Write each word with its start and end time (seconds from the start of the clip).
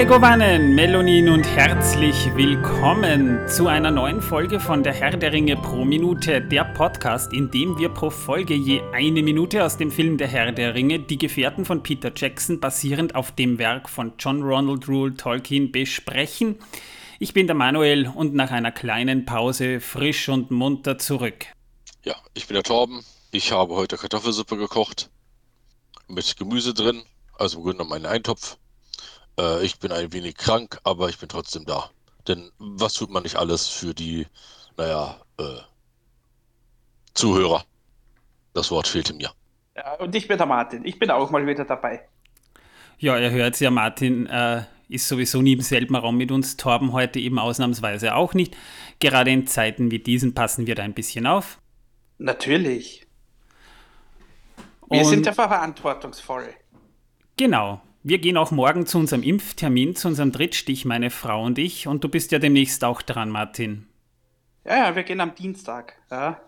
Megowannen, 0.00 0.74
Melonin 0.74 1.28
und 1.28 1.44
herzlich 1.44 2.34
willkommen 2.34 3.46
zu 3.46 3.66
einer 3.66 3.90
neuen 3.90 4.22
Folge 4.22 4.58
von 4.58 4.82
Der 4.82 4.94
Herr 4.94 5.14
der 5.14 5.30
Ringe 5.30 5.56
pro 5.56 5.84
Minute, 5.84 6.40
der 6.40 6.64
Podcast, 6.64 7.34
in 7.34 7.50
dem 7.50 7.76
wir 7.76 7.90
pro 7.90 8.08
Folge 8.08 8.54
je 8.54 8.80
eine 8.94 9.22
Minute 9.22 9.62
aus 9.62 9.76
dem 9.76 9.90
Film 9.90 10.16
Der 10.16 10.26
Herr 10.26 10.52
der 10.52 10.74
Ringe, 10.74 11.00
Die 11.00 11.18
Gefährten 11.18 11.66
von 11.66 11.82
Peter 11.82 12.10
Jackson, 12.16 12.60
basierend 12.60 13.14
auf 13.14 13.32
dem 13.32 13.58
Werk 13.58 13.90
von 13.90 14.14
John 14.18 14.42
Ronald 14.42 14.88
Rule 14.88 15.12
Tolkien, 15.12 15.70
besprechen. 15.70 16.58
Ich 17.18 17.34
bin 17.34 17.46
der 17.46 17.54
Manuel 17.54 18.08
und 18.08 18.32
nach 18.32 18.52
einer 18.52 18.72
kleinen 18.72 19.26
Pause 19.26 19.80
frisch 19.80 20.30
und 20.30 20.50
munter 20.50 20.96
zurück. 20.96 21.44
Ja, 22.06 22.16
ich 22.32 22.46
bin 22.46 22.54
der 22.54 22.62
Torben. 22.62 23.04
Ich 23.32 23.52
habe 23.52 23.74
heute 23.74 23.98
Kartoffelsuppe 23.98 24.56
gekocht 24.56 25.10
mit 26.08 26.38
Gemüse 26.38 26.72
drin, 26.72 27.02
also 27.34 27.58
im 27.58 27.64
Grunde 27.64 27.84
genommen 27.84 27.92
einen 27.92 28.06
Eintopf 28.06 28.56
äh, 29.40 29.64
ich 29.64 29.78
bin 29.78 29.92
ein 29.92 30.12
wenig 30.12 30.36
krank, 30.36 30.78
aber 30.84 31.08
ich 31.08 31.18
bin 31.18 31.28
trotzdem 31.28 31.64
da. 31.64 31.90
Denn 32.28 32.50
was 32.58 32.94
tut 32.94 33.10
man 33.10 33.22
nicht 33.22 33.36
alles 33.36 33.68
für 33.68 33.94
die, 33.94 34.26
naja, 34.76 35.16
äh, 35.38 35.60
Zuhörer? 37.14 37.64
Das 38.52 38.70
Wort 38.70 38.88
fehlte 38.88 39.14
mir. 39.14 39.30
Ja, 39.76 39.94
und 39.94 40.14
ich 40.14 40.28
bin 40.28 40.36
der 40.36 40.46
Martin. 40.46 40.84
Ich 40.84 40.98
bin 40.98 41.10
auch 41.10 41.30
mal 41.30 41.46
wieder 41.46 41.64
dabei. 41.64 42.06
Ja, 42.98 43.18
ihr 43.18 43.30
hört 43.30 43.58
ja, 43.60 43.70
Martin 43.70 44.26
äh, 44.26 44.64
ist 44.88 45.08
sowieso 45.08 45.40
nie 45.40 45.54
im 45.54 45.62
selben 45.62 45.96
Raum 45.96 46.16
mit 46.16 46.30
uns. 46.30 46.56
Torben 46.56 46.92
heute 46.92 47.18
eben 47.18 47.38
ausnahmsweise 47.38 48.14
auch 48.14 48.34
nicht. 48.34 48.56
Gerade 48.98 49.30
in 49.30 49.46
Zeiten 49.46 49.90
wie 49.90 50.00
diesen 50.00 50.34
passen 50.34 50.66
wir 50.66 50.74
da 50.74 50.82
ein 50.82 50.94
bisschen 50.94 51.26
auf. 51.26 51.58
Natürlich. 52.18 53.06
Wir 54.90 55.00
und 55.00 55.06
sind 55.06 55.24
ja 55.24 55.32
verantwortungsvoll. 55.32 56.52
Genau. 57.36 57.80
Wir 58.02 58.18
gehen 58.18 58.38
auch 58.38 58.50
morgen 58.50 58.86
zu 58.86 58.98
unserem 58.98 59.22
Impftermin, 59.22 59.94
zu 59.94 60.08
unserem 60.08 60.32
Drittstich, 60.32 60.86
meine 60.86 61.10
Frau 61.10 61.44
und 61.44 61.58
ich. 61.58 61.86
Und 61.86 62.02
du 62.02 62.08
bist 62.08 62.32
ja 62.32 62.38
demnächst 62.38 62.82
auch 62.82 63.02
dran, 63.02 63.28
Martin. 63.28 63.86
Ja, 64.64 64.76
ja, 64.76 64.96
wir 64.96 65.02
gehen 65.02 65.20
am 65.20 65.34
Dienstag. 65.34 65.96
Ja. 66.10 66.40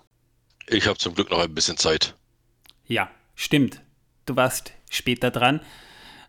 Ich 0.68 0.86
habe 0.86 0.98
zum 0.98 1.14
Glück 1.14 1.30
noch 1.30 1.40
ein 1.40 1.54
bisschen 1.54 1.76
Zeit. 1.76 2.14
Ja, 2.86 3.10
stimmt. 3.34 3.82
Du 4.24 4.34
warst 4.36 4.72
später 4.88 5.30
dran. 5.30 5.60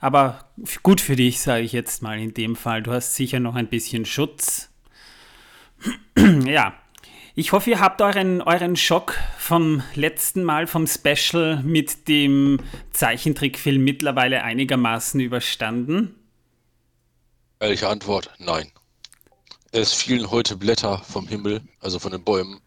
Aber 0.01 0.49
gut 0.81 0.99
für 0.99 1.15
dich, 1.15 1.39
sage 1.39 1.63
ich 1.63 1.71
jetzt 1.71 2.01
mal 2.01 2.19
in 2.19 2.33
dem 2.33 2.57
Fall. 2.57 2.83
Du 2.83 2.91
hast 2.91 3.15
sicher 3.15 3.39
noch 3.39 3.55
ein 3.55 3.67
bisschen 3.67 4.05
Schutz. 4.05 4.73
ja, 6.45 6.73
ich 7.35 7.51
hoffe, 7.51 7.71
ihr 7.71 7.79
habt 7.79 8.01
euren, 8.01 8.41
euren 8.41 8.75
Schock 8.75 9.17
vom 9.37 9.81
letzten 9.95 10.43
Mal, 10.43 10.67
vom 10.67 10.85
Special 10.87 11.61
mit 11.63 12.07
dem 12.07 12.59
Zeichentrickfilm 12.91 13.83
mittlerweile 13.83 14.43
einigermaßen 14.43 15.19
überstanden. 15.19 16.15
Ehrliche 17.59 17.89
Antwort, 17.89 18.29
nein. 18.37 18.71
Es 19.71 19.93
fielen 19.93 20.29
heute 20.29 20.55
Blätter 20.55 20.99
vom 20.99 21.27
Himmel, 21.27 21.61
also 21.79 21.97
von 21.97 22.11
den 22.11 22.23
Bäumen. 22.23 22.61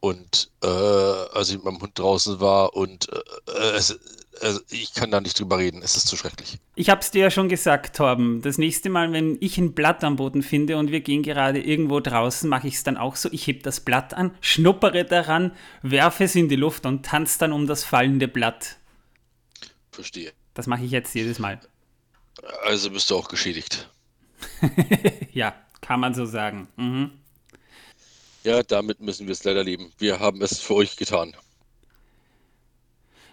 Und 0.00 0.50
äh, 0.62 0.66
als 0.66 1.50
ich 1.50 1.56
mit 1.56 1.64
meinem 1.64 1.80
Hund 1.80 1.98
draußen 1.98 2.40
war 2.40 2.74
und 2.74 3.08
äh, 3.12 3.76
es, 3.76 3.98
also 4.42 4.60
ich 4.70 4.94
kann 4.94 5.10
da 5.10 5.20
nicht 5.20 5.38
drüber 5.38 5.58
reden, 5.58 5.82
es 5.82 5.96
ist 5.96 6.08
zu 6.08 6.16
schrecklich. 6.16 6.58
Ich 6.74 6.90
hab's 6.90 7.10
dir 7.10 7.22
ja 7.22 7.30
schon 7.30 7.48
gesagt, 7.48 7.96
Torben. 7.96 8.42
Das 8.42 8.58
nächste 8.58 8.90
Mal, 8.90 9.12
wenn 9.12 9.36
ich 9.40 9.58
ein 9.58 9.74
Blatt 9.74 10.04
am 10.04 10.16
Boden 10.16 10.42
finde 10.42 10.76
und 10.76 10.90
wir 10.90 11.00
gehen 11.00 11.22
gerade 11.22 11.60
irgendwo 11.60 12.00
draußen, 12.00 12.48
mache 12.48 12.68
ich 12.68 12.74
es 12.74 12.82
dann 12.84 12.96
auch 12.96 13.16
so. 13.16 13.28
Ich 13.32 13.46
heb 13.46 13.62
das 13.62 13.80
Blatt 13.80 14.14
an, 14.14 14.34
schnuppere 14.40 15.04
daran, 15.04 15.52
werfe 15.82 16.24
es 16.24 16.34
in 16.34 16.48
die 16.48 16.56
Luft 16.56 16.86
und 16.86 17.04
tanze 17.04 17.38
dann 17.40 17.52
um 17.52 17.66
das 17.66 17.84
fallende 17.84 18.28
Blatt. 18.28 18.76
Verstehe. 19.90 20.32
Das 20.54 20.66
mache 20.66 20.84
ich 20.84 20.90
jetzt 20.90 21.14
jedes 21.14 21.38
Mal. 21.38 21.60
Also 22.62 22.90
bist 22.90 23.10
du 23.10 23.16
auch 23.16 23.28
geschädigt. 23.28 23.88
ja, 25.32 25.54
kann 25.80 26.00
man 26.00 26.14
so 26.14 26.24
sagen. 26.24 26.68
Mhm. 26.76 27.10
Ja, 28.44 28.62
damit 28.62 29.00
müssen 29.00 29.26
wir 29.26 29.32
es 29.32 29.44
leider 29.44 29.64
leben. 29.64 29.92
Wir 29.98 30.20
haben 30.20 30.40
es 30.42 30.58
für 30.58 30.74
euch 30.74 30.96
getan. 30.96 31.34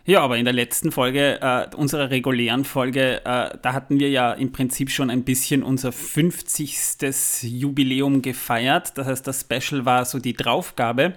Ja, 0.08 0.22
aber 0.22 0.38
in 0.38 0.46
der 0.46 0.54
letzten 0.54 0.92
Folge, 0.92 1.42
äh, 1.42 1.76
unserer 1.76 2.12
regulären 2.12 2.64
Folge, 2.64 3.26
äh, 3.26 3.58
da 3.60 3.74
hatten 3.74 4.00
wir 4.00 4.10
ja 4.10 4.34
im 4.34 4.52
Prinzip 4.52 4.92
schon 4.92 5.10
ein 5.10 5.24
bisschen 5.24 5.64
unser 5.64 5.92
50. 5.92 7.42
Jubiläum 7.42 8.22
gefeiert. 8.22 9.00
Das 9.00 9.08
heißt, 9.08 9.26
das 9.26 9.42
Special 9.42 9.86
war 9.86 10.06
so 10.06 10.20
die 10.20 10.34
Draufgabe. 10.34 11.14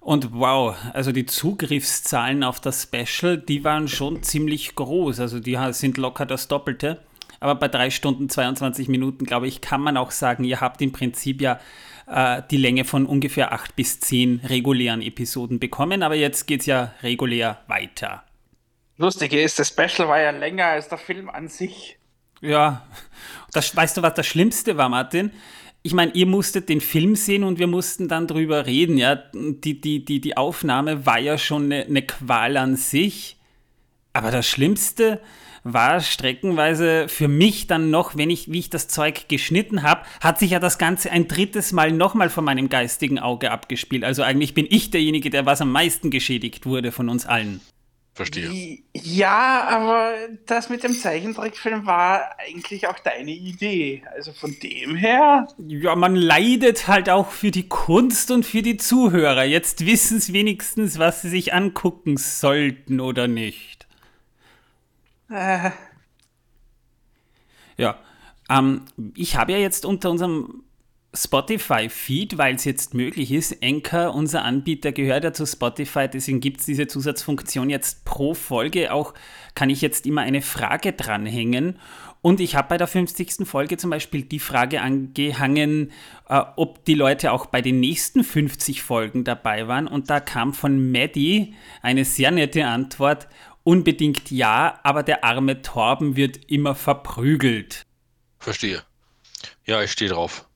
Und 0.00 0.32
wow, 0.32 0.74
also 0.94 1.12
die 1.12 1.26
Zugriffszahlen 1.26 2.42
auf 2.42 2.58
das 2.58 2.84
Special, 2.84 3.36
die 3.36 3.64
waren 3.64 3.86
schon 3.86 4.22
ziemlich 4.22 4.74
groß. 4.74 5.20
Also 5.20 5.38
die 5.38 5.58
sind 5.72 5.98
locker 5.98 6.24
das 6.24 6.48
Doppelte. 6.48 7.00
Aber 7.40 7.54
bei 7.54 7.68
drei 7.68 7.90
Stunden 7.90 8.30
22 8.30 8.88
Minuten, 8.88 9.26
glaube 9.26 9.46
ich, 9.46 9.60
kann 9.60 9.82
man 9.82 9.98
auch 9.98 10.10
sagen, 10.10 10.44
ihr 10.44 10.62
habt 10.62 10.80
im 10.80 10.92
Prinzip 10.92 11.42
ja 11.42 11.60
äh, 12.06 12.42
die 12.50 12.56
Länge 12.56 12.84
von 12.84 13.06
ungefähr 13.06 13.52
acht 13.52 13.76
bis 13.76 14.00
zehn 14.00 14.40
regulären 14.44 15.02
Episoden 15.02 15.58
bekommen. 15.58 16.02
Aber 16.02 16.14
jetzt 16.14 16.46
geht 16.46 16.60
es 16.60 16.66
ja 16.66 16.94
regulär 17.02 17.60
weiter. 17.66 18.24
Lustige 18.98 19.40
ist, 19.40 19.58
das 19.58 19.68
Special 19.68 20.08
war 20.08 20.20
ja 20.20 20.30
länger 20.30 20.66
als 20.66 20.88
der 20.88 20.98
Film 20.98 21.28
an 21.28 21.48
sich. 21.48 21.98
Ja, 22.40 22.86
das, 23.52 23.74
weißt 23.74 23.96
du, 23.98 24.02
was 24.02 24.14
das 24.14 24.26
Schlimmste 24.26 24.76
war, 24.76 24.88
Martin? 24.88 25.32
Ich 25.82 25.92
meine, 25.92 26.12
ihr 26.12 26.26
musstet 26.26 26.68
den 26.68 26.80
Film 26.80 27.14
sehen 27.14 27.44
und 27.44 27.58
wir 27.58 27.66
mussten 27.66 28.08
dann 28.08 28.26
drüber 28.26 28.66
reden, 28.66 28.98
ja. 28.98 29.16
Die, 29.34 29.80
die, 29.80 30.04
die, 30.04 30.20
die 30.20 30.36
Aufnahme 30.36 31.06
war 31.06 31.18
ja 31.18 31.38
schon 31.38 31.66
eine, 31.66 31.84
eine 31.84 32.02
Qual 32.02 32.56
an 32.56 32.76
sich. 32.76 33.36
Aber 34.12 34.30
das 34.30 34.46
Schlimmste, 34.46 35.20
war 35.72 36.00
streckenweise 36.00 37.08
für 37.08 37.28
mich 37.28 37.66
dann 37.66 37.90
noch, 37.90 38.16
wenn 38.16 38.30
ich, 38.30 38.50
wie 38.50 38.60
ich 38.60 38.70
das 38.70 38.88
Zeug 38.88 39.28
geschnitten 39.28 39.82
habe, 39.82 40.02
hat 40.20 40.38
sich 40.38 40.52
ja 40.52 40.60
das 40.60 40.78
Ganze 40.78 41.10
ein 41.10 41.28
drittes 41.28 41.72
Mal 41.72 41.92
nochmal 41.92 42.30
vor 42.30 42.42
meinem 42.42 42.68
geistigen 42.68 43.18
Auge 43.18 43.50
abgespielt. 43.50 44.04
Also 44.04 44.22
eigentlich 44.22 44.54
bin 44.54 44.66
ich 44.68 44.90
derjenige, 44.90 45.30
der 45.30 45.46
was 45.46 45.60
am 45.60 45.72
meisten 45.72 46.10
geschädigt 46.10 46.66
wurde 46.66 46.92
von 46.92 47.08
uns 47.08 47.26
allen. 47.26 47.60
Verstehe. 48.16 48.78
Ja, 48.94 49.64
aber 49.68 50.14
das 50.46 50.70
mit 50.70 50.82
dem 50.82 50.94
Zeichentrickfilm 50.94 51.84
war 51.84 52.38
eigentlich 52.38 52.88
auch 52.88 52.98
deine 52.98 53.32
Idee. 53.32 54.04
Also 54.14 54.32
von 54.32 54.56
dem 54.62 54.96
her. 54.96 55.46
Ja, 55.58 55.94
man 55.96 56.16
leidet 56.16 56.88
halt 56.88 57.10
auch 57.10 57.30
für 57.30 57.50
die 57.50 57.68
Kunst 57.68 58.30
und 58.30 58.46
für 58.46 58.62
die 58.62 58.78
Zuhörer. 58.78 59.44
Jetzt 59.44 59.84
wissen 59.84 60.18
sie 60.18 60.32
wenigstens, 60.32 60.98
was 60.98 61.20
sie 61.20 61.28
sich 61.28 61.52
angucken 61.52 62.16
sollten 62.16 63.00
oder 63.00 63.28
nicht. 63.28 63.75
Äh. 65.30 65.70
Ja, 67.76 67.98
ähm, 68.48 68.82
ich 69.14 69.36
habe 69.36 69.52
ja 69.52 69.58
jetzt 69.58 69.84
unter 69.84 70.10
unserem 70.10 70.62
Spotify-Feed, 71.14 72.38
weil 72.38 72.54
es 72.54 72.64
jetzt 72.64 72.94
möglich 72.94 73.32
ist, 73.32 73.62
Anchor, 73.62 74.14
unser 74.14 74.44
Anbieter, 74.44 74.92
gehört 74.92 75.24
ja 75.24 75.32
zu 75.32 75.46
Spotify, 75.46 76.08
deswegen 76.08 76.40
gibt 76.40 76.60
es 76.60 76.66
diese 76.66 76.86
Zusatzfunktion 76.86 77.70
jetzt 77.70 78.04
pro 78.04 78.34
Folge 78.34 78.92
auch, 78.92 79.14
kann 79.54 79.70
ich 79.70 79.80
jetzt 79.80 80.06
immer 80.06 80.22
eine 80.22 80.42
Frage 80.42 80.92
dranhängen. 80.92 81.78
Und 82.22 82.40
ich 82.40 82.56
habe 82.56 82.68
bei 82.68 82.76
der 82.76 82.88
50. 82.88 83.46
Folge 83.46 83.76
zum 83.76 83.90
Beispiel 83.90 84.22
die 84.22 84.40
Frage 84.40 84.80
angehangen, 84.82 85.92
äh, 86.28 86.42
ob 86.56 86.84
die 86.84 86.94
Leute 86.94 87.30
auch 87.30 87.46
bei 87.46 87.62
den 87.62 87.78
nächsten 87.78 88.24
50 88.24 88.82
Folgen 88.82 89.22
dabei 89.22 89.68
waren. 89.68 89.86
Und 89.86 90.10
da 90.10 90.18
kam 90.18 90.52
von 90.52 90.90
Maddie 90.90 91.54
eine 91.82 92.04
sehr 92.04 92.32
nette 92.32 92.66
Antwort, 92.66 93.28
Unbedingt 93.66 94.30
ja, 94.30 94.78
aber 94.84 95.02
der 95.02 95.24
arme 95.24 95.60
Torben 95.60 96.14
wird 96.14 96.38
immer 96.48 96.76
verprügelt. 96.76 97.82
Verstehe. 98.38 98.84
Ja, 99.64 99.82
ich 99.82 99.90
stehe 99.90 100.08
drauf. 100.08 100.46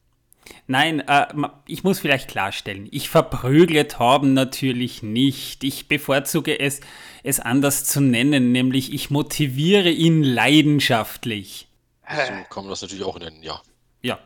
Nein, 0.69 1.01
äh, 1.01 1.27
ich 1.67 1.83
muss 1.83 1.99
vielleicht 1.99 2.29
klarstellen, 2.29 2.87
ich 2.93 3.09
verprügle 3.09 3.89
Torben 3.89 4.33
natürlich 4.33 5.03
nicht. 5.03 5.65
Ich 5.65 5.89
bevorzuge 5.89 6.61
es, 6.61 6.83
es 7.25 7.41
anders 7.41 7.85
zu 7.85 8.01
nennen, 8.01 8.53
nämlich 8.53 8.95
ich 8.95 9.11
motiviere 9.11 9.91
ihn 9.91 10.23
leidenschaftlich. 10.23 11.67
So 12.09 12.33
kann 12.49 12.63
man 12.63 12.69
das 12.69 12.83
natürlich 12.83 13.05
auch 13.05 13.19
nennen, 13.19 13.43
ja. 13.43 13.61
Ja. 14.03 14.21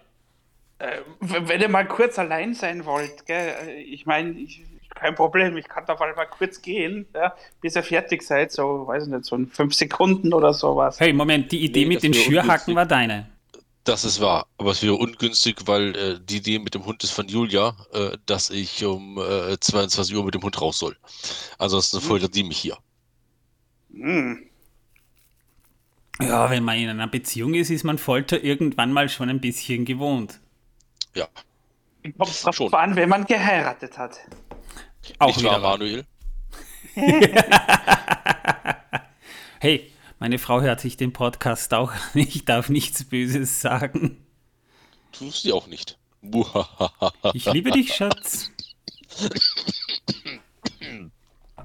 Äh, 0.78 1.00
wenn 1.20 1.62
ihr 1.62 1.70
mal 1.70 1.88
kurz 1.88 2.18
allein 2.18 2.52
sein 2.52 2.84
wollt, 2.84 3.24
gell? 3.24 3.54
Äh, 3.66 3.80
ich 3.80 4.04
meine, 4.04 4.38
ich, 4.38 4.60
kein 4.94 5.14
Problem, 5.14 5.56
ich 5.56 5.68
kann 5.68 5.84
da 5.86 5.94
mal 5.94 6.26
kurz 6.26 6.62
gehen, 6.62 7.06
ja, 7.14 7.34
bis 7.60 7.76
ihr 7.76 7.82
fertig 7.82 8.22
seid, 8.22 8.52
so, 8.52 8.86
weiß 8.86 9.04
ich 9.04 9.08
nicht, 9.10 9.24
so 9.24 9.36
in 9.36 9.48
fünf 9.48 9.74
Sekunden 9.74 10.32
oder 10.32 10.52
sowas. 10.52 11.00
Hey, 11.00 11.12
Moment, 11.12 11.52
die 11.52 11.64
Idee 11.64 11.80
nee, 11.80 11.94
mit 11.94 12.02
den 12.02 12.14
Schürhaken 12.14 12.74
war 12.74 12.86
deine. 12.86 13.28
Das 13.84 14.04
ist 14.04 14.20
wahr, 14.20 14.46
aber 14.56 14.70
es 14.70 14.82
wäre 14.82 14.94
ungünstig, 14.94 15.56
weil 15.66 15.94
äh, 15.94 16.18
die 16.18 16.38
Idee 16.38 16.58
mit 16.58 16.74
dem 16.74 16.86
Hund 16.86 17.04
ist 17.04 17.10
von 17.10 17.28
Julia, 17.28 17.76
äh, 17.92 18.16
dass 18.24 18.48
ich 18.48 18.82
um 18.84 19.18
äh, 19.18 19.58
22 19.60 20.16
Uhr 20.16 20.24
mit 20.24 20.34
dem 20.34 20.42
Hund 20.42 20.58
raus 20.60 20.78
soll. 20.78 20.96
Ansonsten 21.58 21.98
hm. 21.98 22.04
foltert 22.04 22.34
die 22.34 22.44
mich 22.44 22.56
hier. 22.56 22.78
Hm. 23.92 24.46
Ja, 26.20 26.48
wenn 26.48 26.64
man 26.64 26.78
in 26.78 26.88
einer 26.88 27.08
Beziehung 27.08 27.54
ist, 27.54 27.70
ist 27.70 27.84
man 27.84 27.98
Folter 27.98 28.42
irgendwann 28.42 28.92
mal 28.92 29.08
schon 29.08 29.28
ein 29.28 29.40
bisschen 29.40 29.84
gewohnt. 29.84 30.40
Ja. 31.14 31.26
Kommt 32.16 32.30
es 32.30 32.42
drauf 32.42 32.72
an, 32.72 32.96
wenn 32.96 33.08
man 33.08 33.26
geheiratet 33.26 33.98
hat. 33.98 34.20
Auch 35.18 35.36
Nicht 35.36 35.44
wahr, 35.44 35.58
Manuel? 35.58 36.04
hey, 39.60 39.90
Meine 40.18 40.38
Frau 40.38 40.60
hört 40.60 40.80
sich 40.80 40.96
den 40.96 41.12
Podcast 41.12 41.74
auch 41.74 41.92
an. 41.92 42.00
Ich 42.14 42.44
darf 42.44 42.68
nichts 42.68 43.04
Böses 43.04 43.60
sagen. 43.60 44.24
Tust 45.12 45.42
sie 45.42 45.52
auch 45.52 45.66
nicht. 45.66 45.98
Ich 47.34 47.44
liebe 47.52 47.70
dich, 47.70 47.94
Schatz. 47.94 48.50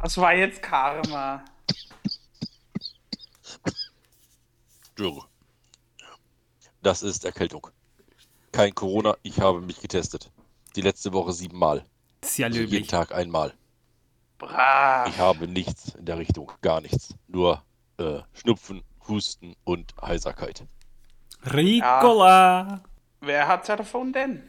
Das 0.02 0.18
war 0.18 0.34
jetzt 0.34 0.62
Karma. 0.62 1.46
Dürre. 4.98 5.26
Das 6.82 7.04
ist 7.04 7.24
Erkältung. 7.24 7.68
Kein 8.52 8.76
Corona, 8.76 9.16
ich 9.24 9.40
habe 9.40 9.62
mich 9.62 9.80
getestet. 9.80 10.30
Die 10.76 10.82
letzte 10.82 11.14
Woche 11.14 11.32
siebenmal. 11.32 11.86
Sehr 12.24 12.48
Also 12.48 12.60
jeden 12.60 12.72
löblich. 12.72 12.88
Tag 12.88 13.14
einmal. 13.14 13.54
Brav. 14.38 15.10
Ich 15.10 15.18
habe 15.20 15.48
nichts 15.48 15.96
in 15.96 16.06
der 16.06 16.18
Richtung, 16.18 16.52
gar 16.62 16.82
nichts. 16.82 17.16
Nur 17.28 17.64
äh, 17.98 18.20
Schnupfen, 18.34 18.82
Husten 19.08 19.56
und 19.64 19.94
Heiserkeit. 20.02 20.66
Ricola. 21.46 22.82
Wer 23.22 23.48
hat's 23.48 23.68
davon 23.68 24.14
denn? 24.14 24.44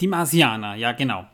Die 0.00 0.06
Marsianer, 0.06 0.74
ja 0.74 0.92
genau. 0.92 1.26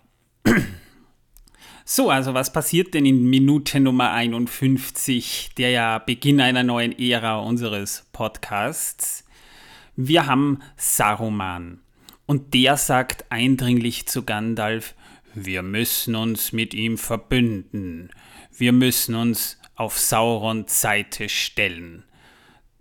So, 1.84 2.10
also 2.10 2.32
was 2.32 2.52
passiert 2.52 2.94
denn 2.94 3.04
in 3.04 3.28
Minute 3.28 3.80
Nummer 3.80 4.12
51, 4.12 5.50
der 5.58 5.70
ja 5.70 5.98
Beginn 5.98 6.40
einer 6.40 6.62
neuen 6.62 6.96
Ära 6.96 7.40
unseres 7.40 8.06
Podcasts? 8.12 9.24
Wir 9.96 10.26
haben 10.26 10.60
Saruman 10.76 11.80
und 12.26 12.54
der 12.54 12.76
sagt 12.76 13.26
eindringlich 13.30 14.06
zu 14.06 14.24
Gandalf, 14.24 14.94
wir 15.34 15.62
müssen 15.62 16.14
uns 16.14 16.52
mit 16.52 16.74
ihm 16.74 16.98
verbünden, 16.98 18.10
wir 18.56 18.72
müssen 18.72 19.14
uns 19.14 19.58
auf 19.74 19.98
Saurons 19.98 20.80
Seite 20.80 21.28
stellen. 21.28 22.04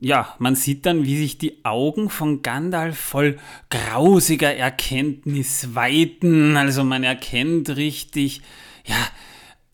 Ja, 0.03 0.35
man 0.39 0.55
sieht 0.55 0.87
dann, 0.87 1.05
wie 1.05 1.17
sich 1.17 1.37
die 1.37 1.63
Augen 1.63 2.09
von 2.09 2.41
Gandalf 2.41 2.97
voll 2.97 3.37
grausiger 3.69 4.55
Erkenntnis 4.55 5.75
weiten. 5.75 6.57
Also 6.57 6.83
man 6.83 7.03
erkennt 7.03 7.69
richtig, 7.69 8.41
ja, 8.83 8.97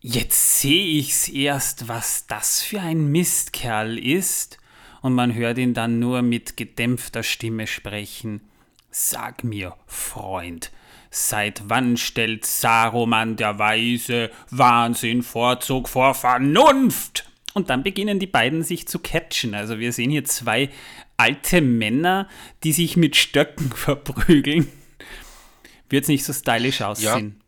jetzt 0.02 0.60
sehe 0.60 0.86
ich's 1.00 1.30
erst, 1.30 1.88
was 1.88 2.28
das 2.28 2.62
für 2.62 2.82
ein 2.82 3.08
Mistkerl 3.08 3.98
ist. 3.98 4.58
Und 5.02 5.14
man 5.14 5.34
hört 5.34 5.60
ihn 5.60 5.74
dann 5.74 6.00
nur 6.00 6.22
mit 6.22 6.58
gedämpfter 6.58 7.24
Stimme 7.24 7.66
sprechen. 7.66 8.42
Sag 8.92 9.46
mir, 9.46 9.78
Freund, 9.86 10.72
seit 11.10 11.70
wann 11.70 11.98
stellt 11.98 12.46
Saruman 12.46 13.36
der 13.36 13.60
Weise 13.60 14.32
Wahnsinn 14.50 15.24
Vorzug 15.24 15.90
vor 15.90 16.14
Vernunft? 16.14 17.30
Und 17.54 17.70
dann 17.70 17.84
beginnen 17.84 18.20
die 18.20 18.28
beiden 18.28 18.64
sich 18.64 18.88
zu 18.88 19.00
catchen. 19.00 19.56
Also 19.56 19.80
wir 19.80 19.92
sehen 19.92 20.12
hier 20.12 20.26
zwei 20.26 20.70
alte 21.18 21.62
Männer, 21.62 22.30
die 22.64 22.72
sich 22.72 22.98
mit 22.98 23.16
Stöcken 23.16 23.72
verprügeln. 23.76 24.72
Wird's 25.90 26.08
nicht 26.08 26.24
so 26.24 26.34
stylisch 26.34 26.82
aussehen. 26.82 27.42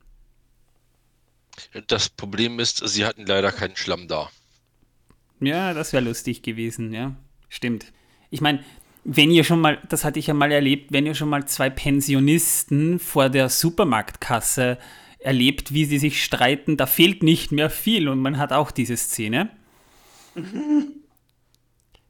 Das 1.88 2.10
Problem 2.10 2.60
ist, 2.60 2.78
sie 2.78 3.06
hatten 3.06 3.26
leider 3.26 3.52
keinen 3.52 3.76
Schlamm 3.76 4.08
da. 4.08 4.30
Ja, 5.42 5.74
das 5.74 5.94
wäre 5.94 6.04
lustig 6.04 6.42
gewesen, 6.42 6.94
ja. 6.94 7.16
Stimmt. 7.50 7.92
Ich 8.30 8.42
meine, 8.42 8.64
wenn 9.12 9.32
ihr 9.32 9.44
schon 9.44 9.60
mal, 9.60 9.82
das 9.90 10.04
hatte 10.04 10.20
ich 10.20 10.28
ja 10.28 10.36
mal 10.36 10.52
erlebt, 10.52 10.92
wenn 10.92 11.08
ihr 11.08 11.16
schon 11.16 11.30
mal 11.30 11.46
zwei 11.48 11.72
Pensionisten 11.72 13.00
vor 13.00 13.30
der 13.30 13.50
Supermarktkasse 13.50 14.78
erlebt, 15.18 15.74
wie 15.74 15.86
sie 15.86 15.98
sich 15.98 16.24
streiten, 16.24 16.78
da 16.78 16.86
fehlt 16.86 17.24
nicht 17.24 17.52
mehr 17.52 17.72
viel 17.72 18.08
und 18.08 18.20
man 18.20 18.38
hat 18.38 18.54
auch 18.54 18.70
diese 18.70 18.96
Szene. 18.98 19.50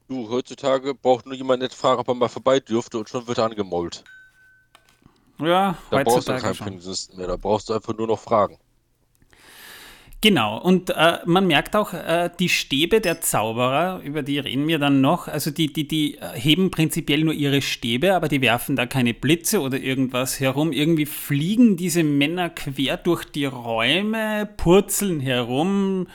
Du, 0.10 0.30
heutzutage 0.30 0.94
braucht 0.94 1.26
nur 1.26 1.36
jemand 1.36 1.62
nicht 1.62 1.74
fragen, 1.74 2.02
ob 2.02 2.08
er 2.10 2.16
mal 2.16 2.28
vorbei 2.28 2.60
dürfte 2.60 2.98
und 3.00 3.08
schon 3.08 3.26
wird 3.28 3.38
er 3.38 3.46
angemault. 3.46 4.04
Ja, 5.40 5.78
Da 5.90 6.04
brauchst 6.04 6.28
du 6.28 6.38
keinen. 6.38 6.58
Pensionisten 6.58 7.18
mehr, 7.18 7.28
da 7.28 7.38
brauchst 7.38 7.70
du 7.70 7.74
einfach 7.74 7.96
nur 7.96 8.08
noch 8.08 8.20
fragen. 8.20 8.58
Genau, 10.22 10.58
und 10.58 10.90
äh, 10.90 11.20
man 11.26 11.48
merkt 11.48 11.78
auch, 11.78 11.94
äh, 11.94 12.30
die 12.40 12.50
Stäbe 12.50 13.00
der 13.00 13.22
Zauberer, 13.22 14.02
über 14.04 14.22
die 14.22 14.40
reden 14.40 14.68
wir 14.68 14.78
dann 14.78 15.00
noch, 15.00 15.30
also 15.30 15.50
die, 15.50 15.72
die, 15.72 15.88
die 15.88 16.18
äh, 16.18 16.38
heben 16.38 16.72
prinzipiell 16.72 17.24
nur 17.24 17.34
ihre 17.34 17.62
Stäbe, 17.62 18.14
aber 18.14 18.28
die 18.28 18.42
werfen 18.42 18.76
da 18.76 18.86
keine 18.86 19.14
Blitze 19.14 19.62
oder 19.62 19.80
irgendwas 19.80 20.42
herum. 20.42 20.74
Irgendwie 20.74 21.06
fliegen 21.06 21.78
diese 21.78 22.04
Männer 22.04 22.50
quer 22.50 22.98
durch 22.98 23.24
die 23.24 23.46
Räume, 23.46 24.50
purzeln 24.58 25.22
herum, 25.22 26.08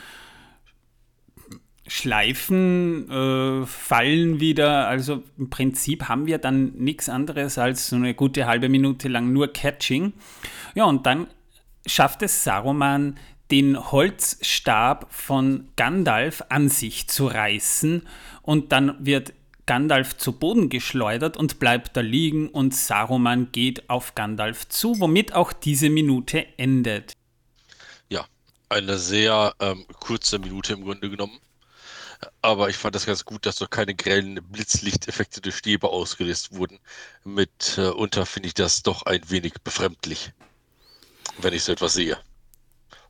schleifen, 1.86 3.10
äh, 3.10 3.64
fallen 3.64 4.38
wieder. 4.38 4.86
Also 4.86 5.22
im 5.38 5.48
Prinzip 5.48 6.10
haben 6.10 6.26
wir 6.26 6.36
dann 6.36 6.74
nichts 6.76 7.08
anderes 7.08 7.56
als 7.56 7.88
so 7.88 7.96
eine 7.96 8.12
gute 8.12 8.44
halbe 8.44 8.68
Minute 8.68 9.08
lang 9.08 9.32
nur 9.32 9.50
Catching. 9.50 10.12
Ja, 10.74 10.84
und 10.84 11.06
dann 11.06 11.26
schafft 11.86 12.22
es 12.22 12.44
Saruman, 12.44 13.16
den 13.50 13.92
Holzstab 13.92 15.06
von 15.12 15.68
Gandalf 15.76 16.42
an 16.48 16.68
sich 16.68 17.08
zu 17.08 17.26
reißen 17.26 18.06
und 18.42 18.72
dann 18.72 18.96
wird 19.04 19.32
Gandalf 19.66 20.16
zu 20.16 20.32
Boden 20.32 20.68
geschleudert 20.68 21.36
und 21.36 21.58
bleibt 21.58 21.96
da 21.96 22.00
liegen 22.00 22.48
und 22.48 22.74
Saruman 22.74 23.50
geht 23.52 23.88
auf 23.88 24.14
Gandalf 24.14 24.68
zu, 24.68 25.00
womit 25.00 25.32
auch 25.32 25.52
diese 25.52 25.88
Minute 25.88 26.46
endet. 26.58 27.12
Ja, 28.10 28.26
eine 28.68 28.98
sehr 28.98 29.54
ähm, 29.60 29.86
kurze 30.00 30.38
Minute 30.38 30.74
im 30.74 30.84
Grunde 30.84 31.08
genommen. 31.08 31.38
Aber 32.42 32.70
ich 32.70 32.76
fand 32.76 32.94
das 32.94 33.06
ganz 33.06 33.24
gut, 33.24 33.44
dass 33.44 33.56
so 33.56 33.66
keine 33.66 33.94
grellen 33.94 34.40
Blitzlichteffekte 34.50 35.40
der 35.40 35.50
Stäbe 35.50 35.88
ausgelöst 35.88 36.54
wurden. 36.54 36.78
Mitunter 37.24 38.26
finde 38.26 38.48
ich 38.48 38.54
das 38.54 38.82
doch 38.82 39.02
ein 39.02 39.20
wenig 39.30 39.54
befremdlich, 39.62 40.32
wenn 41.38 41.52
ich 41.54 41.64
so 41.64 41.72
etwas 41.72 41.94
sehe. 41.94 42.18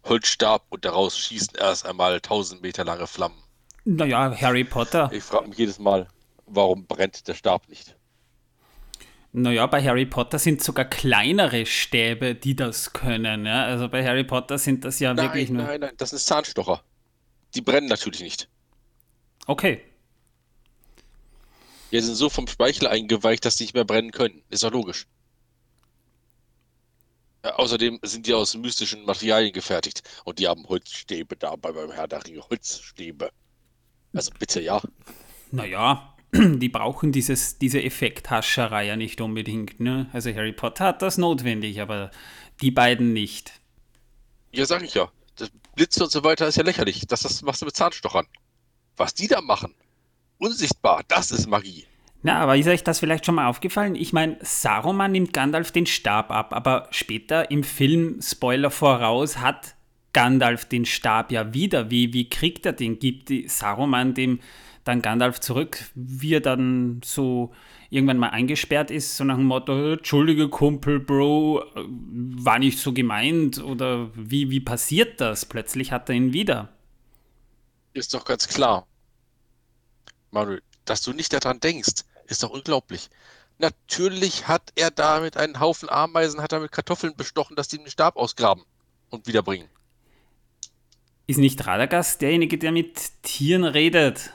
Holzstab 0.05 0.65
und 0.71 0.85
daraus 0.85 1.19
schießen 1.19 1.55
erst 1.59 1.87
einmal 1.87 2.21
tausend 2.21 2.62
Meter 2.62 2.85
lange 2.85 3.06
Flammen. 3.06 3.43
Naja, 3.85 4.35
Harry 4.41 4.65
Potter. 4.65 5.11
Ich 5.12 5.23
frage 5.23 5.49
mich 5.49 5.59
jedes 5.59 5.79
Mal, 5.79 6.09
warum 6.47 6.87
brennt 6.87 7.27
der 7.29 7.35
Stab 7.35 7.69
nicht? 7.69 7.97
Naja, 9.33 9.67
bei 9.67 9.83
Harry 9.83 10.06
Potter 10.06 10.39
sind 10.39 10.62
sogar 10.62 10.85
kleinere 10.85 11.67
Stäbe, 11.67 12.34
die 12.37 12.55
das 12.55 12.93
können. 12.93 13.46
Ja? 13.46 13.65
Also 13.65 13.89
bei 13.89 14.06
Harry 14.06 14.23
Potter 14.25 14.58
sind 14.58 14.84
das 14.84 15.01
ja 15.01 15.17
wirklich 15.17 15.51
Nein, 15.51 15.56
nur. 15.56 15.67
nein, 15.67 15.81
nein, 15.81 15.94
das 15.96 16.11
sind 16.11 16.20
Zahnstocher. 16.20 16.82
Die 17.55 17.61
brennen 17.61 17.89
natürlich 17.89 18.20
nicht. 18.23 18.49
Okay. 19.46 19.82
Die 21.91 22.01
sind 22.01 22.15
so 22.15 22.31
vom 22.31 22.46
Speichel 22.46 22.87
eingeweicht, 22.89 23.44
dass 23.44 23.56
sie 23.56 23.65
nicht 23.65 23.75
mehr 23.75 23.84
brennen 23.84 24.13
können. 24.13 24.43
Ist 24.51 24.63
doch 24.63 24.73
logisch. 24.73 25.06
Äh, 27.44 27.51
außerdem 27.51 28.01
sind 28.03 28.27
die 28.27 28.32
aus 28.32 28.56
mystischen 28.56 29.05
Materialien 29.05 29.53
gefertigt 29.53 30.03
und 30.24 30.39
die 30.39 30.48
haben 30.48 30.67
Holzstäbe 30.67 31.36
dabei 31.36 31.72
beim 31.72 31.93
Herr 31.93 32.08
der 32.08 32.24
Ringe. 32.24 32.41
Holzstäbe. 32.48 33.31
Also 34.15 34.31
bitte, 34.39 34.63
ja. 34.63 34.81
Naja, 35.51 36.17
die 36.32 36.70
brauchen 36.70 37.13
dieses, 37.13 37.58
diese 37.58 37.82
Effekthascherei 37.82 38.86
ja 38.86 38.96
nicht 38.96 39.20
unbedingt. 39.20 39.79
Ne? 39.79 40.08
Also 40.15 40.34
Harry 40.34 40.53
Potter 40.53 40.86
hat 40.86 41.03
das 41.03 41.19
notwendig, 41.19 41.82
aber 41.82 42.10
die 42.63 42.70
beiden 42.70 43.13
nicht. 43.13 43.53
Ja, 44.53 44.65
sag 44.65 44.82
ich 44.82 44.94
ja. 44.94 45.10
Das 45.36 45.51
Blitze 45.74 46.05
und 46.05 46.13
so 46.13 46.24
weiter 46.24 46.48
ist 46.48 46.56
ja 46.56 46.63
lächerlich. 46.63 47.06
Das, 47.06 47.22
das 47.22 47.43
machst 47.43 47.60
du 47.60 47.67
mit 47.67 47.77
Zahnstochern. 47.77 48.27
Was 48.96 49.13
die 49.13 49.27
da 49.27 49.43
machen, 49.43 49.74
unsichtbar, 50.39 51.03
das 51.08 51.31
ist 51.31 51.46
Magie. 51.46 51.84
Na, 52.27 52.39
aber 52.39 52.57
ist 52.57 52.67
euch 52.69 52.83
das 52.83 53.01
vielleicht 53.01 53.27
schon 53.27 53.35
mal 53.35 53.49
aufgefallen? 53.49 53.95
Ich 53.97 54.15
meine, 54.15 54.39
Saruman 54.41 55.13
nimmt 55.13 55.35
Gandalf 55.35 55.73
den 55.73 55.85
Stab 55.85 56.31
ab, 56.31 56.55
aber 56.55 56.89
später 56.91 57.51
im 57.51 57.63
Film, 57.63 58.19
Spoiler 58.23 58.71
voraus, 58.71 59.41
hat 59.41 59.75
Gandalf 60.15 60.65
den 60.65 60.87
Stab 60.87 61.31
ja 61.31 61.53
wieder. 61.53 61.91
Wie, 61.91 62.15
wie 62.15 62.31
kriegt 62.31 62.65
er 62.65 62.73
den? 62.73 62.99
Gibt 62.99 63.31
Saruman 63.51 64.15
dem 64.15 64.41
dann 64.85 65.03
Gandalf 65.03 65.39
zurück, 65.41 65.85
wie 65.95 66.33
er 66.33 66.41
dann 66.41 67.03
so 67.05 67.53
irgendwann 67.91 68.17
mal 68.17 68.31
eingesperrt 68.31 68.91
ist, 68.91 69.19
so 69.19 69.25
nach 69.25 69.37
dem 69.37 69.45
Motto, 69.45 69.93
Entschuldige 69.93 70.49
Kumpel, 70.49 71.01
Bro, 71.01 71.63
äh, 71.75 71.85
war 71.87 72.59
nicht 72.59 72.79
so 72.79 72.95
gemeint 72.95 73.63
oder 73.63 74.11
wie, 74.15 74.49
wie 74.49 74.61
passiert 74.61 75.21
das? 75.21 75.45
Plötzlich 75.45 75.93
hat 75.93 76.09
er 76.09 76.15
ihn 76.15 76.33
wieder. 76.33 76.71
Ist 77.93 78.15
doch 78.15 78.25
ganz 78.25 78.49
klar. 78.49 78.87
Manuel, 80.31 80.63
dass 80.87 81.03
du 81.03 81.13
nicht 81.13 81.35
daran 81.35 81.61
denkst, 81.61 82.05
ist 82.27 82.43
doch 82.43 82.51
unglaublich. 82.51 83.11
Natürlich 83.59 84.49
hat 84.49 84.73
er 84.75 84.91
da 84.91 85.21
mit 85.21 85.37
einem 85.37 85.61
Haufen 85.61 85.89
Ameisen, 85.89 86.41
hat 86.41 86.53
er 86.53 86.61
mit 86.61 86.73
Kartoffeln 86.73 87.17
bestochen, 87.17 87.57
dass 87.57 87.69
die 87.69 87.79
den 87.79 87.91
Stab 87.91 88.17
ausgraben 88.17 88.65
und 89.11 89.27
wiederbringen. 89.27 89.69
Ist 91.27 91.39
nicht 91.39 91.67
Radagast 91.67 92.21
derjenige, 92.21 92.59
der 92.59 92.73
mit 92.73 93.23
Tieren 93.23 93.65
redet? 93.65 94.33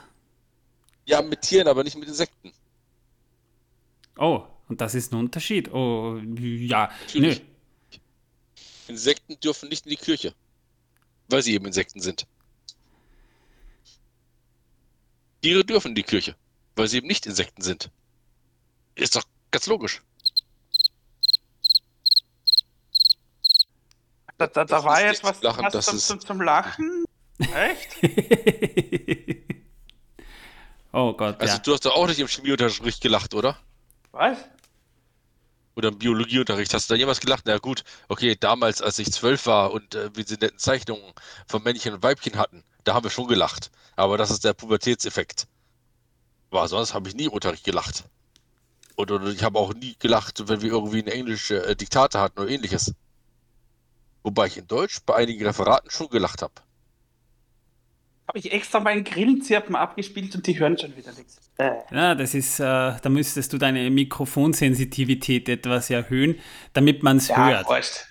Ja, 1.04 1.22
mit 1.22 1.42
Tieren, 1.42 1.68
aber 1.68 1.84
nicht 1.84 1.96
mit 1.96 2.08
Insekten. 2.08 2.52
Oh, 4.16 4.44
und 4.68 4.80
das 4.80 4.94
ist 4.94 5.12
ein 5.12 5.18
Unterschied. 5.18 5.72
Oh, 5.72 6.18
ja. 6.18 6.90
Nö. 7.14 7.36
Insekten 8.88 9.38
dürfen 9.38 9.68
nicht 9.68 9.86
in 9.86 9.90
die 9.90 9.96
Kirche, 9.96 10.34
weil 11.28 11.42
sie 11.42 11.54
eben 11.54 11.66
Insekten 11.66 12.00
sind. 12.00 12.26
Tiere 15.42 15.64
dürfen 15.64 15.88
in 15.88 15.94
die 15.94 16.02
Kirche, 16.02 16.34
weil 16.80 16.88
sie 16.88 16.96
eben 16.98 17.06
nicht 17.06 17.26
Insekten 17.26 17.62
sind. 17.62 17.90
Ist 18.94 19.16
doch 19.16 19.22
ganz 19.50 19.66
logisch. 19.66 20.02
Da, 24.38 24.46
da, 24.46 24.64
da 24.64 24.82
war 24.84 25.02
jetzt 25.02 25.22
was, 25.22 25.38
zum 25.38 25.44
Lachen, 25.44 25.66
was 25.70 25.84
zum, 25.84 25.98
zum, 25.98 26.20
zum 26.20 26.40
Lachen. 26.40 27.04
Echt? 27.38 27.96
oh 30.92 31.12
Gott, 31.12 31.38
Also 31.40 31.54
ja. 31.54 31.58
du 31.58 31.72
hast 31.74 31.84
doch 31.84 31.94
auch 31.94 32.06
nicht 32.06 32.18
im 32.18 32.28
Chemieunterricht 32.28 33.02
gelacht, 33.02 33.34
oder? 33.34 33.58
Was? 34.12 34.38
Oder 35.76 35.90
im 35.90 35.98
Biologieunterricht. 35.98 36.72
Hast 36.72 36.88
du 36.88 36.94
da 36.94 36.98
jemals 36.98 37.20
gelacht? 37.20 37.44
Na 37.46 37.58
gut, 37.58 37.84
okay, 38.08 38.36
damals, 38.38 38.80
als 38.80 38.98
ich 38.98 39.12
zwölf 39.12 39.44
war 39.44 39.72
und 39.72 39.94
äh, 39.94 40.14
wir 40.16 40.24
diese 40.24 40.40
netten 40.40 40.58
Zeichnungen 40.58 41.12
von 41.46 41.62
Männchen 41.62 41.92
und 41.92 42.02
Weibchen 42.02 42.36
hatten, 42.38 42.64
da 42.84 42.94
haben 42.94 43.04
wir 43.04 43.10
schon 43.10 43.28
gelacht. 43.28 43.70
Aber 43.96 44.16
das 44.16 44.30
ist 44.30 44.44
der 44.44 44.54
Pubertätseffekt. 44.54 45.46
Aber 46.50 46.66
sonst 46.68 46.94
habe 46.94 47.08
ich 47.08 47.14
nie 47.14 47.24
im 47.26 47.32
Unterricht 47.32 47.64
gelacht. 47.64 48.04
Und, 48.96 49.10
und 49.10 49.28
ich 49.32 49.42
habe 49.42 49.58
auch 49.58 49.72
nie 49.72 49.94
gelacht, 49.98 50.48
wenn 50.48 50.60
wir 50.62 50.70
irgendwie 50.70 51.00
eine 51.00 51.12
englische 51.12 51.64
äh, 51.64 51.76
Diktate 51.76 52.18
hatten 52.20 52.40
oder 52.40 52.50
ähnliches. 52.50 52.92
Wobei 54.22 54.46
ich 54.48 54.58
in 54.58 54.66
Deutsch 54.66 54.98
bei 55.06 55.14
einigen 55.14 55.44
Referaten 55.46 55.90
schon 55.90 56.08
gelacht 56.10 56.42
habe. 56.42 56.52
Habe 58.28 58.38
ich 58.38 58.52
extra 58.52 58.78
meinen 58.80 59.02
Grillenzirpen 59.04 59.74
abgespielt 59.74 60.34
und 60.34 60.46
die 60.46 60.58
hören 60.58 60.76
schon 60.78 60.96
wieder 60.96 61.12
nichts. 61.12 61.40
Äh. 61.56 61.70
Ja, 61.90 62.14
das 62.14 62.34
ist, 62.34 62.60
äh, 62.60 62.64
da 62.64 63.08
müsstest 63.08 63.52
du 63.52 63.58
deine 63.58 63.88
Mikrofonsensitivität 63.90 65.48
etwas 65.48 65.90
erhöhen, 65.90 66.38
damit 66.72 67.02
man 67.02 67.16
es 67.16 67.28
Ja, 67.28 67.48
hört. 67.48 67.68
wurscht. 67.68 68.06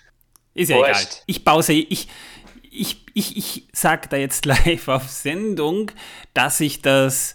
Ist 0.54 0.68
ja 0.70 0.76
Wurscht. 0.76 0.90
egal. 1.12 1.22
Ich 1.26 1.44
pause, 1.44 1.72
ich, 1.72 2.08
ich, 2.70 3.06
ich, 3.14 3.36
ich 3.36 3.68
sag 3.72 4.10
da 4.10 4.16
jetzt 4.16 4.44
live 4.46 4.88
auf 4.88 5.08
Sendung, 5.08 5.90
dass 6.34 6.60
ich 6.60 6.82
das 6.82 7.34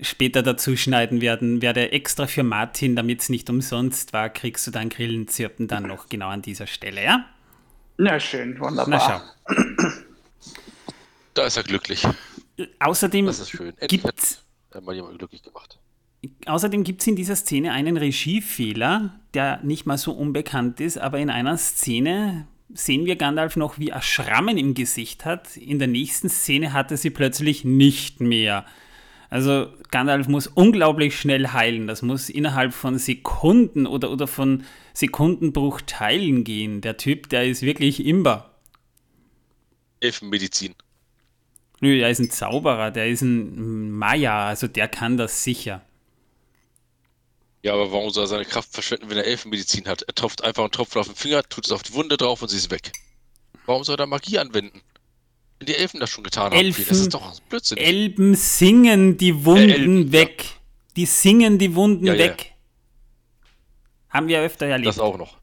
später 0.00 0.42
dazu 0.42 0.76
schneiden 0.76 1.20
werden 1.20 1.62
werde, 1.62 1.92
extra 1.92 2.26
für 2.26 2.42
Martin, 2.42 2.96
damit 2.96 3.22
es 3.22 3.28
nicht 3.28 3.48
umsonst 3.50 4.12
war, 4.12 4.28
kriegst 4.28 4.66
du 4.66 4.70
dein 4.70 4.88
Grillenzirpen 4.88 5.68
dann 5.68 5.84
noch 5.84 6.08
genau 6.08 6.28
an 6.28 6.42
dieser 6.42 6.66
Stelle, 6.66 7.04
ja? 7.04 7.24
Na 7.98 8.20
schön, 8.20 8.58
wunderbar. 8.60 8.88
Na 8.88 9.00
schau. 9.00 9.20
Da 11.34 11.46
ist 11.46 11.56
er 11.56 11.62
glücklich. 11.62 12.06
Außerdem 12.78 13.26
Das 13.26 13.40
ist 13.40 13.50
schön. 13.50 13.74
Hat 13.80 13.88
gibt's 13.88 14.42
äh, 14.72 14.80
mal 14.80 14.94
jemand 14.94 15.18
glücklich 15.18 15.42
gemacht. 15.42 15.78
Außerdem 16.46 16.82
gibt 16.82 17.02
es 17.02 17.06
in 17.06 17.16
dieser 17.16 17.36
Szene 17.36 17.72
einen 17.72 17.96
Regiefehler, 17.96 19.20
der 19.34 19.60
nicht 19.62 19.86
mal 19.86 19.98
so 19.98 20.12
unbekannt 20.12 20.80
ist, 20.80 20.98
aber 20.98 21.18
in 21.18 21.30
einer 21.30 21.56
Szene 21.58 22.46
sehen 22.72 23.04
wir 23.04 23.16
Gandalf 23.16 23.56
noch, 23.56 23.78
wie 23.78 23.90
er 23.90 24.02
Schrammen 24.02 24.58
im 24.58 24.74
Gesicht 24.74 25.24
hat. 25.24 25.56
In 25.56 25.78
der 25.78 25.88
nächsten 25.88 26.28
Szene 26.28 26.72
hat 26.72 26.90
er 26.90 26.96
sie 26.96 27.10
plötzlich 27.10 27.64
nicht 27.64 28.20
mehr. 28.20 28.66
Also 29.28 29.72
Gandalf 29.90 30.28
muss 30.28 30.46
unglaublich 30.46 31.18
schnell 31.18 31.48
heilen. 31.48 31.86
Das 31.86 32.02
muss 32.02 32.28
innerhalb 32.28 32.72
von 32.72 32.98
Sekunden 32.98 33.86
oder, 33.86 34.10
oder 34.10 34.26
von 34.26 34.64
Sekundenbruchteilen 34.94 36.44
gehen. 36.44 36.80
Der 36.80 36.96
Typ, 36.96 37.28
der 37.28 37.46
ist 37.46 37.62
wirklich 37.62 38.04
imber. 38.04 38.54
Elfenmedizin. 40.00 40.74
Nö, 41.80 41.98
der 41.98 42.10
ist 42.10 42.20
ein 42.20 42.30
Zauberer, 42.30 42.90
der 42.90 43.08
ist 43.08 43.22
ein 43.22 43.90
Maya, 43.90 44.48
also 44.48 44.66
der 44.66 44.88
kann 44.88 45.16
das 45.16 45.44
sicher. 45.44 45.82
Ja, 47.62 47.74
aber 47.74 47.92
warum 47.92 48.10
soll 48.10 48.24
er 48.24 48.28
seine 48.28 48.44
Kraft 48.44 48.72
verschwenden, 48.72 49.10
wenn 49.10 49.18
er 49.18 49.26
Elfenmedizin 49.26 49.86
hat? 49.88 50.02
Er 50.02 50.14
tropft 50.14 50.44
einfach 50.44 50.62
einen 50.62 50.72
Tropfen 50.72 51.00
auf 51.00 51.08
den 51.08 51.16
Finger, 51.16 51.42
tut 51.42 51.66
es 51.66 51.72
auf 51.72 51.82
die 51.82 51.92
Wunde 51.94 52.16
drauf 52.16 52.40
und 52.40 52.48
sie 52.48 52.56
ist 52.56 52.70
weg. 52.70 52.92
Warum 53.66 53.84
soll 53.84 53.98
er 53.98 54.06
Magie 54.06 54.38
anwenden? 54.38 54.80
Die 55.62 55.74
Elfen 55.74 56.00
das 56.00 56.10
schon 56.10 56.24
getan 56.24 56.46
haben. 56.52 56.56
Elfen- 56.56 56.84
das 56.88 56.98
ist 56.98 57.14
doch 57.14 57.40
Blödsinn. 57.48 57.78
Elben 57.78 58.34
singen 58.34 59.16
die 59.16 59.44
Wunden 59.44 59.68
Äh, 59.70 59.74
Elben, 59.74 60.12
weg. 60.12 60.44
Die 60.96 61.06
singen 61.06 61.58
die 61.58 61.74
Wunden 61.74 62.06
Ja, 62.06 62.12
ja. 62.14 62.18
weg. 62.18 62.52
Haben 64.10 64.28
wir 64.28 64.40
öfter 64.40 64.66
erlebt. 64.66 64.88
das 64.88 64.98
auch 64.98 65.16
noch. 65.18 65.36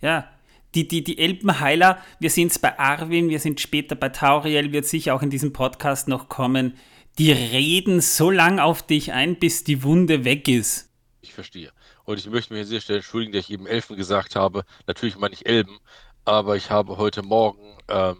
Ja. 0.00 0.30
Die, 0.74 0.86
die, 0.86 1.02
die 1.02 1.18
Elbenheiler, 1.18 1.98
wir 2.20 2.30
sind 2.30 2.52
es 2.52 2.58
bei 2.58 2.78
Arwin, 2.78 3.30
wir 3.30 3.40
sind 3.40 3.60
später 3.60 3.94
bei 3.94 4.10
Tauriel, 4.10 4.70
wird 4.72 4.84
sicher 4.86 5.14
auch 5.14 5.22
in 5.22 5.30
diesem 5.30 5.52
Podcast 5.52 6.08
noch 6.08 6.28
kommen. 6.28 6.76
Die 7.18 7.32
reden 7.32 8.00
so 8.00 8.30
lang 8.30 8.58
auf 8.58 8.82
dich 8.82 9.12
ein, 9.12 9.38
bis 9.38 9.64
die 9.64 9.82
Wunde 9.82 10.24
weg 10.24 10.46
ist. 10.46 10.90
Ich 11.22 11.32
verstehe. 11.32 11.72
Und 12.04 12.18
ich 12.18 12.26
möchte 12.28 12.52
mich 12.52 12.62
an 12.62 12.68
dieser 12.68 12.80
Stelle 12.80 12.98
entschuldigen, 12.98 13.32
dass 13.32 13.44
ich 13.46 13.50
eben 13.52 13.66
Elfen 13.66 13.96
gesagt 13.96 14.36
habe. 14.36 14.64
Natürlich 14.86 15.16
meine 15.18 15.34
ich 15.34 15.46
Elben, 15.46 15.78
aber 16.24 16.56
ich 16.56 16.70
habe 16.70 16.96
heute 16.98 17.22
Morgen 17.22 17.76
ähm, 17.88 18.16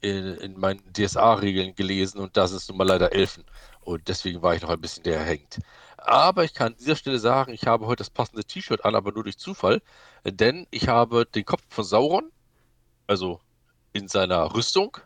in, 0.00 0.34
in 0.36 0.58
meinen 0.58 0.82
DSA-Regeln 0.92 1.74
gelesen 1.74 2.20
und 2.20 2.36
das 2.36 2.52
ist 2.52 2.68
nun 2.68 2.78
mal 2.78 2.86
leider 2.86 3.12
Elfen. 3.12 3.44
Und 3.80 4.08
deswegen 4.08 4.42
war 4.42 4.54
ich 4.54 4.62
noch 4.62 4.70
ein 4.70 4.80
bisschen 4.80 5.04
der 5.04 5.20
hängt. 5.20 5.58
Aber 5.96 6.44
ich 6.44 6.54
kann 6.54 6.68
an 6.68 6.76
dieser 6.78 6.96
Stelle 6.96 7.18
sagen, 7.18 7.52
ich 7.52 7.66
habe 7.66 7.86
heute 7.86 7.98
das 7.98 8.10
passende 8.10 8.44
T-Shirt 8.44 8.84
an, 8.84 8.94
aber 8.94 9.12
nur 9.12 9.24
durch 9.24 9.38
Zufall, 9.38 9.82
denn 10.24 10.66
ich 10.70 10.88
habe 10.88 11.26
den 11.26 11.44
Kopf 11.44 11.62
von 11.68 11.84
Sauron, 11.84 12.30
also 13.06 13.40
in 13.92 14.08
seiner 14.08 14.54
Rüstung, 14.54 14.98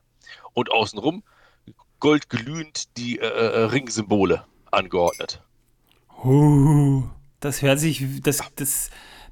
und 0.53 0.71
außenrum 0.71 1.23
goldglühend 2.01 2.97
die 2.97 3.19
äh, 3.19 3.27
äh, 3.27 3.65
Ringsymbole 3.65 4.45
angeordnet. 4.71 5.43
Huh, 6.23 7.05
das 7.41 7.63
hört 7.63 7.79
sich, 7.79 8.05
das, 8.23 8.41
das, 8.57 8.91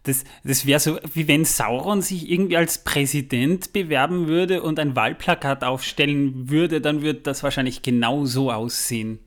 das, 0.08 0.24
das 0.44 0.66
wäre 0.66 0.80
so, 0.80 0.98
wie 1.14 1.28
wenn 1.28 1.44
Sauron 1.44 2.02
sich 2.02 2.30
irgendwie 2.30 2.56
als 2.56 2.82
Präsident 2.84 3.72
bewerben 3.72 4.26
würde 4.26 4.62
und 4.62 4.78
ein 4.78 4.96
Wahlplakat 4.96 5.62
aufstellen 5.64 6.48
würde, 6.50 6.80
dann 6.80 7.02
würde 7.02 7.20
das 7.20 7.42
wahrscheinlich 7.42 7.82
genau 7.82 8.24
so 8.24 8.50
aussehen. 8.50 9.18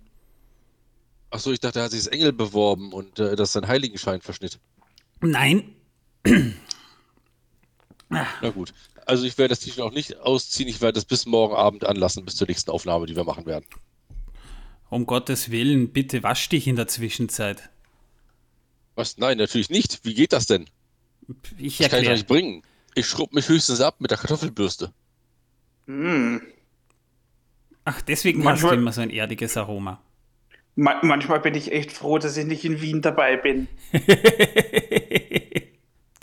Achso, 1.29 1.51
ich 1.51 1.59
dachte, 1.59 1.79
er 1.79 1.85
hat 1.85 1.91
sich 1.91 2.01
als 2.01 2.07
Engel 2.07 2.33
beworben 2.33 2.91
und 2.91 3.19
äh, 3.19 3.35
das 3.35 3.49
ist 3.49 3.53
sein 3.53 3.67
Heiligenschein 3.67 4.21
verschnitt. 4.21 4.59
Nein, 5.21 5.63
Na 8.09 8.49
gut. 8.53 8.73
Also 9.05 9.25
ich 9.25 9.37
werde 9.37 9.49
das 9.49 9.59
T-Shirt 9.61 9.83
auch 9.83 9.93
nicht 9.93 10.17
ausziehen. 10.17 10.67
Ich 10.69 10.81
werde 10.81 10.93
das 10.93 11.05
bis 11.05 11.25
morgen 11.25 11.55
Abend 11.55 11.85
anlassen, 11.85 12.25
bis 12.25 12.35
zur 12.35 12.47
nächsten 12.47 12.69
Aufnahme, 12.71 13.05
die 13.05 13.15
wir 13.15 13.23
machen 13.23 13.45
werden. 13.45 13.65
um 14.89 15.05
Gottes 15.05 15.49
Willen, 15.51 15.91
bitte 15.93 16.21
wasch 16.23 16.49
dich 16.49 16.67
in 16.67 16.75
der 16.75 16.87
Zwischenzeit. 16.87 17.69
Was? 18.95 19.17
Nein, 19.17 19.37
natürlich 19.37 19.69
nicht. 19.69 20.03
Wie 20.03 20.13
geht 20.13 20.33
das 20.33 20.45
denn? 20.47 20.65
Ich 21.57 21.77
Das 21.77 21.89
kann 21.89 22.01
ich 22.01 22.05
doch 22.07 22.13
nicht 22.13 22.27
bringen. 22.27 22.63
Ich 22.95 23.05
schrub 23.07 23.33
mich 23.33 23.47
höchstens 23.47 23.79
ab 23.81 23.95
mit 24.01 24.11
der 24.11 24.17
Kartoffelbürste. 24.17 24.91
Hm. 25.87 26.41
Ach, 27.85 28.01
deswegen 28.01 28.39
hast 28.39 28.61
du 28.61 28.67
Manchmal- 28.67 28.73
immer 28.81 28.91
so 28.93 29.01
ein 29.01 29.09
erdiges 29.09 29.55
Aroma. 29.57 30.01
Ma 30.75 30.99
manchmal 31.03 31.39
bin 31.41 31.53
ich 31.55 31.71
echt 31.71 31.91
froh, 31.91 32.17
dass 32.17 32.37
ich 32.37 32.45
nicht 32.45 32.63
in 32.63 32.79
Wien 32.81 33.01
dabei 33.01 33.35
bin. 33.37 33.67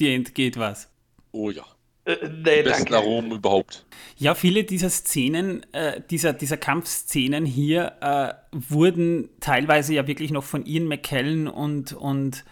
Dir 0.00 0.14
entgeht 0.14 0.56
was. 0.56 0.88
Oh 1.32 1.50
ja. 1.50 1.64
Äh, 2.08 2.16
Die 2.22 2.26
nee, 2.42 2.62
besten 2.62 2.92
danke. 2.92 2.96
Aromen 2.96 3.32
überhaupt. 3.32 3.84
Ja, 4.16 4.34
viele 4.34 4.64
dieser 4.64 4.90
Szenen, 4.90 5.64
äh, 5.72 6.00
dieser, 6.10 6.32
dieser 6.32 6.56
Kampfszenen 6.56 7.44
hier, 7.44 7.92
äh, 8.00 8.32
wurden 8.52 9.28
teilweise 9.40 9.94
ja 9.94 10.06
wirklich 10.06 10.30
noch 10.30 10.44
von 10.44 10.66
Ian 10.66 10.86
McKellen 10.86 11.46
und, 11.46 11.92
und 11.92 12.44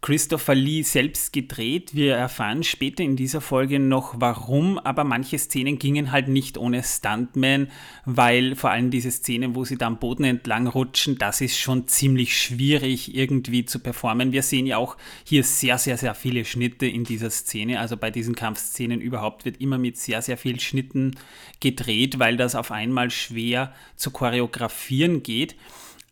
Christopher 0.00 0.54
Lee 0.54 0.82
selbst 0.82 1.32
gedreht. 1.32 1.94
Wir 1.94 2.14
erfahren 2.14 2.62
später 2.62 3.02
in 3.02 3.16
dieser 3.16 3.40
Folge 3.40 3.80
noch 3.80 4.14
warum, 4.18 4.78
aber 4.78 5.02
manche 5.02 5.38
Szenen 5.38 5.78
gingen 5.78 6.12
halt 6.12 6.28
nicht 6.28 6.56
ohne 6.56 6.84
Stuntman, 6.84 7.68
weil 8.04 8.54
vor 8.54 8.70
allem 8.70 8.90
diese 8.90 9.10
Szene, 9.10 9.56
wo 9.56 9.64
sie 9.64 9.76
da 9.76 9.88
am 9.88 9.98
Boden 9.98 10.22
entlang 10.22 10.68
rutschen, 10.68 11.18
das 11.18 11.40
ist 11.40 11.58
schon 11.58 11.88
ziemlich 11.88 12.40
schwierig 12.40 13.14
irgendwie 13.16 13.64
zu 13.64 13.80
performen. 13.80 14.30
Wir 14.30 14.42
sehen 14.42 14.66
ja 14.66 14.76
auch 14.76 14.96
hier 15.24 15.42
sehr, 15.42 15.78
sehr, 15.78 15.96
sehr 15.96 16.14
viele 16.14 16.44
Schnitte 16.44 16.86
in 16.86 17.02
dieser 17.02 17.30
Szene. 17.30 17.80
Also 17.80 17.96
bei 17.96 18.12
diesen 18.12 18.36
Kampfszenen 18.36 19.00
überhaupt 19.00 19.44
wird 19.44 19.60
immer 19.60 19.78
mit 19.78 19.96
sehr, 19.96 20.22
sehr 20.22 20.36
vielen 20.36 20.60
Schnitten 20.60 21.16
gedreht, 21.58 22.20
weil 22.20 22.36
das 22.36 22.54
auf 22.54 22.70
einmal 22.70 23.10
schwer 23.10 23.74
zu 23.96 24.12
choreografieren 24.12 25.24
geht. 25.24 25.56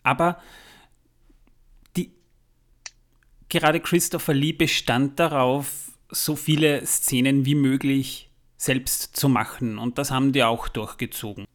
Aber 0.03 0.41
gerade 3.49 3.81
Christopher 3.81 4.35
Lee 4.35 4.53
bestand 4.53 5.19
darauf, 5.19 5.69
so 6.11 6.37
viele 6.37 6.85
Szenen 6.87 7.45
wie 7.45 7.55
möglich 7.55 8.31
selbst 8.57 9.17
zu 9.17 9.29
machen. 9.29 9.79
Und 9.79 9.99
das 9.99 10.11
haben 10.11 10.33
die 10.33 10.43
auch 10.43 10.69
durchgezogen. 10.69 11.47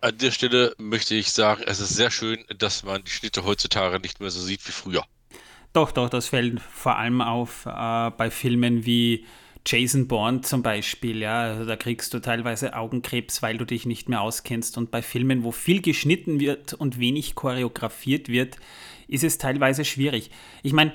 An 0.00 0.18
der 0.18 0.32
Stelle 0.32 0.74
möchte 0.78 1.14
ich 1.14 1.30
sagen, 1.30 1.62
es 1.66 1.78
ist 1.80 1.94
sehr 1.94 2.10
schön, 2.10 2.44
dass 2.58 2.82
man 2.82 3.04
die 3.04 3.10
Schnitte 3.10 3.44
heutzutage 3.44 4.00
nicht 4.00 4.20
mehr 4.20 4.30
so 4.30 4.40
sieht 4.40 4.66
wie 4.66 4.72
früher. 4.72 5.04
Doch, 5.72 5.92
doch, 5.92 6.10
das 6.10 6.28
fällt 6.28 6.60
vor 6.60 6.96
allem 6.96 7.20
auf 7.20 7.66
äh, 7.66 8.10
bei 8.10 8.30
Filmen 8.30 8.84
wie 8.84 9.24
Jason 9.64 10.08
Bourne 10.08 10.40
zum 10.40 10.62
Beispiel. 10.62 11.18
Ja, 11.18 11.42
also 11.42 11.64
da 11.64 11.76
kriegst 11.76 12.12
du 12.12 12.18
teilweise 12.18 12.74
Augenkrebs, 12.74 13.42
weil 13.42 13.58
du 13.58 13.64
dich 13.64 13.86
nicht 13.86 14.08
mehr 14.08 14.20
auskennst. 14.20 14.76
Und 14.76 14.90
bei 14.90 15.02
Filmen, 15.02 15.44
wo 15.44 15.52
viel 15.52 15.80
geschnitten 15.80 16.40
wird 16.40 16.74
und 16.74 16.98
wenig 16.98 17.34
choreografiert 17.34 18.28
wird, 18.28 18.56
ist 19.12 19.24
es 19.24 19.38
teilweise 19.38 19.84
schwierig. 19.84 20.30
Ich 20.62 20.72
meine, 20.72 20.92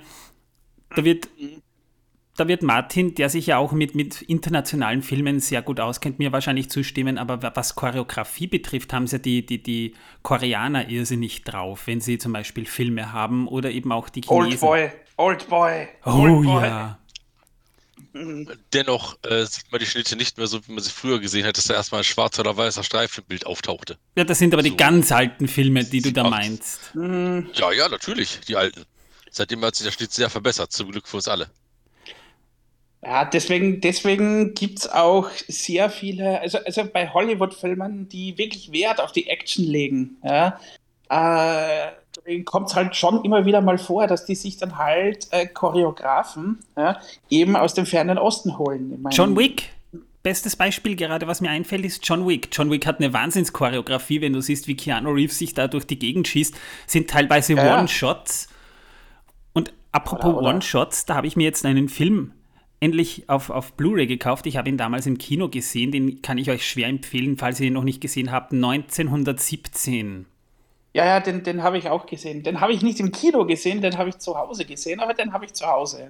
da 0.96 1.04
wird 1.04 1.28
da 2.38 2.48
wird 2.48 2.62
Martin, 2.62 3.16
der 3.16 3.30
sich 3.30 3.48
ja 3.48 3.58
auch 3.58 3.72
mit, 3.72 3.96
mit 3.96 4.22
internationalen 4.22 5.02
Filmen 5.02 5.40
sehr 5.40 5.64
gut 5.64 5.80
auskennt, 5.80 6.20
mir 6.20 6.32
wahrscheinlich 6.32 6.70
zustimmen, 6.70 7.18
aber 7.18 7.42
was 7.56 7.76
Choreografie 7.76 8.46
betrifft, 8.46 8.94
haben 8.94 9.08
sie 9.08 9.20
die, 9.20 9.46
die, 9.46 9.62
die 9.62 9.96
Koreaner 10.22 10.88
irrsinnig 10.88 11.44
drauf, 11.44 11.88
wenn 11.88 12.00
sie 12.00 12.20
zum 12.20 12.34
Beispiel 12.34 12.68
Filme 12.68 13.12
haben 13.12 13.48
oder 13.48 13.72
eben 13.72 13.92
auch 13.92 14.10
die 14.10 14.22
Chinesen. 14.22 14.52
Old 14.52 14.60
Boy, 14.60 14.92
Old 15.18 15.50
Boy. 15.50 15.88
Oh 16.06 16.12
Old 16.12 16.46
Boy. 16.46 16.64
ja. 16.64 17.00
Dennoch 18.74 19.18
äh, 19.24 19.46
sieht 19.46 19.72
man 19.72 19.80
die 19.80 19.86
Schnitte 19.86 20.16
nicht 20.16 20.38
mehr 20.38 20.48
so, 20.48 20.66
wie 20.68 20.72
man 20.72 20.84
sie 20.84 20.92
früher 20.92 21.20
gesehen 21.20 21.46
hat, 21.46 21.58
dass 21.58 21.66
da 21.66 21.74
erstmal 21.74 22.02
ein 22.02 22.06
schwarzer 22.06 22.42
oder 22.42 22.56
weißer 22.56 22.84
Streifen 22.84 23.24
im 23.24 23.28
Bild 23.28 23.46
auftauchte. 23.46 23.98
Ja, 24.16 24.24
das 24.24 24.40
sind 24.40 24.54
aber 24.54 24.64
die 24.64 24.70
So. 24.70 24.76
ganz 24.76 25.12
alten 25.12 25.48
Filme, 25.48 25.84
die 25.84 26.02
du 26.02 26.12
da 26.12 26.30
meinst. 26.30 26.92
Ja, 26.96 27.72
ja, 27.72 27.90
natürlich, 27.90 28.40
die 28.48 28.56
alten. 28.56 28.84
Seitdem 29.30 29.64
hat 29.64 29.76
sich 29.76 29.86
der 29.86 29.92
Schnitt 29.92 30.14
sehr 30.14 30.30
verbessert, 30.30 30.72
zum 30.72 30.92
Glück 30.92 31.08
für 31.08 31.18
uns 31.18 31.28
alle. 31.28 31.50
Ja, 33.04 33.26
deswegen, 33.26 33.80
deswegen 33.80 34.54
gibt 34.56 34.80
es 34.80 34.90
auch 34.90 35.30
sehr 35.48 35.90
viele, 35.90 36.42
also, 36.42 36.58
also 36.58 36.84
bei 36.92 37.08
Hollywood-Filmen, 37.08 38.10
die 38.10 38.38
wirklich 38.38 38.72
Wert 38.72 39.00
auf 39.00 39.12
die 39.12 39.28
Action 39.28 39.64
legen, 39.66 40.18
ja, 40.24 40.60
äh, 41.10 41.92
kommt 42.46 42.70
es 42.70 42.76
halt 42.76 42.96
schon 42.96 43.24
immer 43.24 43.46
wieder 43.46 43.62
mal 43.62 43.78
vor, 43.78 44.08
dass 44.08 44.26
die 44.26 44.36
sich 44.36 44.58
dann 44.58 44.78
halt 44.78 45.28
äh, 45.32 45.48
Choreografen 45.48 46.60
ja, 46.76 47.00
eben 47.30 47.56
aus 47.56 47.74
dem 47.74 47.86
fernen 47.86 48.18
Osten 48.18 48.58
holen. 48.58 49.06
John 49.12 49.38
Wick, 49.38 49.70
bestes 50.24 50.56
Beispiel 50.56 50.96
gerade, 50.96 51.28
was 51.28 51.42
mir 51.42 51.50
einfällt, 51.50 51.86
ist 51.86 52.08
John 52.08 52.28
Wick. 52.28 52.50
John 52.52 52.70
Wick 52.70 52.86
hat 52.86 53.00
eine 53.00 53.14
Wahnsinnschoreografie, 53.14 54.22
wenn 54.22 54.34
du 54.34 54.42
siehst, 54.42 54.68
wie 54.68 54.76
Keanu 54.76 55.12
Reeves 55.12 55.38
sich 55.38 55.54
da 55.54 55.68
durch 55.68 55.88
die 55.88 56.00
Gegend 56.00 56.28
schießt, 56.28 56.56
sind 56.86 57.10
teilweise 57.10 57.54
Ja. 57.54 57.80
One-Shots. 57.80 58.50
Und 59.54 59.74
apropos 59.92 60.36
One-Shots, 60.36 61.06
da 61.06 61.16
habe 61.16 61.28
ich 61.28 61.36
mir 61.36 61.46
jetzt 61.46 61.66
einen 61.66 61.88
Film 61.90 62.34
endlich 62.80 63.30
auf, 63.30 63.50
auf 63.50 63.74
Blu-ray 63.74 64.06
gekauft. 64.06 64.46
Ich 64.46 64.58
habe 64.58 64.70
ihn 64.70 64.78
damals 64.78 65.08
im 65.08 65.18
Kino 65.18 65.50
gesehen, 65.50 65.92
den 65.92 66.22
kann 66.22 66.38
ich 66.38 66.50
euch 66.52 66.66
schwer 66.68 66.88
empfehlen, 66.88 67.38
falls 67.38 67.60
ihr 67.60 67.68
ihn 67.68 67.74
noch 67.74 67.84
nicht 67.84 68.02
gesehen 68.02 68.32
habt. 68.32 68.54
1917. 68.54 70.26
Ja, 70.98 71.06
ja, 71.06 71.20
den, 71.20 71.44
den 71.44 71.62
habe 71.62 71.78
ich 71.78 71.90
auch 71.90 72.08
gesehen. 72.08 72.42
Den 72.42 72.60
habe 72.60 72.74
ich 72.74 72.82
nicht 72.82 73.00
im 73.00 73.12
Kino 73.12 73.46
gesehen, 73.46 73.82
den 73.82 74.00
habe 74.00 74.10
ich 74.10 74.18
zu 74.18 74.36
Hause 74.36 74.66
gesehen, 74.66 75.00
aber 75.00 75.14
den 75.14 75.32
habe 75.32 75.46
ich 75.46 75.54
zu 75.54 75.68
Hause. 75.68 76.10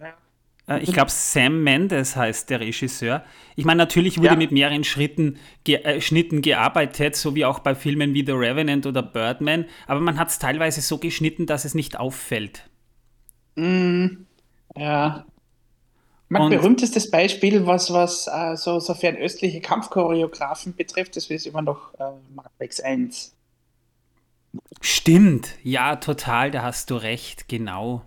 Äh, 0.69 0.79
Ich 0.81 0.93
glaube, 0.93 1.11
Sam 1.11 1.61
Mendes 1.61 2.15
heißt 2.15 2.49
der 2.49 2.61
Regisseur. 2.61 3.23
Ich 3.57 3.65
meine, 3.65 3.79
natürlich 3.79 4.17
wurde 4.17 4.27
Ja. 4.29 4.35
mit 4.37 4.53
mehreren 4.53 4.85
Schritten, 4.85 5.39
ge 5.65 5.75
äh, 5.83 5.99
Schnitten 5.99 6.41
gearbeitet, 6.41 7.17
so 7.17 7.35
wie 7.35 7.43
auch 7.43 7.59
bei 7.59 7.75
Filmen 7.75 8.13
wie 8.13 8.25
The 8.25 8.31
Revenant 8.31 8.85
oder 8.85 9.03
Birdman, 9.03 9.65
aber 9.87 9.99
man 9.99 10.17
hat 10.17 10.29
es 10.29 10.39
teilweise 10.39 10.79
so 10.79 10.99
geschnitten, 10.99 11.45
dass 11.47 11.65
es 11.65 11.75
nicht 11.75 11.99
auffällt. 11.99 12.63
Ja. 14.75 15.25
Mein 16.29 16.41
Und- 16.41 16.49
berühmtestes 16.51 17.09
Beispiel, 17.11 17.65
was, 17.65 17.91
was 17.91 18.27
äh, 18.27 18.55
so, 18.55 18.79
so 18.79 18.93
fernöstliche 18.93 19.61
Kampfchoreografen 19.61 20.75
betrifft, 20.75 21.15
das 21.15 21.29
ist 21.29 21.45
immer 21.47 21.61
noch 21.61 21.93
äh, 21.95 22.03
Mark 22.35 22.51
X 22.59 22.79
1. 22.81 23.33
Stimmt, 24.81 25.55
ja, 25.63 25.95
total, 25.97 26.51
da 26.51 26.63
hast 26.63 26.89
du 26.89 26.95
recht, 26.95 27.47
genau. 27.47 28.03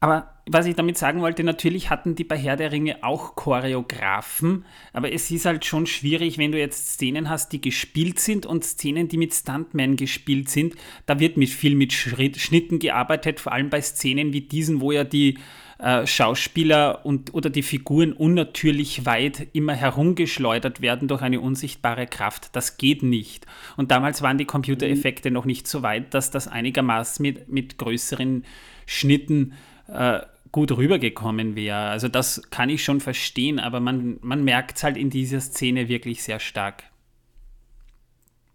Aber 0.00 0.34
was 0.46 0.66
ich 0.66 0.76
damit 0.76 0.96
sagen 0.96 1.20
wollte, 1.20 1.42
natürlich 1.44 1.90
hatten 1.90 2.14
die 2.14 2.24
bei 2.24 2.38
Herr 2.38 2.56
der 2.56 2.72
Ringe 2.72 3.02
auch 3.02 3.34
Choreografen, 3.34 4.64
aber 4.92 5.12
es 5.12 5.30
ist 5.30 5.44
halt 5.44 5.64
schon 5.64 5.86
schwierig, 5.86 6.38
wenn 6.38 6.52
du 6.52 6.58
jetzt 6.58 6.92
Szenen 6.92 7.28
hast, 7.28 7.52
die 7.52 7.60
gespielt 7.60 8.20
sind 8.20 8.46
und 8.46 8.64
Szenen, 8.64 9.08
die 9.08 9.18
mit 9.18 9.34
Stuntmen 9.34 9.96
gespielt 9.96 10.48
sind. 10.48 10.74
Da 11.06 11.18
wird 11.18 11.36
mit 11.36 11.50
viel 11.50 11.74
mit 11.74 11.92
Schritt, 11.92 12.38
Schnitten 12.38 12.78
gearbeitet, 12.78 13.40
vor 13.40 13.52
allem 13.52 13.70
bei 13.70 13.82
Szenen 13.82 14.32
wie 14.32 14.42
diesen, 14.42 14.80
wo 14.80 14.92
ja 14.92 15.04
die 15.04 15.38
äh, 15.78 16.06
Schauspieler 16.06 17.06
und 17.06 17.34
oder 17.34 17.50
die 17.50 17.62
Figuren 17.62 18.12
unnatürlich 18.12 19.06
weit 19.06 19.46
immer 19.52 19.74
herumgeschleudert 19.74 20.80
werden 20.80 21.06
durch 21.06 21.22
eine 21.22 21.40
unsichtbare 21.40 22.06
Kraft. 22.06 22.50
Das 22.56 22.78
geht 22.78 23.02
nicht. 23.04 23.46
Und 23.76 23.90
damals 23.90 24.20
waren 24.20 24.38
die 24.38 24.44
Computereffekte 24.44 25.30
noch 25.30 25.44
nicht 25.44 25.68
so 25.68 25.82
weit, 25.82 26.14
dass 26.14 26.32
das 26.32 26.48
einigermaßen 26.48 27.22
mit, 27.22 27.48
mit 27.48 27.78
größeren 27.78 28.44
Schnitten 28.86 29.54
äh, 29.86 30.20
gut 30.50 30.72
rübergekommen 30.72 31.54
wäre. 31.54 31.90
Also 31.90 32.08
das 32.08 32.42
kann 32.50 32.70
ich 32.70 32.82
schon 32.82 33.00
verstehen, 33.00 33.60
aber 33.60 33.80
man, 33.80 34.18
man 34.20 34.42
merkt 34.42 34.78
es 34.78 34.82
halt 34.82 34.96
in 34.96 35.10
dieser 35.10 35.40
Szene 35.40 35.88
wirklich 35.88 36.22
sehr 36.22 36.40
stark. 36.40 36.84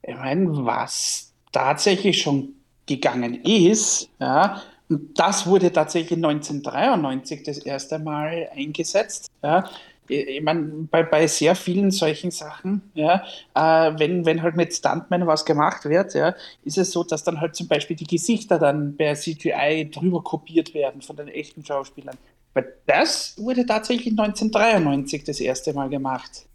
Ich 0.02 0.16
meine, 0.16 0.66
was 0.66 1.32
tatsächlich 1.54 2.22
schon 2.22 2.50
gegangen 2.86 3.36
ist, 3.44 4.10
ja, 4.20 4.62
und 4.89 5.17
das 5.17 5.48
wurde 5.48 5.72
tatsächlich 5.72 6.17
1993 6.17 7.43
das 7.43 7.60
erste 7.60 8.00
Mal 8.00 8.50
eingesetzt. 8.56 9.32
Ja. 9.41 9.69
Ich 10.10 10.41
meine, 10.41 10.88
bei, 10.91 11.04
bei 11.04 11.28
sehr 11.28 11.56
vielen 11.56 11.89
solchen 11.89 12.30
Sachen, 12.30 12.91
ja, 12.93 13.24
äh, 13.56 13.98
wenn, 13.98 14.26
wenn 14.26 14.41
halt 14.41 14.58
mit 14.58 14.74
Stuntmen 14.74 15.26
was 15.26 15.46
gemacht 15.46 15.86
wird, 15.86 16.13
ja, 16.13 16.36
ist 16.65 16.78
es 16.78 16.91
so, 16.91 17.06
dass 17.06 17.24
dann 17.24 17.39
halt 17.39 17.56
zum 17.56 17.69
Beispiel 17.69 17.96
die 17.96 18.06
Gesichter 18.06 18.60
dann 18.60 18.98
per 18.98 19.15
CGI 19.15 19.89
drüber 19.89 20.22
kopiert 20.22 20.74
werden 20.74 21.02
von 21.02 21.15
den 21.15 21.30
echten 21.30 21.63
Schauspielern. 21.63 22.17
Weil 22.54 22.74
das 22.86 23.36
wurde 23.38 23.65
tatsächlich 23.65 24.12
1993 24.19 25.24
das 25.24 25.39
erste 25.39 25.74
Mal 25.74 25.89
gemacht. 25.89 26.48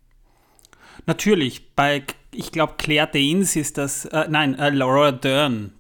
Natürlich, 1.07 1.75
bei, 1.75 2.03
ich 2.33 2.53
glaube, 2.53 2.75
Claire 2.77 3.09
Danes 3.11 3.57
ist 3.57 3.79
das, 3.79 4.05
äh, 4.05 4.27
nein, 4.29 4.59
äh, 4.59 4.69
Laura 4.69 5.11
Dern. 5.11 5.73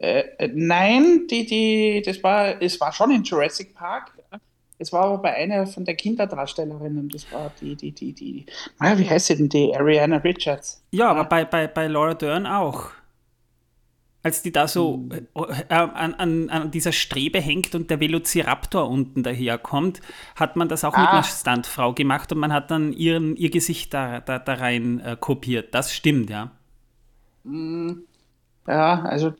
Äh, 0.00 0.20
äh, 0.38 0.50
nein, 0.54 1.26
die, 1.30 1.44
die, 1.46 2.02
das 2.04 2.22
war, 2.22 2.60
es 2.62 2.80
war 2.80 2.92
schon 2.92 3.10
in 3.10 3.22
Jurassic 3.22 3.74
Park. 3.74 4.12
Es 4.78 4.92
war 4.94 5.04
aber 5.04 5.18
bei 5.18 5.34
einer 5.34 5.66
von 5.66 5.84
der 5.84 5.94
Kinderdarstellerinnen, 5.94 7.10
das 7.10 7.30
war 7.30 7.52
die, 7.60 7.76
die, 7.76 7.92
die, 7.92 8.14
die, 8.14 8.46
ah, 8.78 8.96
wie 8.96 9.08
heißt 9.08 9.26
sie 9.26 9.36
denn, 9.36 9.50
die 9.50 9.76
Ariana 9.76 10.16
Richards. 10.16 10.82
Ja, 10.92 11.10
aber 11.10 11.24
bei, 11.24 11.44
bei, 11.44 11.66
bei 11.68 11.86
Laura 11.86 12.14
Dern 12.14 12.46
auch. 12.46 12.90
Als 14.22 14.42
die 14.42 14.52
da 14.52 14.68
so 14.68 15.08
äh, 15.34 15.74
an, 15.74 16.14
an, 16.14 16.50
an 16.50 16.70
dieser 16.70 16.92
Strebe 16.92 17.40
hängt 17.40 17.74
und 17.74 17.90
der 17.90 18.00
Velociraptor 18.00 18.88
unten 18.88 19.22
daherkommt, 19.22 20.00
hat 20.36 20.56
man 20.56 20.68
das 20.68 20.84
auch 20.84 20.98
mit 20.98 21.08
Ah. 21.08 21.12
einer 21.12 21.24
Stuntfrau 21.24 21.94
gemacht 21.94 22.32
und 22.32 22.38
man 22.38 22.52
hat 22.52 22.70
dann 22.70 22.92
ihren, 22.94 23.36
ihr 23.36 23.50
Gesicht 23.50 23.94
da, 23.94 24.20
da, 24.20 24.38
da 24.38 24.54
rein 24.54 25.00
äh, 25.00 25.16
kopiert. 25.18 25.74
Das 25.74 25.92
stimmt, 25.94 26.30
ja. 26.30 26.52
Ja, 28.66 29.02
also, 29.02 29.32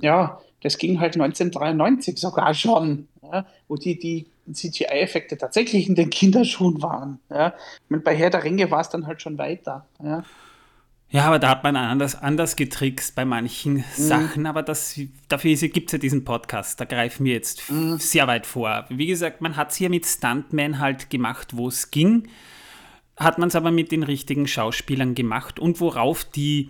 ja, 0.00 0.40
das 0.62 0.78
ging 0.78 1.00
halt 1.00 1.14
1993 1.14 2.18
sogar 2.18 2.52
schon, 2.54 3.08
ja, 3.22 3.46
wo 3.68 3.76
die, 3.76 3.98
die 3.98 4.26
CGI-Effekte 4.52 5.36
tatsächlich 5.38 5.88
in 5.88 5.94
den 5.94 6.10
Kinderschuhen 6.10 6.82
waren. 6.82 7.20
Ja. 7.30 7.54
Meine, 7.88 8.02
bei 8.02 8.16
Herr 8.16 8.30
der 8.30 8.42
Ringe 8.44 8.70
war 8.70 8.80
es 8.80 8.88
dann 8.88 9.06
halt 9.06 9.22
schon 9.22 9.38
weiter. 9.38 9.86
Ja. 10.02 10.24
Ja, 11.10 11.24
aber 11.24 11.38
da 11.38 11.48
hat 11.48 11.64
man 11.64 11.74
anders, 11.74 12.20
anders 12.20 12.54
getrickst 12.54 13.14
bei 13.14 13.24
manchen 13.24 13.82
Sachen, 13.96 14.44
aber 14.44 14.62
das, 14.62 15.00
dafür 15.28 15.54
gibt 15.56 15.88
es 15.88 15.92
ja 15.92 15.98
diesen 15.98 16.22
Podcast, 16.24 16.78
da 16.80 16.84
greifen 16.84 17.24
wir 17.24 17.32
jetzt 17.32 17.60
f- 17.60 18.02
sehr 18.02 18.26
weit 18.26 18.44
vor. 18.44 18.84
Wie 18.90 19.06
gesagt, 19.06 19.40
man 19.40 19.56
hat 19.56 19.70
es 19.70 19.76
hier 19.76 19.88
mit 19.88 20.04
Stuntman 20.04 20.80
halt 20.80 21.08
gemacht, 21.08 21.56
wo 21.56 21.68
es 21.68 21.90
ging, 21.90 22.28
hat 23.16 23.38
man 23.38 23.48
es 23.48 23.56
aber 23.56 23.70
mit 23.70 23.90
den 23.90 24.02
richtigen 24.02 24.46
Schauspielern 24.46 25.14
gemacht 25.14 25.58
und 25.58 25.80
worauf 25.80 26.24
die, 26.24 26.68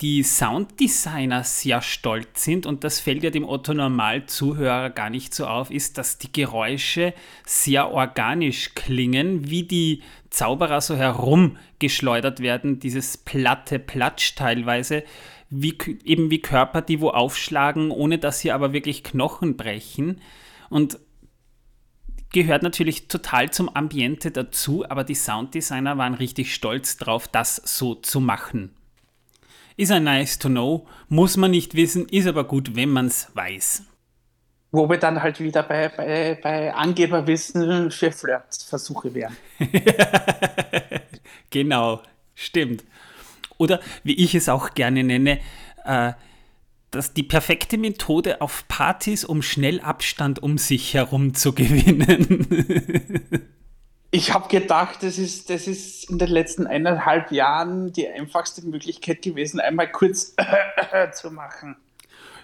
die 0.00 0.22
Sounddesigner 0.22 1.42
sehr 1.42 1.82
stolz 1.82 2.44
sind, 2.44 2.66
und 2.66 2.84
das 2.84 3.00
fällt 3.00 3.24
ja 3.24 3.30
dem 3.30 3.48
Otto-Normal-Zuhörer 3.48 4.90
gar 4.90 5.10
nicht 5.10 5.34
so 5.34 5.46
auf, 5.46 5.72
ist, 5.72 5.98
dass 5.98 6.18
die 6.18 6.32
Geräusche 6.32 7.14
sehr 7.44 7.90
organisch 7.90 8.74
klingen, 8.74 9.50
wie 9.50 9.64
die 9.64 10.02
Zauberer 10.30 10.80
so 10.80 10.94
herumgeschleudert 10.94 12.40
werden, 12.40 12.78
dieses 12.78 13.16
platte 13.16 13.80
Platsch 13.80 14.36
teilweise, 14.36 15.02
wie, 15.50 15.76
eben 16.04 16.30
wie 16.30 16.42
Körper, 16.42 16.80
die 16.80 17.00
wo 17.00 17.10
aufschlagen, 17.10 17.90
ohne 17.90 18.18
dass 18.18 18.38
sie 18.38 18.52
aber 18.52 18.72
wirklich 18.72 19.02
Knochen 19.02 19.56
brechen. 19.56 20.20
Und 20.70 21.00
gehört 22.30 22.62
natürlich 22.62 23.08
total 23.08 23.50
zum 23.50 23.74
Ambiente 23.74 24.30
dazu, 24.30 24.88
aber 24.88 25.02
die 25.02 25.14
Sounddesigner 25.14 25.98
waren 25.98 26.14
richtig 26.14 26.54
stolz 26.54 26.98
drauf, 26.98 27.26
das 27.26 27.56
so 27.56 27.96
zu 27.96 28.20
machen. 28.20 28.77
Ist 29.78 29.92
ein 29.92 30.04
nice 30.04 30.38
to 30.38 30.48
know, 30.48 30.86
muss 31.08 31.38
man 31.38 31.52
nicht 31.52 31.74
wissen, 31.74 32.06
ist 32.08 32.26
aber 32.26 32.44
gut, 32.44 32.76
wenn 32.76 32.90
man 32.90 33.06
es 33.06 33.28
weiß. 33.34 33.84
Wo 34.72 34.90
wir 34.90 34.98
dann 34.98 35.22
halt 35.22 35.40
wieder 35.40 35.62
bei, 35.62 35.88
bei, 35.88 36.38
bei 36.42 36.74
Angeberwissen 36.74 37.90
für 37.90 38.12
Flirtversuche 38.12 39.14
wären. 39.14 39.36
Genau, 41.50 42.02
stimmt. 42.34 42.84
Oder 43.56 43.80
wie 44.04 44.14
ich 44.22 44.34
es 44.34 44.48
auch 44.50 44.74
gerne 44.74 45.02
nenne, 45.02 45.40
äh, 45.84 46.12
dass 46.90 47.14
die 47.14 47.22
perfekte 47.22 47.78
Methode 47.78 48.40
auf 48.40 48.66
Partys, 48.68 49.24
um 49.24 49.42
schnell 49.42 49.80
Abstand 49.80 50.42
um 50.42 50.58
sich 50.58 50.94
herum 50.94 51.34
zu 51.34 51.52
gewinnen. 51.54 52.46
Ich 54.10 54.32
habe 54.32 54.48
gedacht, 54.48 55.02
das 55.02 55.18
ist, 55.18 55.50
das 55.50 55.66
ist 55.66 56.08
in 56.08 56.18
den 56.18 56.30
letzten 56.30 56.66
eineinhalb 56.66 57.30
Jahren 57.30 57.92
die 57.92 58.08
einfachste 58.08 58.66
Möglichkeit 58.66 59.20
gewesen, 59.20 59.60
einmal 59.60 59.90
kurz 59.90 60.34
zu 61.12 61.30
machen. 61.30 61.76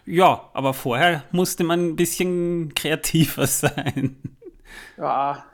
ja, 0.04 0.50
aber 0.52 0.74
vorher 0.74 1.24
musste 1.32 1.64
man 1.64 1.88
ein 1.88 1.96
bisschen 1.96 2.74
kreativer 2.74 3.46
sein. 3.48 4.16
Ja. 4.98 5.44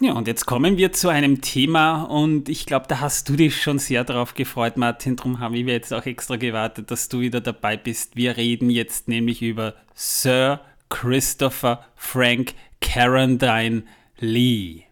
Ja, 0.00 0.12
und 0.12 0.28
jetzt 0.28 0.46
kommen 0.46 0.76
wir 0.76 0.92
zu 0.92 1.08
einem 1.08 1.40
Thema 1.40 2.02
und 2.04 2.48
ich 2.48 2.66
glaube, 2.66 2.86
da 2.86 3.00
hast 3.00 3.28
du 3.28 3.34
dich 3.34 3.60
schon 3.60 3.80
sehr 3.80 4.04
darauf 4.04 4.34
gefreut, 4.34 4.76
Martin. 4.76 5.16
Darum 5.16 5.40
haben 5.40 5.54
wir 5.54 5.64
jetzt 5.72 5.92
auch 5.92 6.06
extra 6.06 6.36
gewartet, 6.36 6.92
dass 6.92 7.08
du 7.08 7.18
wieder 7.18 7.40
dabei 7.40 7.76
bist. 7.76 8.14
Wir 8.14 8.36
reden 8.36 8.70
jetzt 8.70 9.08
nämlich 9.08 9.42
über 9.42 9.74
Sir 9.94 10.60
Christopher 10.88 11.84
Frank 11.96 12.54
Carradine 12.80 13.82
Lee. 14.20 14.87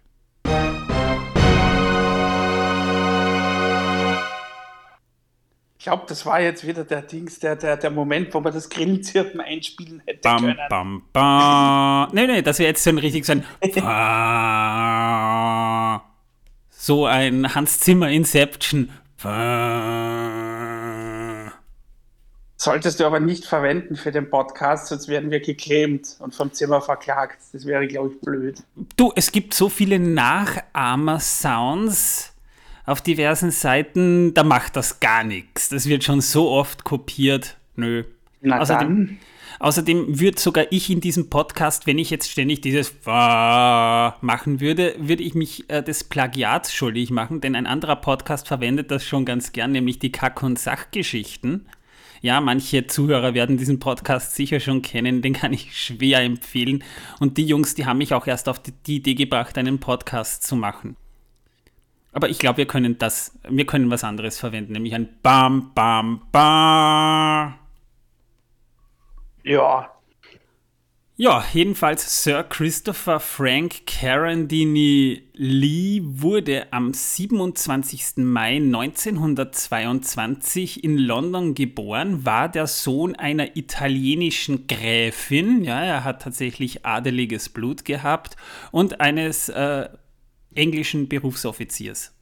Glaube, 5.87 6.05
das 6.09 6.27
war 6.27 6.41
jetzt 6.41 6.67
wieder 6.67 6.83
der 6.83 7.03
Dings, 7.03 7.39
der, 7.39 7.55
der, 7.55 7.77
der 7.77 7.93
Moment, 7.93 8.35
wo 8.35 8.41
man 8.41 8.53
das 8.53 8.69
Grillenzirpen 8.69 9.41
einspielen 9.41 10.03
hätte 10.05 10.23
Bam, 10.23 10.41
können. 10.41 10.59
bam, 10.69 11.05
bam. 11.13 12.09
Nee, 12.13 12.27
nee, 12.27 12.43
das 12.43 12.59
wäre 12.59 12.71
jetzt 12.71 12.83
so 12.83 12.91
ein 12.91 12.99
richtig 12.99 13.25
so 13.25 13.35
ein. 13.35 13.45
so 16.71 17.07
ein 17.07 17.55
Hans 17.55 17.79
Zimmer 17.79 18.11
Inception. 18.11 18.91
Solltest 22.57 22.99
du 22.99 23.05
aber 23.05 23.21
nicht 23.21 23.45
verwenden 23.45 23.95
für 23.95 24.11
den 24.11 24.29
Podcast, 24.29 24.89
sonst 24.89 25.07
werden 25.07 25.31
wir 25.31 25.39
geclaimed 25.39 26.17
und 26.19 26.35
vom 26.35 26.53
Zimmer 26.53 26.81
verklagt. 26.81 27.39
Das 27.53 27.65
wäre, 27.65 27.87
glaube 27.87 28.13
ich, 28.13 28.21
blöd. 28.21 28.61
Du, 28.97 29.13
es 29.15 29.31
gibt 29.31 29.55
so 29.55 29.69
viele 29.69 30.01
Nachahmer-Sounds 30.01 32.33
auf 32.87 33.01
diversen 33.01 33.51
Seiten, 33.51 34.33
da 34.33 34.45
macht 34.45 34.77
das 34.77 35.01
gar 35.01 35.25
nichts. 35.25 35.69
Das 35.69 35.89
wird 35.89 36.05
schon 36.05 36.21
so 36.21 36.51
oft 36.51 36.85
kopiert. 36.85 37.57
Nö. 37.75 38.05
Na 38.41 38.61
außerdem, 38.61 39.07
dann. 39.07 39.19
außerdem 39.59 40.21
würde 40.21 40.41
sogar 40.41 40.67
ich 40.71 40.89
in 40.89 41.01
diesem 41.01 41.29
Podcast, 41.29 41.89
wenn 41.89 41.99
ich 41.99 42.11
jetzt 42.11 42.31
ständig 42.31 42.61
dieses 42.61 42.95
machen 43.05 44.61
würde, 44.61 44.95
würde 44.99 45.25
ich 45.25 45.35
mich 45.35 45.69
äh, 45.69 45.83
des 45.83 46.05
Plagiats 46.05 46.73
schuldig 46.73 47.11
machen, 47.11 47.41
denn 47.41 47.57
ein 47.57 47.67
anderer 47.67 47.97
Podcast 47.97 48.47
verwendet 48.47 48.93
das 48.93 49.05
schon 49.05 49.25
ganz 49.25 49.53
gern, 49.53 49.73
nämlich 49.73 49.99
die 49.99 50.13
Kack- 50.13 50.43
und 50.45 50.59
Sachgeschichten. 50.59 51.67
Ja, 52.23 52.41
manche 52.41 52.87
Zuhörer 52.87 53.35
werden 53.35 53.59
diesen 53.59 53.79
Podcast 53.79 54.35
sicher 54.35 54.61
schon 54.61 54.83
kennen, 54.83 55.23
den 55.23 55.35
kann 55.35 55.53
ich 55.53 55.79
schwer 55.79 56.21
empfehlen. 56.21 56.83
Und 57.21 57.37
die 57.37 57.47
Jungs, 57.47 57.75
die 57.75 57.85
haben 57.85 57.99
mich 57.99 58.15
auch 58.15 58.27
erst 58.27 58.49
auf 58.49 58.61
die, 58.61 58.73
die 58.87 58.97
Idee 58.97 59.15
gebracht, 59.15 59.59
einen 59.59 59.79
Podcast 59.81 60.45
zu 60.45 60.57
machen. 60.57 60.97
Aber 62.17 62.29
ich 62.31 62.39
glaube, 62.39 62.57
wir 62.57 62.67
können 62.67 62.97
das, 62.97 63.39
wir 63.47 63.67
können 63.67 63.91
was 63.91 64.03
anderes 64.03 64.39
verwenden, 64.39 64.73
nämlich 64.73 64.95
ein 64.95 65.07
Bam, 65.23 65.73
Bam, 65.75 66.23
Bam. 66.33 67.59
Ja. 69.43 69.91
Ja, 71.17 71.45
jedenfalls 71.53 72.23
Sir 72.23 72.43
Christopher 72.43 73.21
Frank 73.21 73.87
Carandini 73.87 75.25
Lee 75.35 76.01
wurde 76.05 76.73
am 76.73 76.95
27. 76.95 78.25
Mai 78.25 78.57
1922 78.57 80.85
in 80.85 80.97
London 80.97 81.55
geboren, 81.55 82.25
war 82.25 82.49
der 82.49 82.67
Sohn 82.67 83.15
einer 83.15 83.59
italienischen 83.59 84.67
Gräfin, 84.67 85.65
ja, 85.65 85.85
er 85.85 86.05
hat 86.05 86.23
tatsächlich 86.23 86.87
adeliges 86.87 87.51
Blut 87.51 87.85
gehabt 87.85 88.39
und 88.73 89.03
eines 89.03 89.51
äh, 89.51 89.91
englischen 90.57 91.09
Berufsoffiziers. 91.09 92.13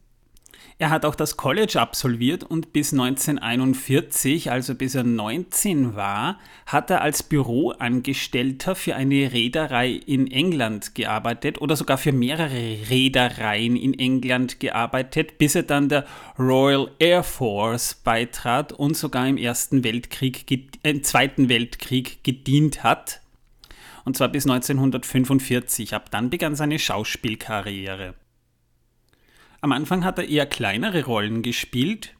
Er 0.76 0.90
hat 0.90 1.04
auch 1.04 1.14
das 1.14 1.36
College 1.36 1.80
absolviert 1.80 2.42
und 2.42 2.72
bis 2.72 2.92
1941, 2.92 4.50
also 4.50 4.74
bis 4.74 4.96
er 4.96 5.04
19 5.04 5.94
war, 5.94 6.40
hat 6.66 6.90
er 6.90 7.00
als 7.00 7.22
Büroangestellter 7.22 8.74
für 8.74 8.96
eine 8.96 9.32
Reederei 9.32 9.90
in 9.90 10.28
England 10.28 10.96
gearbeitet 10.96 11.60
oder 11.60 11.76
sogar 11.76 11.96
für 11.96 12.10
mehrere 12.10 12.90
Reedereien 12.90 13.76
in 13.76 13.96
England 13.96 14.58
gearbeitet, 14.58 15.38
bis 15.38 15.54
er 15.54 15.62
dann 15.62 15.88
der 15.88 16.06
Royal 16.40 16.90
Air 16.98 17.22
Force 17.22 17.94
beitrat 17.94 18.72
und 18.72 18.96
sogar 18.96 19.28
im 19.28 19.36
Ersten 19.36 19.84
Weltkrieg, 19.84 20.50
äh, 20.82 21.00
Zweiten 21.02 21.48
Weltkrieg 21.48 22.24
gedient 22.24 22.82
hat. 22.82 23.20
Und 24.04 24.16
zwar 24.16 24.28
bis 24.28 24.44
1945. 24.44 25.94
Ab 25.94 26.10
dann 26.10 26.30
begann 26.30 26.56
seine 26.56 26.80
Schauspielkarriere. 26.80 28.14
Am 29.64 29.72
Anfang 29.72 30.05
hat 30.05 30.18
er 30.18 30.29
eher 30.29 30.44
kleinere 30.44 31.07
Rollen 31.07 31.40
gespielt, 31.40 32.14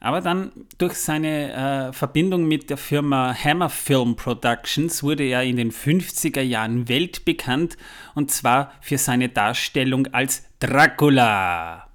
aber 0.00 0.20
dann 0.20 0.50
durch 0.78 0.94
seine 0.94 1.52
äh, 1.52 1.92
Verbindung 1.92 2.48
mit 2.48 2.70
der 2.70 2.76
Firma 2.76 3.32
Hammer 3.32 3.70
Film 3.70 4.16
Productions 4.16 5.04
wurde 5.04 5.22
er 5.22 5.44
in 5.44 5.58
den 5.58 5.70
50er 5.70 6.40
Jahren 6.40 6.88
weltbekannt 6.88 7.76
und 8.16 8.32
zwar 8.32 8.72
für 8.80 8.98
seine 8.98 9.28
Darstellung 9.28 10.08
als 10.08 10.42
Dracula. 10.58 11.86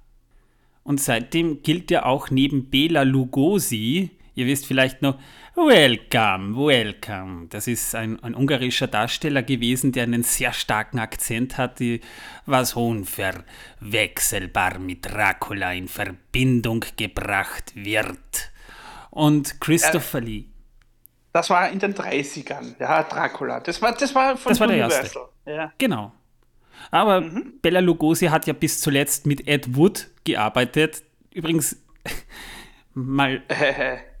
Und 0.84 1.02
seitdem 1.02 1.62
gilt 1.62 1.90
er 1.90 2.06
auch 2.06 2.30
neben 2.30 2.70
Bela 2.70 3.02
Lugosi, 3.02 4.08
ihr 4.34 4.46
wisst 4.46 4.64
vielleicht 4.64 5.02
noch, 5.02 5.18
Welcome, 5.54 6.56
welcome. 6.56 7.46
Das 7.48 7.66
ist 7.66 7.94
ein, 7.94 8.18
ein, 8.22 8.34
ungarischer 8.34 8.86
Darsteller 8.86 9.42
gewesen, 9.42 9.92
der 9.92 10.04
einen 10.04 10.22
sehr 10.22 10.52
starken 10.54 10.98
Akzent 10.98 11.58
hatte, 11.58 12.00
was 12.46 12.74
unverwechselbar 12.74 14.78
mit 14.78 15.04
Dracula 15.04 15.74
in 15.74 15.88
Verbindung 15.88 16.82
gebracht 16.96 17.72
wird. 17.74 18.50
Und 19.10 19.60
Christopher 19.60 20.20
Ja. 20.20 20.24
Lee. 20.24 20.44
Das 21.34 21.50
war 21.50 21.68
in 21.68 21.78
den 21.78 21.94
30ern, 21.94 22.74
ja, 22.78 23.02
Dracula. 23.02 23.60
Das 23.60 23.80
war, 23.82 23.94
das 23.94 24.14
war 24.14 24.38
von 24.38 24.50
Das 24.50 24.60
war 24.60 24.68
der 24.68 24.76
Universal. 24.86 25.04
erste. 25.04 25.20
Ja. 25.46 25.72
Genau. 25.76 26.12
Aber 26.90 27.20
Bella 27.60 27.80
Lugosi 27.80 28.26
hat 28.26 28.46
ja 28.46 28.54
bis 28.54 28.80
zuletzt 28.80 29.26
mit 29.26 29.46
Ed 29.46 29.76
Wood 29.76 30.08
gearbeitet. 30.24 31.02
Übrigens, 31.32 31.76
mal 32.94 33.42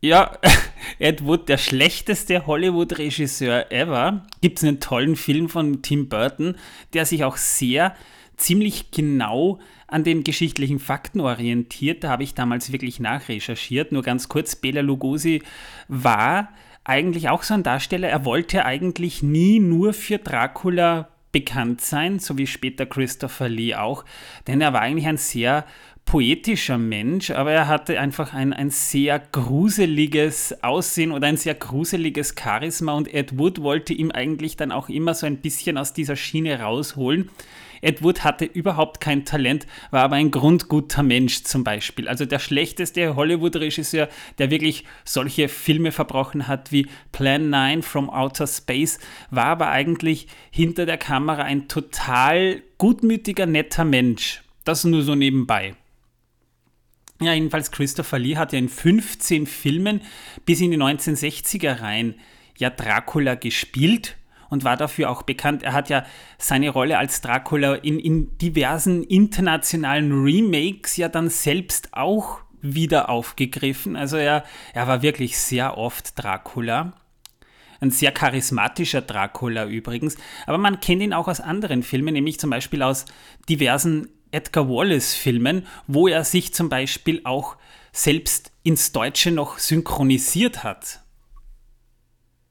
Ja, 0.00 0.38
Ed 0.98 1.24
Wood, 1.24 1.48
der 1.48 1.58
schlechteste 1.58 2.46
Hollywood-Regisseur 2.46 3.70
ever. 3.70 4.24
Gibt 4.40 4.58
es 4.58 4.64
einen 4.64 4.80
tollen 4.80 5.14
Film 5.14 5.48
von 5.50 5.82
Tim 5.82 6.08
Burton, 6.08 6.56
der 6.94 7.04
sich 7.04 7.24
auch 7.24 7.36
sehr 7.36 7.94
ziemlich 8.36 8.90
genau 8.90 9.58
an 9.86 10.02
den 10.02 10.24
geschichtlichen 10.24 10.78
Fakten 10.78 11.20
orientiert. 11.20 12.02
Da 12.02 12.10
habe 12.10 12.22
ich 12.22 12.34
damals 12.34 12.72
wirklich 12.72 12.98
nachrecherchiert. 12.98 13.92
Nur 13.92 14.02
ganz 14.02 14.28
kurz, 14.28 14.56
Bela 14.56 14.80
Lugosi 14.80 15.42
war 15.88 16.48
eigentlich 16.84 17.28
auch 17.28 17.42
so 17.42 17.52
ein 17.52 17.62
Darsteller. 17.62 18.08
Er 18.08 18.24
wollte 18.24 18.64
eigentlich 18.64 19.22
nie 19.22 19.60
nur 19.60 19.92
für 19.92 20.16
Dracula 20.16 21.08
bekannt 21.32 21.80
sein, 21.80 22.18
so 22.18 22.38
wie 22.38 22.46
später 22.46 22.86
Christopher 22.86 23.48
Lee 23.48 23.74
auch, 23.74 24.04
denn 24.46 24.60
er 24.60 24.72
war 24.72 24.80
eigentlich 24.80 25.06
ein 25.06 25.16
sehr 25.16 25.64
poetischer 26.04 26.78
Mensch, 26.78 27.30
aber 27.30 27.52
er 27.52 27.68
hatte 27.68 28.00
einfach 28.00 28.34
ein, 28.34 28.52
ein 28.52 28.70
sehr 28.70 29.20
gruseliges 29.20 30.64
Aussehen 30.64 31.12
oder 31.12 31.28
ein 31.28 31.36
sehr 31.36 31.54
gruseliges 31.54 32.34
Charisma 32.36 32.94
und 32.94 33.12
Ed 33.14 33.38
Wood 33.38 33.62
wollte 33.62 33.92
ihm 33.92 34.10
eigentlich 34.10 34.56
dann 34.56 34.72
auch 34.72 34.88
immer 34.88 35.14
so 35.14 35.26
ein 35.26 35.36
bisschen 35.36 35.78
aus 35.78 35.92
dieser 35.92 36.16
Schiene 36.16 36.60
rausholen. 36.60 37.30
Ed 37.80 38.02
Wood 38.02 38.24
hatte 38.24 38.44
überhaupt 38.44 39.00
kein 39.00 39.24
Talent, 39.24 39.66
war 39.90 40.02
aber 40.02 40.16
ein 40.16 40.30
grundguter 40.30 41.02
Mensch 41.02 41.44
zum 41.44 41.64
Beispiel. 41.64 42.08
Also 42.08 42.24
der 42.24 42.38
schlechteste 42.38 43.16
Hollywood-Regisseur, 43.16 44.08
der 44.38 44.50
wirklich 44.50 44.84
solche 45.04 45.48
Filme 45.48 45.92
verbrochen 45.92 46.46
hat 46.46 46.72
wie 46.72 46.86
Plan 47.12 47.50
9 47.50 47.82
from 47.82 48.10
Outer 48.10 48.46
Space, 48.46 48.98
war 49.30 49.46
aber 49.46 49.70
eigentlich 49.70 50.26
hinter 50.50 50.86
der 50.86 50.98
Kamera 50.98 51.42
ein 51.42 51.68
total 51.68 52.62
gutmütiger, 52.78 53.46
netter 53.46 53.84
Mensch. 53.84 54.42
Das 54.64 54.84
nur 54.84 55.02
so 55.02 55.14
nebenbei. 55.14 55.74
Ja, 57.20 57.34
jedenfalls 57.34 57.70
Christopher 57.70 58.18
Lee 58.18 58.36
hat 58.36 58.52
ja 58.52 58.58
in 58.58 58.68
15 58.68 59.46
Filmen 59.46 60.00
bis 60.46 60.60
in 60.60 60.70
die 60.70 60.78
1960er 60.78 61.80
rein 61.80 62.14
ja 62.56 62.70
Dracula 62.70 63.34
gespielt 63.34 64.16
und 64.50 64.64
war 64.64 64.76
dafür 64.76 65.10
auch 65.10 65.22
bekannt. 65.22 65.62
Er 65.62 65.72
hat 65.72 65.88
ja 65.88 66.04
seine 66.36 66.68
Rolle 66.68 66.98
als 66.98 67.22
Dracula 67.22 67.76
in, 67.76 67.98
in 67.98 68.36
diversen 68.38 69.02
internationalen 69.04 70.12
Remakes 70.22 70.96
ja 70.96 71.08
dann 71.08 71.30
selbst 71.30 71.88
auch 71.92 72.40
wieder 72.60 73.08
aufgegriffen. 73.08 73.96
Also 73.96 74.16
er, 74.16 74.44
er 74.74 74.86
war 74.86 75.02
wirklich 75.02 75.38
sehr 75.38 75.78
oft 75.78 76.22
Dracula. 76.22 76.92
Ein 77.80 77.90
sehr 77.90 78.12
charismatischer 78.12 79.00
Dracula 79.00 79.64
übrigens. 79.64 80.16
Aber 80.46 80.58
man 80.58 80.80
kennt 80.80 81.00
ihn 81.00 81.14
auch 81.14 81.28
aus 81.28 81.40
anderen 81.40 81.82
Filmen, 81.82 82.12
nämlich 82.12 82.38
zum 82.38 82.50
Beispiel 82.50 82.82
aus 82.82 83.06
diversen 83.48 84.08
Edgar 84.32 84.68
Wallace-Filmen, 84.68 85.66
wo 85.86 86.06
er 86.06 86.24
sich 86.24 86.52
zum 86.52 86.68
Beispiel 86.68 87.22
auch 87.24 87.56
selbst 87.92 88.52
ins 88.62 88.92
Deutsche 88.92 89.30
noch 89.30 89.58
synchronisiert 89.58 90.62
hat. 90.62 90.99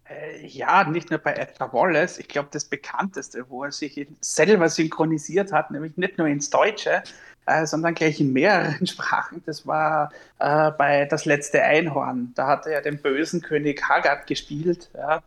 Äh, 0.10 0.45
Ja, 0.48 0.84
nicht 0.86 1.10
nur 1.10 1.19
bei 1.19 1.34
Edgar 1.34 1.74
Wallace. 1.74 2.19
Ich 2.19 2.28
glaube, 2.28 2.50
das 2.52 2.65
bekannteste, 2.65 3.50
wo 3.50 3.63
er 3.63 3.72
sich 3.72 4.08
selber 4.22 4.69
synchronisiert 4.69 5.52
hat, 5.52 5.72
nämlich 5.72 5.98
nicht 5.98 6.17
nur 6.17 6.28
ins 6.28 6.50
Deutsche, 6.50 7.04
äh, 7.45 7.65
sondern 7.65 7.95
gleich 7.95 8.19
in 8.19 8.34
mehreren 8.34 8.86
Sprachen, 8.88 9.43
das 9.45 9.65
war 9.67 10.12
äh, 10.39 10.72
bei 10.72 11.06
Das 11.06 11.26
letzte 11.26 11.63
Einhorn. 11.63 12.32
Da 12.36 12.48
hat 12.48 12.65
er 12.65 12.74
ja 12.74 12.82
den 12.82 13.02
bösen 13.02 13.41
König 13.41 13.84
Haggard 13.88 14.28
gespielt. 14.28 14.89
Ja. 14.95 15.24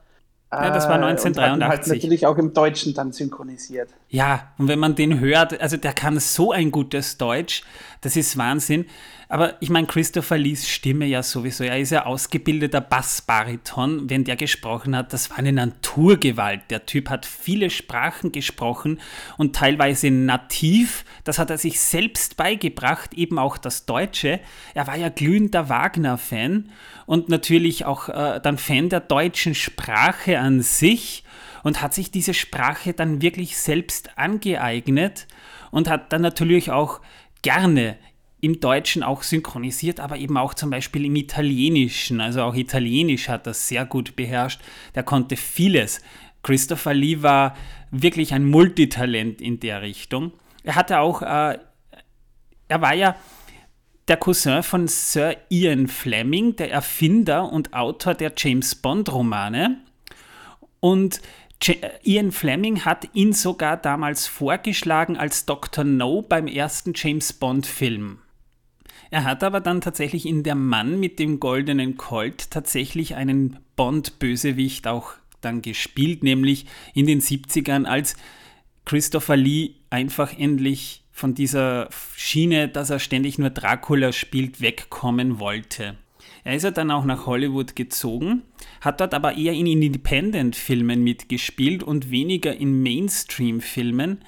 Ja, 0.59 0.71
das 0.71 0.89
war 0.89 0.99
Äh, 0.99 1.21
und 1.21 1.41
hat 1.41 1.59
1983. 1.59 1.69
halt 1.69 1.87
natürlich 1.89 2.27
auch 2.27 2.39
im 2.39 2.55
Deutschen 2.55 2.95
dann 2.95 3.13
synchronisiert. 3.13 3.95
Ja, 4.09 4.53
und 4.59 4.69
wenn 4.69 4.79
man 4.79 4.95
den 4.95 5.21
hört, 5.21 5.59
also 5.61 5.79
der 5.79 5.95
kann 5.95 6.21
so 6.21 6.53
ein 6.53 6.71
gutes 6.71 7.17
Deutsch, 7.17 7.63
das 8.03 8.15
ist 8.17 8.37
Wahnsinn. 8.37 8.87
Aber 9.33 9.55
ich 9.61 9.71
meine, 9.71 9.87
Christopher 9.87 10.37
Lees 10.37 10.69
Stimme 10.69 11.07
ja 11.07 11.23
sowieso, 11.23 11.65
er 11.65 11.79
ist 11.79 11.89
ja 11.89 12.05
ausgebildeter 12.05 12.83
Bassbariton. 12.83 14.11
Wenn 14.11 14.25
der 14.25 14.37
gesprochen 14.37 14.95
hat, 14.95 15.15
das 15.15 15.31
war 15.31 15.39
eine 15.39 15.55
Naturgewalt. 15.55 16.61
Der 16.69 16.85
Typ 16.85 17.09
hat 17.09 17.25
viele 17.25 17.71
Sprachen 17.71 18.33
gesprochen 18.33 19.01
und 19.39 19.57
teilweise 19.57 20.11
nativ. 20.11 21.07
Das 21.25 21.39
hat 21.39 21.49
er 21.49 21.57
sich 21.57 21.81
selbst 21.81 22.37
beigebracht, 22.37 23.15
eben 23.15 23.39
auch 23.39 23.57
das 23.57 23.87
Deutsche. 23.87 24.39
Er 24.75 24.87
war 24.87 24.99
ja 24.99 25.09
glühender 25.09 25.71
Wagner-Fan 25.71 26.69
und 27.07 27.31
natürlich 27.31 27.87
auch 27.87 28.11
äh, 28.11 28.39
dann 28.39 28.59
Fan 28.59 28.91
der 28.91 29.01
deutschen 29.01 29.55
Sprache 29.55 30.41
an 30.41 30.61
sich 30.61 31.25
und 31.63 31.81
hat 31.81 31.95
sich 31.95 32.11
diese 32.11 32.35
Sprache 32.35 32.93
dann 32.93 33.23
wirklich 33.23 33.57
selbst 33.57 34.19
angeeignet 34.19 35.27
und 35.71 35.89
hat 35.89 36.13
dann 36.13 36.21
natürlich 36.21 36.71
auch 36.71 37.01
gerne 37.41 37.97
im 38.43 38.59
Deutschen 38.59 39.05
auch 39.05 39.23
synchronisiert, 39.23 40.01
aber 40.01 40.17
eben 40.17 40.37
auch 40.37 40.53
zum 40.53 40.69
Beispiel 40.69 41.05
im 41.05 41.15
Italienischen. 41.15 42.21
Also 42.21 42.43
auch 42.43 42.55
Italienisch 42.55 43.29
hat 43.29 43.47
er 43.47 43.55
sehr 43.55 43.87
gut 43.87 44.17
beherrscht. 44.17 44.61
Der 44.97 45.05
konnte 45.05 45.37
vieles. 45.37 46.01
Christopher 46.43 46.93
Lee 46.93 47.23
war 47.23 47.57
wirklich 47.93 48.35
ein 48.35 48.45
Multitalent 48.45 49.41
in 49.41 49.61
der 49.61 49.81
Richtung. 49.81 50.33
Er 50.65 50.75
hatte 50.75 50.99
auch, 50.99 51.23
äh, 51.23 51.59
er 52.67 52.81
war 52.83 52.95
ja 52.95 53.15
der 54.09 54.17
Cousin 54.17 54.65
von 54.65 54.89
Sir 54.89 55.37
Ian 55.49 55.87
Fleming, 55.87 56.57
der 56.57 56.73
Erfinder 56.73 57.51
und 57.51 57.73
Autor 57.73 58.15
der 58.15 58.33
James 58.37 58.75
Bond-Romane. 58.75 59.79
Und 60.81 61.21
Ian 62.03 62.33
Fleming 62.33 62.85
hat 62.85 63.09
ihn 63.15 63.33
sogar 63.33 63.77
damals 63.77 64.27
vorgeschlagen 64.27 65.17
als 65.17 65.47
Dr. 65.47 65.85
No 65.85 66.23
beim 66.23 66.49
ersten 66.49 66.93
James 66.97 67.33
Bond-Film. 67.33 68.19
Er 69.13 69.25
hat 69.25 69.45
aber 69.45 69.61
dann 69.61 69.83
tatsächlich 69.83 70.25
in 70.25 70.43
Der 70.43 70.55
Mann 70.55 70.99
mit 70.99 71.19
dem 71.19 71.39
goldenen 71.39 71.99
Colt 71.99 72.51
tatsächlich 72.51 73.15
einen 73.15 73.59
Bond-Bösewicht 73.77 74.87
auch 74.87 75.13
dann 75.43 75.61
gespielt, 75.61 76.23
nämlich 76.23 76.65
in 76.95 77.05
den 77.05 77.21
70ern, 77.21 77.85
als 77.85 78.17
Christopher 78.87 79.37
Lee 79.37 79.73
einfach 79.91 80.33
endlich 80.39 81.05
von 81.13 81.35
dieser 81.35 81.91
Schiene, 82.17 82.69
dass 82.69 82.89
er 82.89 83.01
ständig 83.01 83.39
nur 83.39 83.51
Dracula 83.51 84.13
spielt, 84.13 84.63
wegkommen 84.63 85.39
wollte. 85.39 85.99
Er 86.43 86.57
ist 86.57 86.63
ja 86.63 86.71
dann 86.71 86.91
auch 86.91 87.05
nach 87.05 87.27
Hollywood 87.27 87.77
gezogen, 87.77 88.41
hat 88.81 89.03
dort 89.03 89.13
aber 89.13 89.37
eher 89.37 89.53
in 89.53 89.67
Independent-Filmen 89.67 91.05
mitgespielt 91.05 91.83
und 91.83 92.11
weniger 92.11 92.57
in 92.57 92.83
Mainstream-Filmen. 92.83 94.25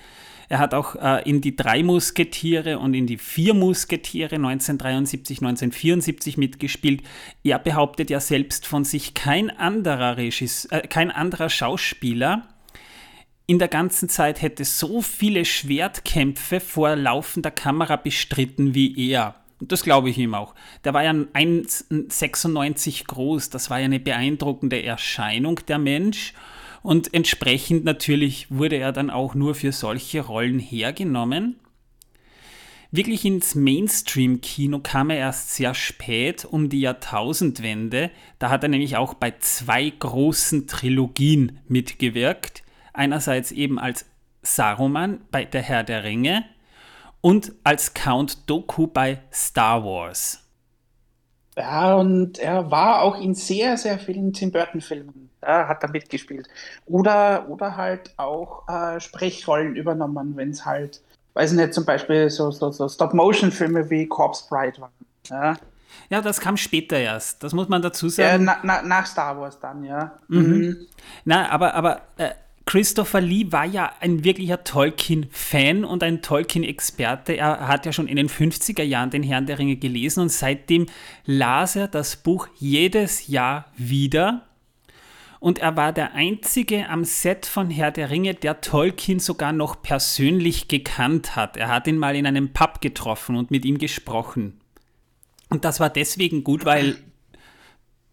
Er 0.48 0.58
hat 0.58 0.74
auch 0.74 0.96
äh, 0.96 1.28
in 1.28 1.40
die 1.40 1.56
drei 1.56 1.82
Musketiere 1.82 2.78
und 2.78 2.94
in 2.94 3.06
die 3.06 3.18
vier 3.18 3.54
Musketiere 3.54 4.36
1973, 4.36 5.38
1974 5.38 6.36
mitgespielt. 6.36 7.02
Er 7.42 7.58
behauptet 7.58 8.10
ja 8.10 8.20
selbst 8.20 8.66
von 8.66 8.84
sich, 8.84 9.14
kein 9.14 9.50
anderer, 9.50 10.16
Regis 10.16 10.66
äh, 10.66 10.86
kein 10.86 11.10
anderer 11.10 11.48
Schauspieler 11.48 12.48
in 13.46 13.58
der 13.58 13.68
ganzen 13.68 14.08
Zeit 14.08 14.40
hätte 14.40 14.64
so 14.64 15.02
viele 15.02 15.44
Schwertkämpfe 15.44 16.60
vor 16.60 16.96
laufender 16.96 17.50
Kamera 17.50 17.96
bestritten 17.96 18.74
wie 18.74 19.10
er. 19.10 19.34
Und 19.60 19.70
das 19.70 19.82
glaube 19.82 20.10
ich 20.10 20.18
ihm 20.18 20.34
auch. 20.34 20.54
Der 20.84 20.94
war 20.94 21.04
ja 21.04 21.10
1,96 21.10 23.06
groß. 23.06 23.50
Das 23.50 23.70
war 23.70 23.78
ja 23.78 23.84
eine 23.84 24.00
beeindruckende 24.00 24.82
Erscheinung, 24.82 25.60
der 25.68 25.78
Mensch. 25.78 26.32
Und 26.84 27.14
entsprechend 27.14 27.86
natürlich 27.86 28.50
wurde 28.50 28.76
er 28.76 28.92
dann 28.92 29.08
auch 29.08 29.34
nur 29.34 29.54
für 29.54 29.72
solche 29.72 30.20
Rollen 30.20 30.58
hergenommen. 30.58 31.58
Wirklich 32.90 33.24
ins 33.24 33.54
Mainstream-Kino 33.54 34.80
kam 34.80 35.08
er 35.08 35.16
erst 35.16 35.54
sehr 35.54 35.72
spät, 35.72 36.44
um 36.44 36.68
die 36.68 36.82
Jahrtausendwende. 36.82 38.10
Da 38.38 38.50
hat 38.50 38.64
er 38.64 38.68
nämlich 38.68 38.98
auch 38.98 39.14
bei 39.14 39.32
zwei 39.38 39.88
großen 39.88 40.66
Trilogien 40.66 41.58
mitgewirkt. 41.68 42.64
Einerseits 42.92 43.50
eben 43.50 43.78
als 43.78 44.04
Saruman 44.42 45.22
bei 45.30 45.46
Der 45.46 45.62
Herr 45.62 45.84
der 45.84 46.04
Ringe 46.04 46.44
und 47.22 47.52
als 47.64 47.94
Count 47.94 48.50
Doku 48.50 48.88
bei 48.88 49.22
Star 49.32 49.82
Wars. 49.84 50.46
Ja, 51.56 51.94
und 51.94 52.38
er 52.38 52.70
war 52.70 53.00
auch 53.00 53.18
in 53.18 53.34
sehr, 53.34 53.78
sehr 53.78 53.98
vielen 53.98 54.34
Tim 54.34 54.52
Burton-Filmen. 54.52 55.23
Ja, 55.46 55.68
hat 55.68 55.82
er 55.82 55.90
mitgespielt. 55.90 56.48
Oder, 56.86 57.46
oder 57.48 57.76
halt 57.76 58.14
auch 58.16 58.66
äh, 58.68 59.00
Sprechrollen 59.00 59.76
übernommen, 59.76 60.36
wenn 60.36 60.50
es 60.50 60.64
halt, 60.64 61.02
weiß 61.34 61.52
ich 61.52 61.58
nicht, 61.58 61.74
zum 61.74 61.84
Beispiel 61.84 62.30
so, 62.30 62.50
so, 62.50 62.70
so 62.70 62.88
Stop-Motion-Filme 62.88 63.90
wie 63.90 64.06
Corpse 64.06 64.44
Bride 64.48 64.80
waren. 64.80 64.92
Ja, 65.28 65.56
Ja, 66.10 66.20
das 66.20 66.40
kam 66.40 66.56
später 66.56 66.98
erst. 66.98 67.42
Das 67.42 67.52
muss 67.52 67.68
man 67.68 67.82
dazu 67.82 68.08
sagen. 68.08 68.44
na, 68.44 68.58
na, 68.62 68.82
nach 68.82 69.06
Star 69.06 69.38
Wars 69.38 69.58
dann, 69.58 69.84
ja. 69.84 70.18
Mhm. 70.28 70.86
Na, 71.24 71.50
aber, 71.50 71.74
aber 71.74 72.02
äh, 72.16 72.30
Christopher 72.66 73.20
Lee 73.20 73.46
war 73.50 73.66
ja 73.66 73.92
ein 74.00 74.24
wirklicher 74.24 74.64
Tolkien-Fan 74.64 75.84
und 75.84 76.02
ein 76.02 76.22
Tolkien-Experte. 76.22 77.34
Er 77.34 77.68
hat 77.68 77.84
ja 77.84 77.92
schon 77.92 78.08
in 78.08 78.16
den 78.16 78.28
50er 78.28 78.82
Jahren 78.82 79.10
den 79.10 79.22
Herrn 79.22 79.46
der 79.46 79.58
Ringe 79.58 79.76
gelesen 79.76 80.20
und 80.20 80.30
seitdem 80.30 80.86
las 81.24 81.76
er 81.76 81.88
das 81.88 82.16
Buch 82.16 82.48
jedes 82.56 83.28
Jahr 83.28 83.66
wieder. 83.76 84.42
Und 85.44 85.58
er 85.58 85.76
war 85.76 85.92
der 85.92 86.14
Einzige 86.14 86.88
am 86.88 87.04
Set 87.04 87.44
von 87.44 87.68
Herr 87.68 87.90
der 87.90 88.08
Ringe, 88.08 88.32
der 88.32 88.62
Tolkien 88.62 89.20
sogar 89.20 89.52
noch 89.52 89.82
persönlich 89.82 90.68
gekannt 90.68 91.36
hat. 91.36 91.58
Er 91.58 91.68
hat 91.68 91.86
ihn 91.86 91.98
mal 91.98 92.16
in 92.16 92.26
einem 92.26 92.54
Pub 92.54 92.80
getroffen 92.80 93.36
und 93.36 93.50
mit 93.50 93.66
ihm 93.66 93.76
gesprochen. 93.76 94.58
Und 95.50 95.66
das 95.66 95.80
war 95.80 95.90
deswegen 95.90 96.44
gut, 96.44 96.64
weil, 96.64 96.96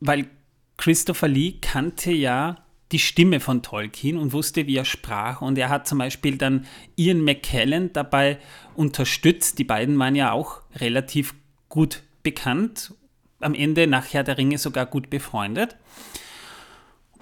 weil 0.01 0.27
Christopher 0.75 1.29
Lee 1.29 1.53
kannte 1.61 2.11
ja 2.11 2.65
die 2.91 2.99
Stimme 2.99 3.39
von 3.39 3.63
Tolkien 3.63 4.17
und 4.17 4.33
wusste, 4.33 4.67
wie 4.67 4.75
er 4.75 4.83
sprach. 4.83 5.41
Und 5.41 5.57
er 5.57 5.69
hat 5.69 5.87
zum 5.87 5.99
Beispiel 5.99 6.37
dann 6.37 6.65
Ian 6.97 7.23
McKellen 7.23 7.93
dabei 7.93 8.39
unterstützt. 8.75 9.57
Die 9.57 9.63
beiden 9.63 9.97
waren 9.97 10.15
ja 10.15 10.33
auch 10.33 10.63
relativ 10.75 11.33
gut 11.69 12.03
bekannt. 12.23 12.93
Am 13.39 13.53
Ende 13.53 13.87
nach 13.87 14.11
Herr 14.11 14.25
der 14.25 14.37
Ringe 14.37 14.57
sogar 14.57 14.85
gut 14.85 15.09
befreundet. 15.09 15.77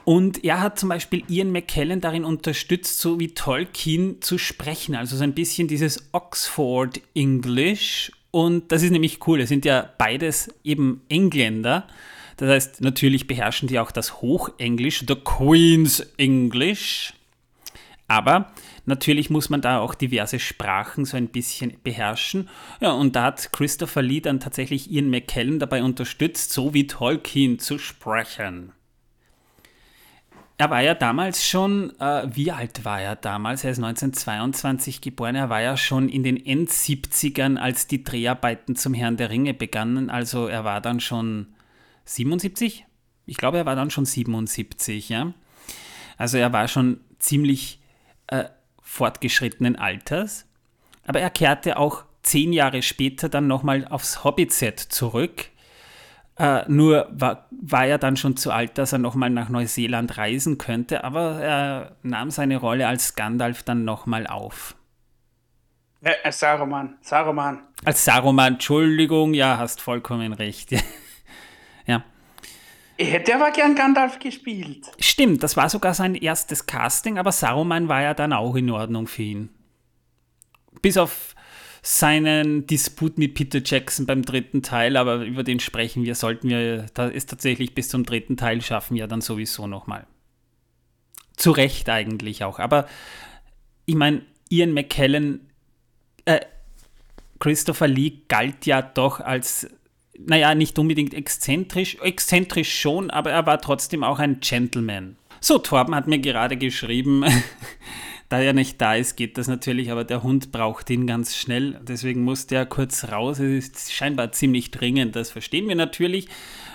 Und 0.05 0.43
er 0.43 0.61
hat 0.61 0.79
zum 0.79 0.89
Beispiel 0.89 1.23
Ian 1.27 1.51
McKellen 1.51 2.01
darin 2.01 2.25
unterstützt, 2.25 2.99
so 2.99 3.19
wie 3.19 3.33
Tolkien 3.33 4.21
zu 4.21 4.37
sprechen. 4.37 4.95
Also 4.95 5.15
so 5.15 5.23
ein 5.23 5.33
bisschen 5.33 5.67
dieses 5.67 6.09
Oxford 6.13 7.01
English. 7.13 8.11
Und 8.31 8.71
das 8.71 8.83
ist 8.83 8.91
nämlich 8.91 9.27
cool. 9.27 9.41
Es 9.41 9.49
sind 9.49 9.65
ja 9.65 9.89
beides 9.97 10.53
eben 10.63 11.01
Engländer. 11.09 11.87
Das 12.37 12.49
heißt, 12.49 12.81
natürlich 12.81 13.27
beherrschen 13.27 13.67
die 13.67 13.79
auch 13.79 13.91
das 13.91 14.21
Hochenglisch, 14.21 15.03
the 15.07 15.15
Queen's 15.15 15.99
English. 16.17 17.13
Aber 18.07 18.51
natürlich 18.85 19.29
muss 19.29 19.49
man 19.49 19.61
da 19.61 19.79
auch 19.79 19.93
diverse 19.93 20.39
Sprachen 20.39 21.05
so 21.05 21.17
ein 21.17 21.27
bisschen 21.27 21.75
beherrschen. 21.83 22.49
Ja, 22.81 22.91
und 22.91 23.15
da 23.15 23.25
hat 23.25 23.51
Christopher 23.51 24.01
Lee 24.01 24.21
dann 24.21 24.39
tatsächlich 24.39 24.89
Ian 24.89 25.09
McKellen 25.09 25.59
dabei 25.59 25.83
unterstützt, 25.83 26.51
so 26.51 26.73
wie 26.73 26.87
Tolkien 26.87 27.59
zu 27.59 27.77
sprechen. 27.77 28.71
Er 30.59 30.69
war 30.69 30.81
ja 30.81 30.93
damals 30.93 31.47
schon, 31.47 31.97
äh, 32.01 32.27
wie 32.35 32.51
alt 32.51 32.83
war 32.83 32.99
er 32.99 33.15
damals? 33.15 33.63
Er 33.63 33.71
ist 33.71 33.77
1922 33.77 34.99
geboren. 34.99 35.35
Er 35.35 35.49
war 35.49 35.61
ja 35.61 35.77
schon 35.77 36.09
in 36.09 36.21
den 36.21 36.35
End-70ern, 36.35 37.55
als 37.55 37.87
die 37.87 38.03
Dreharbeiten 38.03 38.75
zum 38.75 38.93
Herrn 38.93 39.15
der 39.15 39.29
Ringe 39.29 39.53
begannen. 39.53 40.09
Also 40.09 40.47
er 40.47 40.65
war 40.65 40.81
dann 40.81 40.99
schon 40.99 41.47
77? 42.03 42.85
Ich 43.25 43.37
glaube, 43.37 43.59
er 43.59 43.65
war 43.65 43.77
dann 43.77 43.89
schon 43.89 44.03
77, 44.03 45.07
ja. 45.07 45.33
Also 46.17 46.37
er 46.37 46.51
war 46.51 46.67
schon 46.67 46.99
ziemlich 47.19 47.79
äh, 48.27 48.43
fortgeschrittenen 48.81 49.77
Alters. 49.77 50.45
Aber 51.07 51.21
er 51.21 51.29
kehrte 51.29 51.77
auch 51.77 52.03
zehn 52.21 52.51
Jahre 52.51 52.81
später 52.81 53.29
dann 53.29 53.47
nochmal 53.47 53.87
aufs 53.87 54.25
Hobbit-Set 54.25 54.77
zurück. 54.77 55.51
Äh, 56.39 56.63
nur 56.69 57.09
war, 57.11 57.47
war 57.51 57.85
er 57.85 57.97
dann 57.97 58.15
schon 58.15 58.37
zu 58.37 58.51
alt, 58.51 58.77
dass 58.77 58.93
er 58.93 58.99
nochmal 58.99 59.29
nach 59.29 59.49
Neuseeland 59.49 60.17
reisen 60.17 60.57
könnte, 60.57 61.03
aber 61.03 61.41
er 61.41 61.97
nahm 62.01 62.31
seine 62.31 62.55
Rolle 62.55 62.87
als 62.87 63.15
Gandalf 63.15 63.63
dann 63.63 63.83
nochmal 63.83 64.25
auf. 64.25 64.73
Ja, 66.01 66.11
äh, 66.23 66.31
Saruman, 66.31 66.97
Saruman. 67.01 67.59
Als 67.83 68.05
Saruman, 68.05 68.53
Entschuldigung, 68.53 69.33
ja, 69.33 69.57
hast 69.57 69.81
vollkommen 69.81 70.31
recht. 70.31 70.71
ja. 71.85 72.05
Ich 72.95 73.11
hätte 73.11 73.35
aber 73.35 73.51
gern 73.51 73.75
Gandalf 73.75 74.17
gespielt. 74.19 74.89
Stimmt, 74.97 75.43
das 75.43 75.57
war 75.57 75.69
sogar 75.69 75.93
sein 75.93 76.15
erstes 76.15 76.65
Casting, 76.65 77.17
aber 77.19 77.33
Saruman 77.33 77.89
war 77.89 78.01
ja 78.01 78.13
dann 78.13 78.31
auch 78.31 78.55
in 78.55 78.69
Ordnung 78.71 79.07
für 79.07 79.23
ihn. 79.23 79.49
Bis 80.81 80.95
auf 80.95 81.35
seinen 81.81 82.67
Disput 82.67 83.17
mit 83.17 83.33
Peter 83.33 83.61
Jackson 83.63 84.05
beim 84.05 84.23
dritten 84.23 84.61
Teil, 84.61 84.97
aber 84.97 85.25
über 85.25 85.43
den 85.43 85.59
sprechen 85.59 86.03
wir, 86.03 86.15
sollten 86.15 86.49
wir 86.49 86.85
ist 87.11 87.29
tatsächlich 87.29 87.73
bis 87.73 87.89
zum 87.89 88.05
dritten 88.05 88.37
Teil 88.37 88.61
schaffen, 88.61 88.95
ja 88.95 89.07
dann 89.07 89.21
sowieso 89.21 89.67
nochmal. 89.67 90.05
zu 91.37 91.51
Recht 91.51 91.89
eigentlich 91.89 92.43
auch. 92.43 92.59
Aber 92.59 92.87
ich 93.85 93.95
meine, 93.95 94.21
Ian 94.49 94.73
McKellen, 94.73 95.49
äh, 96.25 96.41
Christopher 97.39 97.87
Lee 97.87 98.21
galt 98.27 98.65
ja 98.65 98.81
doch 98.81 99.21
als, 99.21 99.69
naja, 100.17 100.53
nicht 100.53 100.77
unbedingt 100.77 101.13
exzentrisch, 101.13 101.97
exzentrisch 102.01 102.77
schon, 102.77 103.09
aber 103.09 103.31
er 103.31 103.45
war 103.45 103.61
trotzdem 103.61 104.03
auch 104.03 104.19
ein 104.19 104.41
Gentleman. 104.41 105.15
So, 105.39 105.57
Torben 105.57 105.95
hat 105.95 106.07
mir 106.07 106.19
gerade 106.19 106.57
geschrieben, 106.57 107.23
da 108.29 108.39
er 108.39 108.53
nicht 108.53 108.79
da 108.79 108.93
ist, 108.93 109.15
geht 109.15 109.37
das 109.39 109.47
natürlich, 109.47 109.91
aber 109.91 110.03
der 110.03 110.21
Hund 110.21 110.51
braucht 110.51 110.89
ihn 110.91 111.07
ganz 111.07 111.35
schnell. 111.35 111.79
Deswegen 111.81 112.23
muss 112.23 112.45
der 112.45 112.67
kurz 112.67 113.11
raus. 113.11 113.39
Es 113.39 113.69
ist 113.69 113.91
scheinbar 113.91 114.31
ziemlich 114.31 114.69
dringend, 114.69 115.15
das 115.15 115.31
verstehen 115.31 115.67
wir 115.67 115.75
natürlich. 115.75 116.29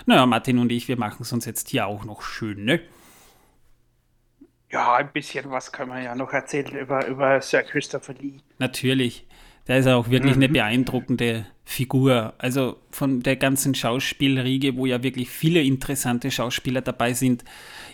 Naja, 0.05 0.25
Martin 0.25 0.59
und 0.59 0.71
ich, 0.71 0.89
wir 0.89 0.97
machen 0.97 1.23
es 1.23 1.31
uns 1.31 1.45
jetzt 1.45 1.69
hier 1.69 1.87
auch 1.87 2.03
noch 2.03 2.21
schön, 2.21 2.65
ne? 2.65 2.81
Ja, 4.69 4.95
ein 4.95 5.13
bisschen 5.13 5.49
was 5.49 5.71
kann 5.71 5.87
man 5.87 6.03
ja 6.03 6.13
noch 6.15 6.33
erzählen 6.33 6.75
über, 6.75 7.07
über 7.07 7.41
Sir 7.41 7.63
Christopher 7.63 8.13
Lee. 8.15 8.39
Natürlich. 8.59 9.25
Der 9.67 9.79
ist 9.79 9.87
auch 9.87 10.09
wirklich 10.09 10.35
mhm. 10.35 10.43
eine 10.43 10.53
beeindruckende 10.53 11.45
Figur. 11.63 12.33
Also 12.37 12.77
von 12.91 13.21
der 13.21 13.35
ganzen 13.35 13.73
Schauspielriege, 13.73 14.77
wo 14.77 14.85
ja 14.85 15.01
wirklich 15.01 15.29
viele 15.29 15.61
interessante 15.61 16.29
Schauspieler 16.29 16.81
dabei 16.81 17.13
sind, 17.13 17.43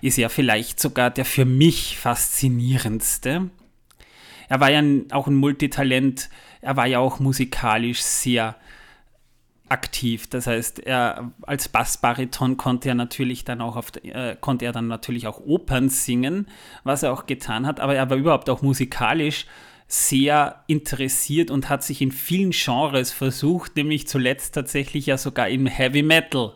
ist 0.01 0.17
er 0.17 0.29
vielleicht 0.29 0.79
sogar 0.79 1.09
der 1.09 1.25
für 1.25 1.45
mich 1.45 1.97
faszinierendste. 1.97 3.49
Er 4.49 4.59
war 4.59 4.69
ja 4.69 4.83
auch 5.11 5.27
ein 5.27 5.35
Multitalent, 5.35 6.29
er 6.59 6.75
war 6.75 6.85
ja 6.85 6.99
auch 6.99 7.19
musikalisch 7.19 8.01
sehr 8.01 8.57
aktiv. 9.69 10.27
Das 10.27 10.47
heißt, 10.47 10.79
er 10.79 11.31
als 11.43 11.69
Bassbariton 11.69 12.57
konnte 12.57 12.89
er 12.89 12.95
natürlich 12.95 13.45
dann 13.45 13.61
auch 13.61 13.77
auf, 13.77 13.93
äh, 14.03 14.35
konnte 14.41 14.65
er 14.65 14.73
dann 14.73 14.87
natürlich 14.87 15.27
auch 15.27 15.39
Opern 15.39 15.87
singen, 15.87 16.47
was 16.83 17.03
er 17.03 17.13
auch 17.13 17.25
getan 17.25 17.65
hat, 17.65 17.79
aber 17.79 17.95
er 17.95 18.09
war 18.09 18.17
überhaupt 18.17 18.49
auch 18.49 18.61
musikalisch 18.61 19.45
sehr 19.91 20.63
interessiert 20.67 21.51
und 21.51 21.67
hat 21.67 21.83
sich 21.83 22.01
in 22.01 22.13
vielen 22.13 22.51
Genres 22.51 23.11
versucht, 23.11 23.75
nämlich 23.75 24.07
zuletzt 24.07 24.55
tatsächlich 24.55 25.05
ja 25.05 25.17
sogar 25.17 25.49
im 25.49 25.65
Heavy 25.65 26.01
Metal. 26.01 26.53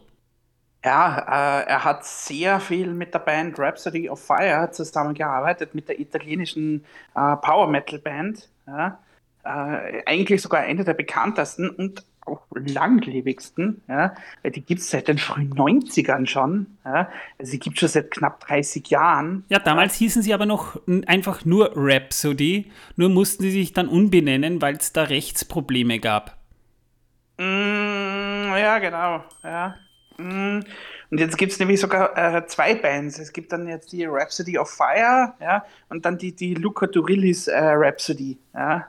Ja, 0.85 1.17
äh, 1.17 1.65
er 1.67 1.83
hat 1.83 2.05
sehr 2.05 2.61
viel 2.61 2.93
mit 2.93 3.13
der 3.13 3.19
Band 3.19 3.59
Rhapsody 3.59 4.09
of 4.09 4.23
Fire 4.23 4.69
zusammengearbeitet, 4.71 5.75
mit 5.75 5.89
der 5.89 5.99
italienischen 5.99 6.85
äh, 7.13 7.35
Power 7.35 7.67
Metal 7.67 7.99
Band. 7.99 8.49
Ja. 8.67 8.99
Äh, 9.43 10.03
eigentlich 10.05 10.41
sogar 10.41 10.61
eine 10.61 10.85
der 10.85 10.93
bekanntesten 10.93 11.69
und 11.69 12.05
auch 12.25 12.41
langlebigsten. 12.51 13.81
Ja. 13.87 14.15
Die 14.43 14.61
gibt 14.61 14.81
es 14.81 14.89
seit 14.89 15.07
den 15.07 15.17
frühen 15.17 15.53
90ern 15.53 16.27
schon. 16.27 16.67
Ja. 16.83 17.09
Also 17.39 17.51
sie 17.51 17.59
gibt 17.59 17.75
es 17.75 17.79
schon 17.81 17.89
seit 17.89 18.11
knapp 18.11 18.45
30 18.47 18.89
Jahren. 18.89 19.45
Ja, 19.49 19.59
damals 19.59 19.95
hießen 19.95 20.21
sie 20.21 20.33
aber 20.33 20.45
noch 20.45 20.79
einfach 21.07 21.45
nur 21.45 21.71
Rhapsody, 21.75 22.71
nur 22.95 23.09
mussten 23.09 23.43
sie 23.43 23.51
sich 23.51 23.73
dann 23.73 23.87
umbenennen, 23.87 24.61
weil 24.61 24.75
es 24.75 24.93
da 24.93 25.03
Rechtsprobleme 25.03 25.99
gab. 25.99 26.37
Mm, 27.37 28.55
ja, 28.55 28.79
genau. 28.79 29.23
Ja. 29.43 29.75
Mm. 30.17 30.61
Und 31.11 31.19
jetzt 31.19 31.37
gibt 31.37 31.51
es 31.51 31.59
nämlich 31.59 31.79
sogar 31.79 32.17
äh, 32.17 32.45
zwei 32.47 32.75
Bands. 32.75 33.19
Es 33.19 33.31
gibt 33.31 33.51
dann 33.51 33.67
jetzt 33.67 33.91
die 33.91 34.05
Rhapsody 34.05 34.57
of 34.57 34.69
Fire, 34.69 35.33
ja, 35.39 35.63
und 35.89 36.05
dann 36.05 36.17
die, 36.17 36.35
die 36.35 36.55
Luca 36.55 36.87
Turillis 36.87 37.47
äh, 37.47 37.57
Rhapsody, 37.57 38.37
ja. 38.53 38.87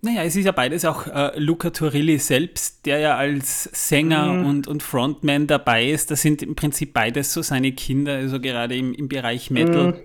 Naja, 0.00 0.22
es 0.22 0.36
ist 0.36 0.44
ja 0.44 0.52
beides 0.52 0.84
auch 0.84 1.06
äh, 1.08 1.38
Luca 1.38 1.70
Turilli 1.70 2.18
selbst, 2.18 2.86
der 2.86 3.00
ja 3.00 3.16
als 3.16 3.64
Sänger 3.64 4.32
mhm. 4.32 4.46
und, 4.46 4.68
und 4.68 4.82
Frontman 4.82 5.46
dabei 5.48 5.90
ist. 5.90 6.10
Das 6.10 6.22
sind 6.22 6.40
im 6.42 6.54
Prinzip 6.54 6.92
beides 6.92 7.32
so 7.32 7.42
seine 7.42 7.72
Kinder, 7.72 8.14
also 8.14 8.40
gerade 8.40 8.76
im, 8.76 8.94
im 8.94 9.08
Bereich 9.08 9.50
Metal. 9.50 9.92
Mhm. 9.92 9.96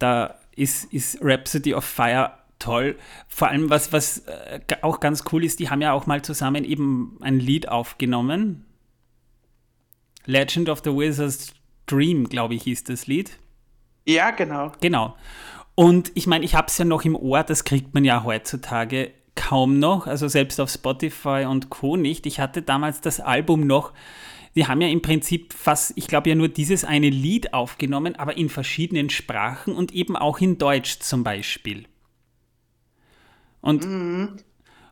Da 0.00 0.34
ist, 0.56 0.92
ist 0.92 1.18
Rhapsody 1.22 1.74
of 1.74 1.84
Fire 1.84 2.32
toll. 2.58 2.96
Vor 3.28 3.48
allem, 3.48 3.70
was, 3.70 3.92
was 3.92 4.24
äh, 4.26 4.60
auch 4.82 4.98
ganz 4.98 5.24
cool 5.32 5.44
ist, 5.44 5.60
die 5.60 5.70
haben 5.70 5.80
ja 5.80 5.92
auch 5.92 6.06
mal 6.06 6.22
zusammen 6.22 6.64
eben 6.64 7.18
ein 7.20 7.38
Lied 7.38 7.68
aufgenommen. 7.68 8.64
Legend 10.26 10.68
of 10.68 10.80
the 10.84 10.90
Wizard's 10.90 11.54
Dream, 11.86 12.28
glaube 12.28 12.54
ich, 12.54 12.64
hieß 12.64 12.84
das 12.84 13.06
Lied. 13.06 13.38
Ja, 14.04 14.30
genau. 14.30 14.72
Genau. 14.80 15.16
Und 15.78 16.10
ich 16.16 16.26
meine, 16.26 16.44
ich 16.44 16.56
habe 16.56 16.66
es 16.66 16.76
ja 16.76 16.84
noch 16.84 17.04
im 17.04 17.14
Ohr, 17.14 17.44
das 17.44 17.62
kriegt 17.62 17.94
man 17.94 18.04
ja 18.04 18.24
heutzutage 18.24 19.12
kaum 19.36 19.78
noch, 19.78 20.08
also 20.08 20.26
selbst 20.26 20.60
auf 20.60 20.70
Spotify 20.70 21.46
und 21.48 21.70
Co. 21.70 21.96
nicht. 21.96 22.26
Ich 22.26 22.40
hatte 22.40 22.62
damals 22.62 23.00
das 23.00 23.20
Album 23.20 23.64
noch, 23.64 23.92
die 24.56 24.66
haben 24.66 24.80
ja 24.80 24.88
im 24.88 25.02
Prinzip 25.02 25.52
fast, 25.52 25.92
ich 25.94 26.08
glaube 26.08 26.30
ja 26.30 26.34
nur 26.34 26.48
dieses 26.48 26.84
eine 26.84 27.08
Lied 27.08 27.54
aufgenommen, 27.54 28.16
aber 28.16 28.36
in 28.36 28.48
verschiedenen 28.48 29.08
Sprachen 29.08 29.76
und 29.76 29.94
eben 29.94 30.16
auch 30.16 30.40
in 30.40 30.58
Deutsch 30.58 30.98
zum 30.98 31.22
Beispiel. 31.22 31.84
Und, 33.60 33.86
mhm. 33.86 34.36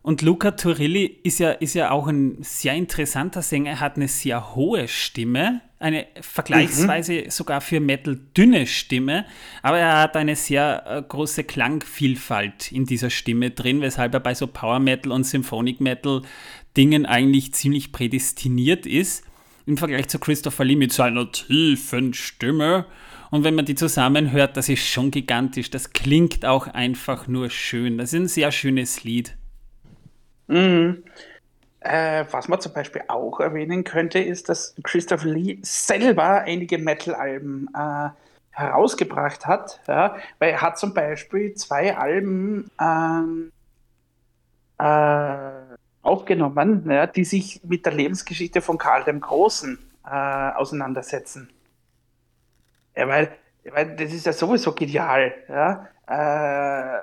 Und 0.07 0.23
Luca 0.23 0.53
Turilli 0.53 1.19
ist 1.25 1.41
ja, 1.41 1.51
ist 1.51 1.75
ja 1.75 1.91
auch 1.91 2.07
ein 2.07 2.37
sehr 2.41 2.75
interessanter 2.75 3.43
Sänger. 3.43 3.73
Er 3.73 3.81
hat 3.81 3.97
eine 3.97 4.07
sehr 4.07 4.55
hohe 4.55 4.87
Stimme, 4.87 5.63
eine 5.81 6.07
vergleichsweise 6.21 7.25
mhm. 7.25 7.31
sogar 7.31 7.61
für 7.61 7.81
Metal 7.81 8.17
dünne 8.37 8.69
Stimme, 8.69 9.27
aber 9.63 9.79
er 9.79 9.99
hat 9.99 10.17
eine 10.17 10.37
sehr 10.37 10.85
äh, 10.87 11.03
große 11.03 11.43
Klangvielfalt 11.43 12.71
in 12.71 12.87
dieser 12.87 13.11
Stimme 13.11 13.51
drin, 13.51 13.81
weshalb 13.81 14.15
er 14.15 14.21
bei 14.21 14.33
so 14.33 14.47
Power 14.47 14.79
Metal 14.79 15.11
und 15.11 15.25
Symphonic 15.25 15.81
Metal 15.81 16.23
Dingen 16.77 17.05
eigentlich 17.05 17.53
ziemlich 17.55 17.91
prädestiniert 17.91 18.87
ist. 18.87 19.25
Im 19.67 19.77
Vergleich 19.77 20.07
zu 20.07 20.21
Christopher 20.21 20.65
Lee 20.65 20.77
mit 20.77 20.93
seiner 20.93 21.33
tiefen 21.33 22.15
Stimme 22.15 22.87
und 23.33 23.43
wenn 23.43 23.57
man 23.57 23.65
die 23.65 23.75
zusammenhört, 23.75 24.57
das 24.57 24.69
ist 24.69 24.87
schon 24.87 25.11
gigantisch. 25.11 25.69
Das 25.69 25.93
klingt 25.93 26.45
auch 26.45 26.69
einfach 26.69 27.27
nur 27.27 27.51
schön. 27.51 27.99
Das 27.99 28.13
ist 28.13 28.21
ein 28.21 28.29
sehr 28.29 28.53
schönes 28.53 29.03
Lied. 29.03 29.37
Mhm. 30.49 31.05
Äh, 31.81 32.25
was 32.31 32.49
man 32.49 32.61
zum 32.61 32.73
Beispiel 32.73 33.03
auch 33.07 33.39
erwähnen 33.39 33.85
könnte, 33.85 34.19
ist, 34.19 34.49
dass 34.49 34.75
Christopher 34.83 35.29
Lee 35.29 35.59
selber 35.63 36.41
einige 36.41 36.79
Metal-Alben 36.79 37.69
äh, 37.75 38.09
herausgebracht 38.51 39.47
hat. 39.47 39.81
Ja? 39.87 40.17
Weil 40.39 40.51
er 40.53 40.63
hat 40.63 40.79
zum 40.79 40.95
Beispiel 40.95 41.55
zwei 41.55 41.97
Alben 41.97 42.71
ähm, 42.81 43.53
äh, 44.79 45.77
aufgenommen, 46.03 46.91
ja, 46.91 47.07
die 47.07 47.25
sich 47.25 47.61
mit 47.65 47.87
der 47.87 47.93
Lebensgeschichte 47.93 48.61
von 48.63 48.79
Karl 48.79 49.05
dem 49.05 49.21
Großen 49.21 49.79
äh, 50.05 50.11
auseinandersetzen. 50.11 51.51
Ja, 52.97 53.07
weil, 53.09 53.31
weil 53.71 53.95
das 53.95 54.13
ist 54.13 54.27
ja 54.27 54.33
sowieso 54.33 54.73
genial. 54.73 55.35
Ja? 55.49 55.89
Äh, 56.07 57.03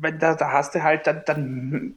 wenn 0.00 0.18
da, 0.18 0.34
da 0.34 0.52
hast 0.52 0.74
du 0.74 0.82
halt 0.82 1.06
dann, 1.06 1.22
dann 1.26 1.94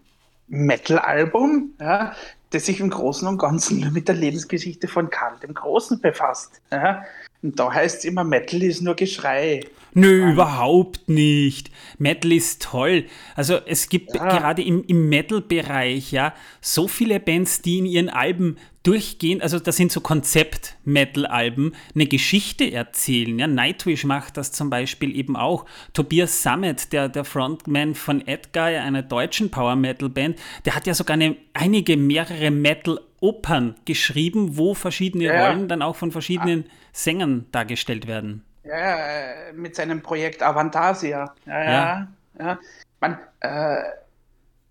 Metal-Album, 0.47 1.73
ja, 1.79 2.13
das 2.51 2.65
sich 2.65 2.79
im 2.79 2.89
Großen 2.89 3.27
und 3.27 3.37
Ganzen 3.37 3.91
mit 3.93 4.07
der 4.07 4.15
Lebensgeschichte 4.15 4.87
von 4.87 5.09
Karl 5.09 5.39
dem 5.39 5.53
Großen 5.53 5.99
befasst. 5.99 6.61
Ja. 6.71 7.03
Und 7.43 7.59
da 7.59 7.71
heißt 7.71 7.99
es 7.99 8.05
immer, 8.05 8.23
Metal 8.23 8.63
ist 8.63 8.81
nur 8.81 8.95
Geschrei. 8.95 9.61
Nö, 9.93 10.23
um, 10.23 10.31
überhaupt 10.31 11.07
nicht. 11.07 11.69
Metal 11.97 12.31
ist 12.31 12.63
toll. 12.63 13.05
Also 13.35 13.59
es 13.65 13.89
gibt 13.89 14.15
ja. 14.15 14.25
gerade 14.25 14.63
im, 14.63 14.83
im 14.87 15.09
Metal-Bereich 15.09 16.11
ja 16.11 16.33
so 16.61 16.87
viele 16.87 17.19
Bands, 17.19 17.61
die 17.61 17.79
in 17.79 17.85
ihren 17.85 18.09
Alben 18.09 18.57
durchgehend, 18.83 19.41
also 19.41 19.59
das 19.59 19.77
sind 19.77 19.91
so 19.91 20.01
Konzept-Metal-Alben, 20.01 21.73
eine 21.95 22.05
Geschichte 22.05 22.71
erzählen. 22.71 23.39
Ja, 23.39 23.47
Nightwish 23.47 24.03
macht 24.03 24.35
das 24.37 24.51
zum 24.51 24.69
Beispiel 24.69 25.15
eben 25.15 25.35
auch. 25.35 25.65
Tobias 25.93 26.43
Summit, 26.43 26.91
der, 26.91 27.07
der 27.07 27.23
Frontman 27.23 27.95
von 27.95 28.27
Edgar, 28.27 28.67
einer 28.67 29.01
deutschen 29.01 29.51
Power-Metal-Band, 29.51 30.37
der 30.65 30.75
hat 30.75 30.87
ja 30.87 30.93
sogar 30.93 31.13
eine, 31.13 31.37
einige, 31.53 31.95
mehrere 31.95 32.51
Metal-Opern 33.23 33.75
geschrieben, 33.85 34.57
wo 34.57 34.73
verschiedene 34.73 35.25
ja. 35.25 35.47
Rollen 35.47 35.67
dann 35.67 35.81
auch 35.81 35.95
von 35.95 36.11
verschiedenen 36.11 36.65
ah. 36.67 36.71
Sängern 36.91 37.45
dargestellt 37.51 38.07
werden. 38.07 38.43
Ja, 38.63 38.75
äh, 38.75 39.53
mit 39.53 39.75
seinem 39.75 40.01
Projekt 40.01 40.43
Avantasia. 40.43 41.33
Ja, 41.45 41.63
ja. 41.63 42.07
ja. 42.39 42.59
Man, 42.99 43.17
äh, 43.41 43.81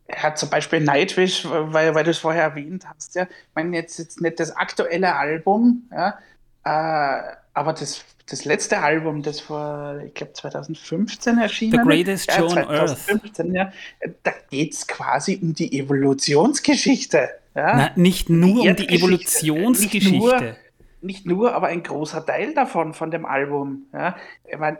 er 0.06 0.22
hat 0.22 0.38
zum 0.38 0.50
Beispiel 0.50 0.80
Nightwish, 0.80 1.46
weil, 1.46 1.94
weil 1.94 2.04
du 2.04 2.10
es 2.10 2.18
vorher 2.18 2.44
erwähnt 2.44 2.84
hast, 2.88 3.14
ja. 3.14 3.24
Ich 3.24 3.54
meine, 3.54 3.76
jetzt, 3.76 3.98
jetzt 3.98 4.20
nicht 4.20 4.40
das 4.40 4.54
aktuelle 4.54 5.14
Album, 5.14 5.88
ja, 5.90 6.18
äh, 6.64 7.36
aber 7.54 7.72
das, 7.74 8.04
das 8.30 8.46
letzte 8.46 8.78
Album, 8.78 9.22
das 9.22 9.40
vor, 9.40 10.00
ich 10.06 10.14
glaube, 10.14 10.32
2015 10.32 11.38
erschienen 11.38 11.72
The 11.72 11.86
Greatest 11.86 12.28
ja, 12.28 12.38
Show 12.38 12.46
on 12.46 12.58
Earth. 12.58 12.98
Ja, 13.52 13.72
da 14.22 14.32
geht 14.50 14.72
es 14.72 14.86
quasi 14.86 15.38
um 15.42 15.54
die 15.54 15.78
Evolutionsgeschichte. 15.78 17.28
Ja. 17.54 17.76
Na, 17.76 17.90
nicht 17.96 18.30
nur 18.30 18.62
die 18.62 18.68
um 18.68 18.76
die 18.76 18.88
Evolutionsgeschichte. 18.88 20.10
Nicht 20.10 20.22
nur, 20.42 20.56
nicht 21.00 21.26
nur, 21.26 21.54
aber 21.54 21.66
ein 21.66 21.82
großer 21.82 22.24
Teil 22.24 22.54
davon, 22.54 22.94
von 22.94 23.10
dem 23.10 23.26
Album. 23.26 23.86
Ja, 23.92 24.16
ich 24.44 24.58
mein, 24.58 24.78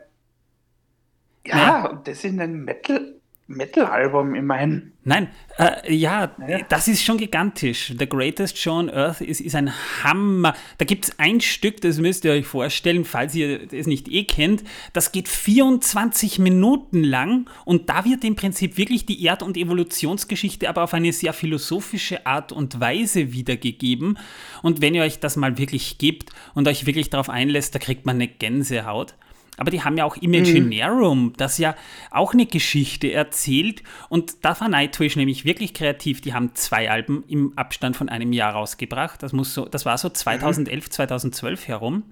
ja, 1.46 1.86
und 1.88 2.06
das 2.08 2.24
in 2.24 2.40
einem 2.40 2.64
Metal 2.64 3.20
Metal-Album 3.48 4.34
immerhin. 4.34 4.92
Nein, 5.04 5.28
äh, 5.58 5.92
ja, 5.92 6.30
ja, 6.46 6.60
das 6.68 6.86
ist 6.86 7.02
schon 7.02 7.18
gigantisch. 7.18 7.92
The 7.98 8.08
Greatest 8.08 8.56
Show 8.56 8.72
on 8.78 8.88
Earth 8.88 9.20
ist, 9.20 9.40
ist 9.40 9.56
ein 9.56 9.72
Hammer. 10.02 10.54
Da 10.78 10.84
gibt 10.84 11.06
es 11.06 11.18
ein 11.18 11.40
Stück, 11.40 11.80
das 11.80 11.98
müsst 11.98 12.24
ihr 12.24 12.32
euch 12.32 12.46
vorstellen, 12.46 13.04
falls 13.04 13.34
ihr 13.34 13.72
es 13.72 13.86
nicht 13.86 14.08
eh 14.08 14.24
kennt. 14.24 14.62
Das 14.92 15.10
geht 15.10 15.28
24 15.28 16.38
Minuten 16.38 17.02
lang 17.02 17.50
und 17.64 17.88
da 17.88 18.04
wird 18.04 18.22
im 18.24 18.36
Prinzip 18.36 18.78
wirklich 18.78 19.06
die 19.06 19.24
Erd- 19.24 19.42
und 19.42 19.56
Evolutionsgeschichte 19.56 20.68
aber 20.68 20.84
auf 20.84 20.94
eine 20.94 21.12
sehr 21.12 21.32
philosophische 21.32 22.24
Art 22.26 22.52
und 22.52 22.78
Weise 22.80 23.32
wiedergegeben. 23.32 24.18
Und 24.62 24.80
wenn 24.80 24.94
ihr 24.94 25.02
euch 25.02 25.18
das 25.18 25.36
mal 25.36 25.58
wirklich 25.58 25.98
gebt 25.98 26.30
und 26.54 26.68
euch 26.68 26.86
wirklich 26.86 27.10
darauf 27.10 27.28
einlässt, 27.28 27.74
da 27.74 27.80
kriegt 27.80 28.06
man 28.06 28.16
eine 28.16 28.28
Gänsehaut. 28.28 29.14
Aber 29.58 29.70
die 29.70 29.82
haben 29.82 29.98
ja 29.98 30.04
auch 30.04 30.16
Imaginarium, 30.16 31.24
mhm. 31.24 31.32
das 31.36 31.58
ja 31.58 31.74
auch 32.10 32.32
eine 32.32 32.46
Geschichte 32.46 33.12
erzählt. 33.12 33.82
Und 34.08 34.44
da 34.44 34.58
war 34.58 34.68
Nightwish 34.68 35.16
nämlich 35.16 35.44
wirklich 35.44 35.74
kreativ. 35.74 36.22
Die 36.22 36.32
haben 36.32 36.54
zwei 36.54 36.90
Alben 36.90 37.22
im 37.28 37.52
Abstand 37.56 37.96
von 37.96 38.08
einem 38.08 38.32
Jahr 38.32 38.54
rausgebracht. 38.54 39.22
Das, 39.22 39.32
muss 39.32 39.52
so, 39.52 39.66
das 39.66 39.84
war 39.84 39.98
so 39.98 40.08
2011, 40.08 40.86
mhm. 40.86 40.90
2012 40.90 41.68
herum. 41.68 42.02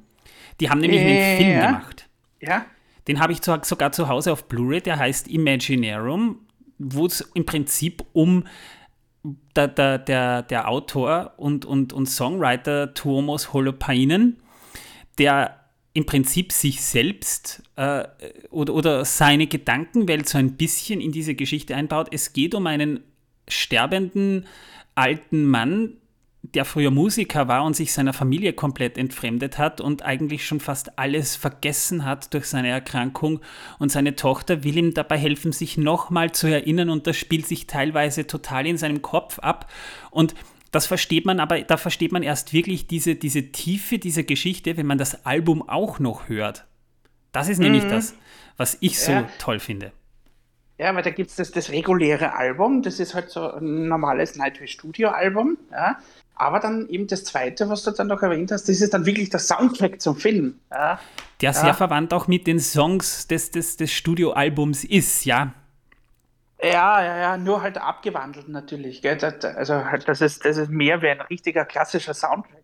Die 0.60 0.68
haben 0.68 0.80
nämlich 0.80 1.00
äh, 1.00 1.04
einen 1.04 1.38
Film 1.38 1.50
ja. 1.50 1.66
gemacht. 1.66 2.08
Ja. 2.40 2.66
Den 3.08 3.20
habe 3.20 3.32
ich 3.32 3.40
sogar 3.42 3.92
zu 3.92 4.08
Hause 4.08 4.32
auf 4.32 4.46
Blu-ray, 4.46 4.82
der 4.82 4.98
heißt 4.98 5.26
Imaginarium, 5.28 6.40
wo 6.78 7.06
es 7.06 7.22
im 7.34 7.46
Prinzip 7.46 8.04
um 8.12 8.44
der, 9.56 9.68
der, 9.68 9.98
der, 9.98 10.42
der 10.42 10.68
Autor 10.68 11.34
und, 11.36 11.64
und, 11.64 11.92
und 11.92 12.06
Songwriter 12.06 12.94
Tuomos 12.94 13.52
Holopainen, 13.52 14.42
der 15.18 15.59
im 15.92 16.06
Prinzip 16.06 16.52
sich 16.52 16.82
selbst 16.82 17.62
äh, 17.76 18.04
oder, 18.50 18.74
oder 18.74 19.04
seine 19.04 19.46
Gedankenwelt 19.46 20.28
so 20.28 20.38
ein 20.38 20.56
bisschen 20.56 21.00
in 21.00 21.12
diese 21.12 21.34
Geschichte 21.34 21.74
einbaut. 21.74 22.08
Es 22.12 22.32
geht 22.32 22.54
um 22.54 22.66
einen 22.66 23.00
sterbenden 23.48 24.46
alten 24.94 25.44
Mann, 25.44 25.96
der 26.42 26.64
früher 26.64 26.90
Musiker 26.90 27.48
war 27.48 27.64
und 27.64 27.76
sich 27.76 27.92
seiner 27.92 28.12
Familie 28.12 28.52
komplett 28.52 28.96
entfremdet 28.96 29.58
hat 29.58 29.80
und 29.80 30.02
eigentlich 30.02 30.46
schon 30.46 30.60
fast 30.60 30.98
alles 30.98 31.36
vergessen 31.36 32.04
hat 32.04 32.32
durch 32.32 32.46
seine 32.46 32.68
Erkrankung. 32.68 33.40
Und 33.78 33.92
seine 33.92 34.16
Tochter 34.16 34.64
will 34.64 34.78
ihm 34.78 34.94
dabei 34.94 35.18
helfen, 35.18 35.52
sich 35.52 35.76
nochmal 35.76 36.32
zu 36.32 36.46
erinnern 36.46 36.88
und 36.88 37.06
das 37.06 37.16
spielt 37.16 37.46
sich 37.46 37.66
teilweise 37.66 38.26
total 38.26 38.66
in 38.66 38.78
seinem 38.78 39.02
Kopf 39.02 39.38
ab. 39.40 39.70
Und 40.10 40.34
das 40.70 40.86
versteht 40.86 41.26
man 41.26 41.40
aber, 41.40 41.60
da 41.62 41.76
versteht 41.76 42.12
man 42.12 42.22
erst 42.22 42.52
wirklich 42.52 42.86
diese, 42.86 43.16
diese 43.16 43.50
Tiefe 43.50 43.98
dieser 43.98 44.22
Geschichte, 44.22 44.76
wenn 44.76 44.86
man 44.86 44.98
das 44.98 45.26
Album 45.26 45.68
auch 45.68 45.98
noch 45.98 46.28
hört. 46.28 46.66
Das 47.32 47.48
ist 47.48 47.58
nämlich 47.58 47.84
mhm. 47.84 47.90
das, 47.90 48.14
was 48.56 48.76
ich 48.80 49.00
so 49.00 49.12
ja. 49.12 49.28
toll 49.38 49.58
finde. 49.58 49.92
Ja, 50.78 50.94
weil 50.94 51.02
da 51.02 51.10
gibt 51.10 51.30
es 51.30 51.36
das, 51.36 51.50
das 51.50 51.70
reguläre 51.70 52.34
Album, 52.34 52.82
das 52.82 53.00
ist 53.00 53.14
halt 53.14 53.30
so 53.30 53.52
ein 53.52 53.88
normales 53.88 54.36
Nightwish 54.36 54.72
Studio 54.72 55.10
Album, 55.10 55.58
ja. 55.70 55.98
Aber 56.34 56.58
dann 56.58 56.88
eben 56.88 57.06
das 57.06 57.24
zweite, 57.24 57.68
was 57.68 57.82
du 57.82 57.90
dann 57.90 58.06
noch 58.06 58.22
erwähnt 58.22 58.50
hast, 58.50 58.66
das 58.66 58.80
ist 58.80 58.94
dann 58.94 59.04
wirklich 59.04 59.28
der 59.28 59.40
Soundtrack 59.40 60.00
zum 60.00 60.16
Film. 60.16 60.58
Ja. 60.70 60.98
Der 61.42 61.52
sehr 61.52 61.74
verwandt 61.74 62.14
auch 62.14 62.28
mit 62.28 62.46
den 62.46 62.60
Songs 62.60 63.26
des, 63.26 63.50
des, 63.50 63.76
des 63.76 63.92
Studioalbums 63.92 64.84
ist, 64.84 65.26
ja. 65.26 65.52
Ja, 66.62 67.02
ja, 67.02 67.18
ja, 67.18 67.36
nur 67.38 67.62
halt 67.62 67.78
abgewandelt 67.78 68.48
natürlich. 68.48 69.00
Gell? 69.00 69.16
Das, 69.16 69.44
also 69.44 69.84
halt, 69.84 70.06
das 70.08 70.20
ist, 70.20 70.44
das 70.44 70.58
ist 70.58 70.70
mehr 70.70 71.00
wie 71.00 71.08
ein 71.08 71.20
richtiger 71.22 71.64
klassischer 71.64 72.14
Soundtrack. 72.14 72.60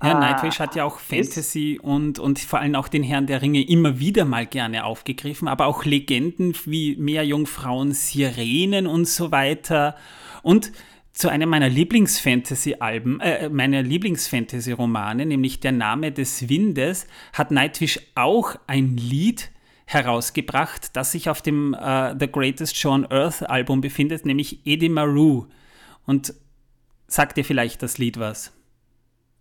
Ja, 0.00 0.12
ah, 0.12 0.20
Nightwish 0.20 0.60
hat 0.60 0.76
ja 0.76 0.84
auch 0.84 1.00
Fantasy 1.00 1.80
und, 1.82 2.20
und 2.20 2.38
vor 2.38 2.60
allem 2.60 2.76
auch 2.76 2.86
den 2.86 3.02
Herrn 3.02 3.26
der 3.26 3.42
Ringe 3.42 3.68
immer 3.68 3.98
wieder 3.98 4.24
mal 4.24 4.46
gerne 4.46 4.84
aufgegriffen, 4.84 5.48
aber 5.48 5.66
auch 5.66 5.84
Legenden 5.84 6.54
wie 6.66 6.94
Meerjungfrauen, 6.96 7.92
Sirenen 7.92 8.86
und 8.86 9.08
so 9.08 9.32
weiter. 9.32 9.96
Und 10.42 10.70
zu 11.12 11.28
einem 11.28 11.48
meiner 11.48 11.68
Lieblingsfantasy-Alben, 11.68 13.18
äh, 13.18 13.48
meiner 13.48 13.82
Lieblingsfantasy-Romane, 13.82 15.26
nämlich 15.26 15.58
Der 15.58 15.72
Name 15.72 16.12
des 16.12 16.48
Windes, 16.48 17.08
hat 17.32 17.50
Nightwish 17.50 17.98
auch 18.14 18.54
ein 18.68 18.96
Lied 18.96 19.50
herausgebracht, 19.88 20.94
das 20.96 21.12
sich 21.12 21.30
auf 21.30 21.40
dem 21.40 21.74
uh, 21.74 22.14
The 22.18 22.30
Greatest 22.30 22.76
Show 22.76 22.90
on 22.90 23.10
Earth 23.10 23.42
Album 23.48 23.80
befindet, 23.80 24.26
nämlich 24.26 24.60
Eddie 24.66 24.90
Maru. 24.90 25.46
Und 26.04 26.34
sagt 27.06 27.38
dir 27.38 27.44
vielleicht 27.44 27.82
das 27.82 27.96
Lied 27.96 28.18
was? 28.18 28.52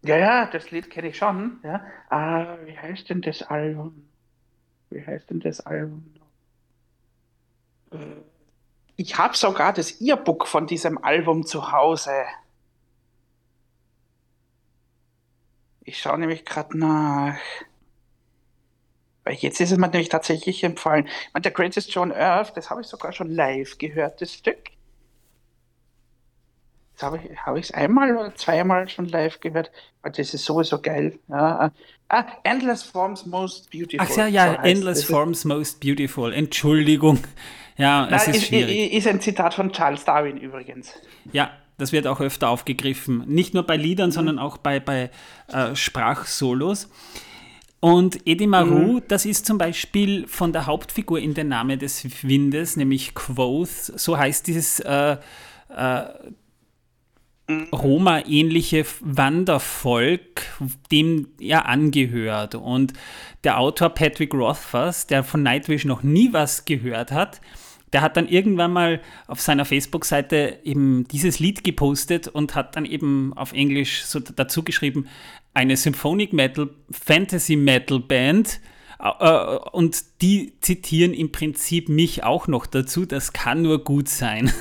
Ja, 0.04 0.18
ja, 0.18 0.46
das 0.46 0.72
Lied 0.72 0.90
kenne 0.90 1.10
ich 1.10 1.18
schon. 1.18 1.60
Ja. 1.64 1.84
Uh, 2.10 2.66
wie 2.66 2.78
heißt 2.78 3.10
denn 3.10 3.22
das 3.22 3.44
Album? 3.44 4.08
Wie 4.90 5.06
heißt 5.06 5.30
denn 5.30 5.42
das 5.42 5.60
Album? 5.66 6.14
Äh, 7.92 7.98
ich 8.96 9.18
habe 9.18 9.36
sogar 9.36 9.74
das 9.74 10.00
E-Book 10.00 10.48
von 10.48 10.66
diesem 10.66 11.04
Album 11.04 11.46
zu 11.46 11.74
Hause. 11.74 12.24
Ich 15.82 16.00
schaue 16.00 16.20
nämlich 16.20 16.46
gerade 16.46 16.78
nach. 16.78 17.38
Weil 19.28 19.36
jetzt 19.36 19.60
ist 19.60 19.72
es 19.72 19.78
mir 19.78 19.90
nämlich 19.90 20.08
tatsächlich 20.08 20.64
empfallen. 20.64 21.06
Ich 21.06 21.34
meine, 21.34 21.42
der 21.42 21.52
Greatest 21.52 21.94
John 21.94 22.14
Earth, 22.14 22.56
das 22.56 22.70
habe 22.70 22.80
ich 22.80 22.88
sogar 22.88 23.12
schon 23.12 23.30
live 23.30 23.78
gehört, 23.78 24.22
das 24.22 24.34
Stück. 24.34 24.72
Das 26.94 27.04
habe 27.04 27.18
ich 27.18 27.66
es 27.66 27.72
hab 27.72 27.78
einmal 27.78 28.16
oder 28.16 28.34
zweimal 28.36 28.88
schon 28.88 29.10
live 29.10 29.42
gehört. 29.42 29.70
Aber 30.02 30.12
das 30.12 30.34
ist 30.34 30.46
sowieso 30.46 30.82
geil. 30.82 31.20
Ja. 31.28 31.72
Ah, 32.08 32.24
Endless 32.44 32.84
Forms 32.84 33.26
Most 33.26 33.70
Beautiful. 33.70 34.08
Ach 34.10 34.16
ja, 34.16 34.28
ja, 34.28 34.54
so 34.54 34.62
Endless 34.62 35.04
Forms 35.04 35.44
Most 35.44 35.82
Beautiful. 35.82 36.34
Entschuldigung. 36.34 37.20
Ja, 37.76 38.06
es 38.06 38.12
Na, 38.12 38.18
ist, 38.18 38.28
ist 38.38 38.46
schwierig. 38.46 38.94
Ist 38.94 39.08
ein 39.08 39.20
Zitat 39.20 39.56
von 39.56 39.74
Charles 39.74 40.06
Darwin 40.06 40.38
übrigens. 40.38 40.94
Ja, 41.34 41.52
das 41.78 41.92
wird 41.92 42.08
auch 42.08 42.22
öfter 42.22 42.48
aufgegriffen. 42.48 43.26
Nicht 43.28 43.54
nur 43.54 43.64
bei 43.64 43.76
Liedern, 43.76 44.10
mhm. 44.10 44.14
sondern 44.14 44.40
auch 44.40 44.56
bei, 44.56 44.80
bei 44.80 45.12
äh, 45.50 45.76
Sprachsolos. 45.76 46.90
Und 47.80 48.26
Eddie 48.26 48.48
Maru, 48.48 48.94
mhm. 48.94 49.02
das 49.08 49.26
ist 49.26 49.46
zum 49.46 49.58
Beispiel 49.58 50.28
von 50.28 50.52
der 50.52 50.66
Hauptfigur 50.66 51.20
in 51.20 51.34
der 51.36 51.44
Name 51.44 51.78
des 51.78 52.24
Windes, 52.24 52.76
nämlich 52.76 53.14
Quoth, 53.14 53.70
so 53.96 54.18
heißt 54.18 54.48
dieses 54.48 54.80
äh, 54.80 55.18
äh, 55.70 56.04
mhm. 57.48 57.68
Roma-ähnliche 57.72 58.84
Wandervolk, 59.02 60.42
dem 60.92 61.28
er 61.40 61.68
angehört. 61.68 62.56
Und 62.56 62.94
der 63.44 63.60
Autor 63.60 63.90
Patrick 63.90 64.34
Rothfuss, 64.34 65.06
der 65.06 65.24
von 65.24 65.44
Nightwish 65.44 65.86
noch 65.86 66.02
nie 66.02 66.34
was 66.34 66.66
gehört 66.66 67.12
hat, 67.12 67.42
der 67.94 68.02
hat 68.02 68.18
dann 68.18 68.28
irgendwann 68.28 68.74
mal 68.74 69.02
auf 69.28 69.40
seiner 69.40 69.64
Facebook-Seite 69.64 70.60
eben 70.64 71.08
dieses 71.08 71.40
Lied 71.40 71.64
gepostet 71.64 72.28
und 72.28 72.54
hat 72.54 72.76
dann 72.76 72.86
eben 72.86 73.34
auf 73.36 73.54
Englisch 73.54 74.04
so 74.04 74.20
dazu 74.20 74.64
geschrieben, 74.64 75.08
eine 75.58 75.76
Symphonic 75.76 76.34
Metal, 76.34 76.70
Fantasy 76.92 77.56
Metal 77.56 78.00
Band. 78.00 78.60
Uh, 79.00 79.60
und 79.74 80.22
die 80.24 80.54
zitieren 80.60 81.14
im 81.14 81.32
Prinzip 81.32 81.88
mich 81.88 82.24
auch 82.24 82.48
noch 82.48 82.66
dazu, 82.66 83.06
das 83.06 83.32
kann 83.32 83.62
nur 83.62 83.84
gut 83.84 84.08
sein. 84.08 84.52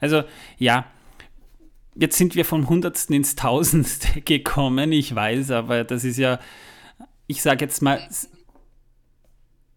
Also 0.00 0.22
ja, 0.58 0.86
jetzt 1.96 2.16
sind 2.16 2.36
wir 2.36 2.44
vom 2.44 2.68
Hundertsten 2.68 3.16
ins 3.16 3.34
Tausendste 3.34 4.20
gekommen, 4.20 4.92
ich 4.92 5.12
weiß, 5.12 5.50
aber 5.50 5.82
das 5.82 6.04
ist 6.04 6.18
ja, 6.18 6.38
ich 7.26 7.42
sage 7.42 7.64
jetzt 7.64 7.82
mal, 7.82 8.08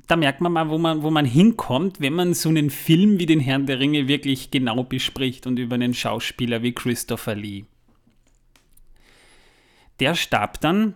da 0.08 0.16
merkt 0.16 0.42
man 0.42 0.52
mal, 0.52 0.70
wo 0.70 0.78
man, 0.78 1.02
wo 1.02 1.10
man 1.10 1.26
hinkommt, 1.26 2.02
wenn 2.02 2.14
man 2.14 2.36
so 2.36 2.50
einen 2.50 2.70
Film 2.70 3.18
wie 3.18 3.26
den 3.26 3.40
Herrn 3.40 3.66
der 3.66 3.80
Ringe 3.80 4.08
wirklich 4.08 4.52
genau 4.52 4.84
bespricht 4.84 5.48
und 5.48 5.58
über 5.58 5.76
einen 5.76 5.96
Schauspieler 5.96 6.62
wie 6.62 6.74
Christopher 6.74 7.34
Lee 7.34 7.66
der 10.02 10.16
starb 10.16 10.60
dann 10.60 10.96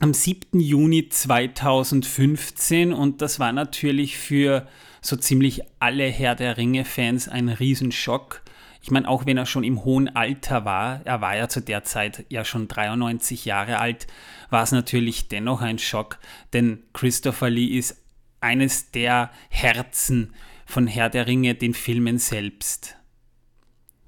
am 0.00 0.12
7. 0.12 0.58
Juni 0.58 1.08
2015 1.08 2.92
und 2.92 3.22
das 3.22 3.38
war 3.38 3.52
natürlich 3.52 4.18
für 4.18 4.66
so 5.00 5.16
ziemlich 5.16 5.62
alle 5.78 6.08
Herr 6.08 6.34
der 6.34 6.56
Ringe-Fans 6.56 7.28
ein 7.28 7.48
Riesenschock. 7.48 8.42
Ich 8.82 8.90
meine, 8.90 9.08
auch 9.08 9.24
wenn 9.24 9.36
er 9.36 9.46
schon 9.46 9.62
im 9.62 9.84
hohen 9.84 10.14
Alter 10.14 10.64
war, 10.64 11.00
er 11.04 11.20
war 11.20 11.36
ja 11.36 11.48
zu 11.48 11.60
der 11.60 11.84
Zeit 11.84 12.26
ja 12.28 12.44
schon 12.44 12.66
93 12.66 13.44
Jahre 13.44 13.78
alt, 13.78 14.08
war 14.50 14.64
es 14.64 14.72
natürlich 14.72 15.28
dennoch 15.28 15.62
ein 15.62 15.78
Schock, 15.78 16.18
denn 16.52 16.82
Christopher 16.92 17.50
Lee 17.50 17.66
ist 17.66 18.02
eines 18.40 18.90
der 18.90 19.30
Herzen 19.48 20.34
von 20.66 20.88
Herr 20.88 21.08
der 21.08 21.28
Ringe, 21.28 21.54
den 21.54 21.72
Filmen 21.72 22.18
selbst. 22.18 22.96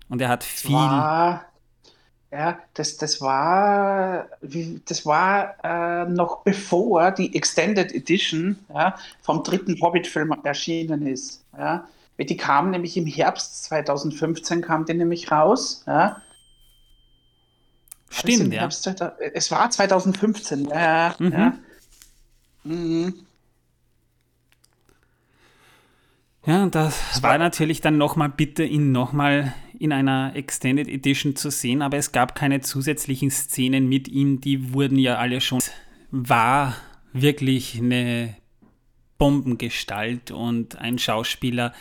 Und 0.08 0.20
er 0.20 0.28
hat 0.28 0.42
viel. 0.42 0.74
War 0.74 1.46
ja, 2.32 2.58
das, 2.74 2.96
das 2.96 3.20
war, 3.20 4.26
das 4.40 5.06
war 5.06 5.54
äh, 5.62 6.08
noch 6.10 6.42
bevor 6.42 7.12
die 7.12 7.34
Extended 7.34 7.92
Edition 7.92 8.58
ja, 8.72 8.96
vom 9.22 9.42
dritten 9.42 9.80
Hobbit-Film 9.80 10.34
erschienen 10.42 11.06
ist. 11.06 11.44
Ja. 11.56 11.86
Die 12.18 12.36
kam 12.36 12.70
nämlich 12.70 12.96
im 12.96 13.06
Herbst 13.06 13.64
2015, 13.64 14.62
kam 14.62 14.86
die 14.86 14.94
nämlich 14.94 15.30
raus. 15.30 15.84
Ja. 15.86 16.20
Stimmt, 18.08 18.52
ja. 18.52 18.60
Herbst, 18.60 18.86
es 19.34 19.50
war 19.50 19.70
2015, 19.70 20.66
ja. 20.66 21.14
Mhm. 21.18 21.32
ja. 21.32 21.52
Mhm. 22.64 23.14
Ja, 26.46 26.62
und 26.62 26.74
das 26.76 27.22
war 27.22 27.38
natürlich 27.38 27.80
dann 27.80 27.98
nochmal 27.98 28.28
bitte, 28.28 28.62
ihn 28.62 28.92
nochmal 28.92 29.52
in 29.78 29.92
einer 29.92 30.34
Extended 30.34 30.88
Edition 30.88 31.36
zu 31.36 31.50
sehen, 31.50 31.82
aber 31.82 31.96
es 31.96 32.12
gab 32.12 32.34
keine 32.34 32.60
zusätzlichen 32.60 33.30
Szenen 33.30 33.88
mit 33.88 34.08
ihm, 34.08 34.40
die 34.40 34.72
wurden 34.72 34.98
ja 34.98 35.16
alle 35.16 35.40
schon. 35.40 35.60
War 36.10 36.76
wirklich 37.12 37.78
eine 37.78 38.36
Bombengestalt 39.18 40.30
und 40.30 40.78
ein 40.78 40.98
Schauspieler, 40.98 41.72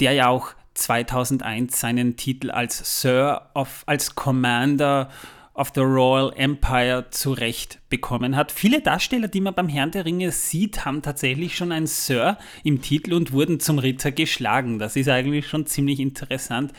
der 0.00 0.12
ja 0.12 0.28
auch 0.28 0.54
2001 0.74 1.78
seinen 1.78 2.16
Titel 2.16 2.50
als 2.50 3.00
Sir 3.00 3.50
of, 3.54 3.82
als 3.86 4.14
Commander 4.14 5.10
of 5.54 5.70
the 5.74 5.82
Royal 5.82 6.32
Empire 6.34 7.06
zurecht 7.10 7.80
bekommen 7.90 8.36
hat. 8.36 8.52
Viele 8.52 8.80
Darsteller, 8.80 9.28
die 9.28 9.42
man 9.42 9.54
beim 9.54 9.68
Herrn 9.68 9.90
der 9.90 10.06
Ringe 10.06 10.32
sieht, 10.32 10.86
haben 10.86 11.02
tatsächlich 11.02 11.56
schon 11.56 11.72
ein 11.72 11.86
Sir 11.86 12.38
im 12.64 12.80
Titel 12.80 13.12
und 13.12 13.32
wurden 13.32 13.60
zum 13.60 13.78
Ritter 13.78 14.12
geschlagen. 14.12 14.78
Das 14.78 14.96
ist 14.96 15.08
eigentlich 15.08 15.46
schon 15.48 15.66
ziemlich 15.66 16.00
interessant, 16.00 16.72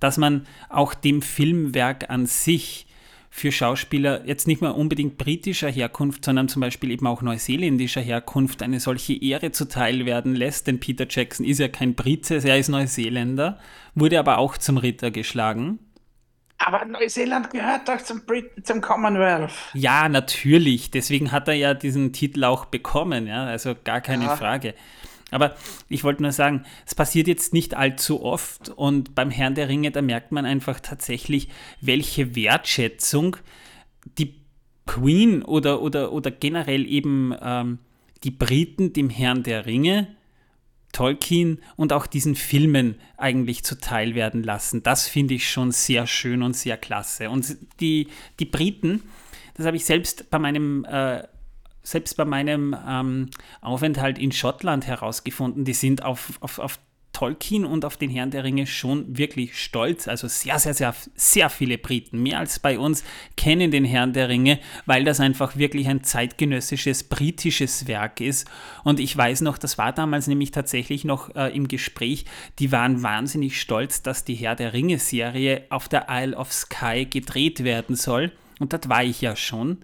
dass 0.00 0.18
man 0.18 0.46
auch 0.68 0.94
dem 0.94 1.22
Filmwerk 1.22 2.10
an 2.10 2.26
sich 2.26 2.86
für 3.36 3.52
Schauspieler 3.52 4.24
jetzt 4.24 4.46
nicht 4.46 4.62
mehr 4.62 4.74
unbedingt 4.74 5.18
britischer 5.18 5.70
Herkunft, 5.70 6.24
sondern 6.24 6.48
zum 6.48 6.60
Beispiel 6.60 6.90
eben 6.90 7.06
auch 7.06 7.20
neuseeländischer 7.20 8.00
Herkunft 8.00 8.62
eine 8.62 8.80
solche 8.80 9.12
Ehre 9.22 9.52
zuteil 9.52 10.06
werden 10.06 10.34
lässt. 10.34 10.66
Denn 10.66 10.80
Peter 10.80 11.06
Jackson 11.08 11.44
ist 11.44 11.58
ja 11.58 11.68
kein 11.68 11.94
Brite, 11.94 12.40
er 12.42 12.58
ist 12.58 12.68
Neuseeländer, 12.68 13.58
wurde 13.94 14.18
aber 14.18 14.38
auch 14.38 14.56
zum 14.56 14.78
Ritter 14.78 15.10
geschlagen. 15.10 15.80
Aber 16.58 16.86
Neuseeland 16.86 17.50
gehört 17.50 17.86
doch 17.88 17.98
zum, 17.98 18.24
Brit 18.24 18.66
zum 18.66 18.80
Commonwealth. 18.80 19.52
Ja, 19.74 20.08
natürlich. 20.08 20.90
Deswegen 20.90 21.30
hat 21.30 21.48
er 21.48 21.54
ja 21.54 21.74
diesen 21.74 22.14
Titel 22.14 22.44
auch 22.44 22.64
bekommen, 22.64 23.26
ja, 23.26 23.44
also 23.44 23.74
gar 23.84 24.00
keine 24.00 24.24
ja. 24.24 24.36
Frage. 24.36 24.74
Aber 25.30 25.56
ich 25.88 26.04
wollte 26.04 26.22
nur 26.22 26.32
sagen, 26.32 26.64
es 26.86 26.94
passiert 26.94 27.26
jetzt 27.26 27.52
nicht 27.52 27.74
allzu 27.74 28.22
oft 28.22 28.68
und 28.68 29.14
beim 29.14 29.30
Herrn 29.30 29.56
der 29.56 29.68
Ringe, 29.68 29.90
da 29.90 30.00
merkt 30.00 30.30
man 30.30 30.46
einfach 30.46 30.78
tatsächlich, 30.78 31.48
welche 31.80 32.36
Wertschätzung 32.36 33.36
die 34.18 34.34
Queen 34.86 35.42
oder, 35.42 35.82
oder, 35.82 36.12
oder 36.12 36.30
generell 36.30 36.86
eben 36.86 37.34
ähm, 37.42 37.78
die 38.22 38.30
Briten 38.30 38.92
dem 38.92 39.10
Herrn 39.10 39.42
der 39.42 39.66
Ringe, 39.66 40.08
Tolkien 40.92 41.58
und 41.74 41.92
auch 41.92 42.06
diesen 42.06 42.36
Filmen 42.36 42.94
eigentlich 43.16 43.64
zuteil 43.64 44.14
werden 44.14 44.42
lassen. 44.42 44.82
Das 44.82 45.08
finde 45.08 45.34
ich 45.34 45.50
schon 45.50 45.72
sehr 45.72 46.06
schön 46.06 46.42
und 46.42 46.56
sehr 46.56 46.76
klasse. 46.76 47.28
Und 47.28 47.56
die, 47.80 48.08
die 48.38 48.46
Briten, 48.46 49.02
das 49.54 49.66
habe 49.66 49.76
ich 49.76 49.84
selbst 49.84 50.30
bei 50.30 50.38
meinem 50.38 50.84
äh, 50.84 51.24
selbst 51.86 52.16
bei 52.16 52.24
meinem 52.24 52.76
ähm, 52.86 53.30
Aufenthalt 53.60 54.18
in 54.18 54.32
Schottland 54.32 54.86
herausgefunden, 54.86 55.64
die 55.64 55.72
sind 55.72 56.04
auf, 56.04 56.32
auf, 56.40 56.58
auf 56.58 56.80
Tolkien 57.12 57.64
und 57.64 57.84
auf 57.84 57.96
den 57.96 58.10
Herrn 58.10 58.30
der 58.30 58.44
Ringe 58.44 58.66
schon 58.66 59.16
wirklich 59.16 59.58
stolz. 59.58 60.08
Also 60.08 60.26
sehr, 60.26 60.58
sehr, 60.58 60.74
sehr, 60.74 60.94
sehr 61.14 61.48
viele 61.48 61.78
Briten, 61.78 62.22
mehr 62.22 62.40
als 62.40 62.58
bei 62.58 62.78
uns, 62.78 63.04
kennen 63.36 63.70
den 63.70 63.84
Herrn 63.84 64.12
der 64.12 64.28
Ringe, 64.28 64.58
weil 64.84 65.04
das 65.04 65.20
einfach 65.20 65.56
wirklich 65.56 65.88
ein 65.88 66.02
zeitgenössisches 66.02 67.04
britisches 67.04 67.86
Werk 67.86 68.20
ist. 68.20 68.46
Und 68.84 69.00
ich 69.00 69.16
weiß 69.16 69.42
noch, 69.42 69.56
das 69.56 69.78
war 69.78 69.92
damals 69.92 70.26
nämlich 70.26 70.50
tatsächlich 70.50 71.04
noch 71.04 71.34
äh, 71.36 71.56
im 71.56 71.68
Gespräch, 71.68 72.26
die 72.58 72.72
waren 72.72 73.02
wahnsinnig 73.02 73.60
stolz, 73.60 74.02
dass 74.02 74.24
die 74.24 74.34
Herr 74.34 74.56
der 74.56 74.72
Ringe-Serie 74.72 75.66
auf 75.70 75.88
der 75.88 76.08
Isle 76.10 76.36
of 76.36 76.52
Skye 76.52 77.06
gedreht 77.06 77.62
werden 77.64 77.96
soll. 77.96 78.32
Und 78.58 78.72
das 78.72 78.88
war 78.88 79.04
ich 79.04 79.20
ja 79.20 79.36
schon. 79.36 79.78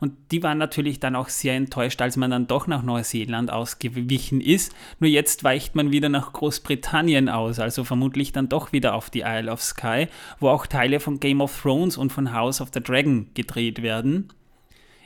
Und 0.00 0.14
die 0.30 0.42
waren 0.42 0.58
natürlich 0.58 1.00
dann 1.00 1.16
auch 1.16 1.28
sehr 1.28 1.54
enttäuscht, 1.54 2.00
als 2.00 2.16
man 2.16 2.30
dann 2.30 2.46
doch 2.46 2.66
nach 2.66 2.82
Neuseeland 2.82 3.50
ausgewichen 3.50 4.40
ist. 4.40 4.74
Nur 5.00 5.10
jetzt 5.10 5.44
weicht 5.44 5.74
man 5.74 5.90
wieder 5.90 6.08
nach 6.08 6.32
Großbritannien 6.32 7.28
aus, 7.28 7.58
also 7.58 7.84
vermutlich 7.84 8.32
dann 8.32 8.48
doch 8.48 8.72
wieder 8.72 8.94
auf 8.94 9.10
die 9.10 9.24
Isle 9.26 9.50
of 9.50 9.62
Skye, 9.62 10.08
wo 10.38 10.48
auch 10.48 10.66
Teile 10.66 11.00
von 11.00 11.20
Game 11.20 11.40
of 11.40 11.60
Thrones 11.60 11.96
und 11.96 12.12
von 12.12 12.32
House 12.32 12.60
of 12.60 12.70
the 12.72 12.82
Dragon 12.82 13.28
gedreht 13.34 13.82
werden. 13.82 14.32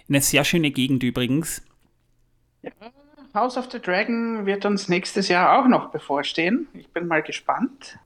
Eine 0.08 0.20
sehr 0.20 0.44
schöne 0.44 0.70
Gegend 0.70 1.02
übrigens. 1.02 1.62
Ja, 2.62 2.70
House 3.34 3.56
of 3.56 3.70
the 3.70 3.80
Dragon 3.80 4.44
wird 4.44 4.66
uns 4.66 4.88
nächstes 4.88 5.28
Jahr 5.28 5.58
auch 5.58 5.66
noch 5.66 5.90
bevorstehen. 5.90 6.68
Ich 6.74 6.88
bin 6.88 7.06
mal 7.06 7.22
gespannt. 7.22 7.98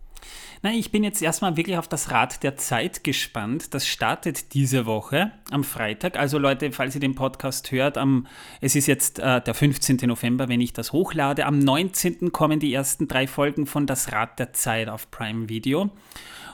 Na, 0.67 0.73
ich 0.73 0.91
bin 0.91 1.05
jetzt 1.05 1.23
erstmal 1.23 1.57
wirklich 1.57 1.77
auf 1.79 1.87
das 1.87 2.11
Rad 2.11 2.43
der 2.43 2.57
Zeit 2.57 3.05
gespannt. 3.05 3.73
Das 3.73 3.87
startet 3.87 4.53
diese 4.53 4.85
Woche 4.85 5.31
am 5.53 5.63
Freitag. 5.63 6.19
Also 6.19 6.39
Leute, 6.39 6.73
falls 6.73 6.97
ihr 6.97 7.01
den 7.01 7.15
Podcast 7.15 7.71
hört, 7.71 7.97
am, 7.97 8.27
es 8.61 8.75
ist 8.75 8.89
jetzt 8.89 9.21
äh, 9.21 9.41
der 9.41 9.55
15. 9.55 9.99
November, 10.09 10.49
wenn 10.49 10.61
ich 10.61 10.73
das 10.73 10.91
hochlade. 10.91 11.47
Am 11.47 11.61
19. 11.61 12.33
kommen 12.33 12.59
die 12.59 12.75
ersten 12.75 13.07
drei 13.07 13.29
Folgen 13.29 13.67
von 13.67 13.87
Das 13.87 14.11
Rad 14.11 14.41
der 14.41 14.55
Zeit 14.55 14.89
auf 14.89 15.09
Prime 15.13 15.49
Video. 15.49 15.93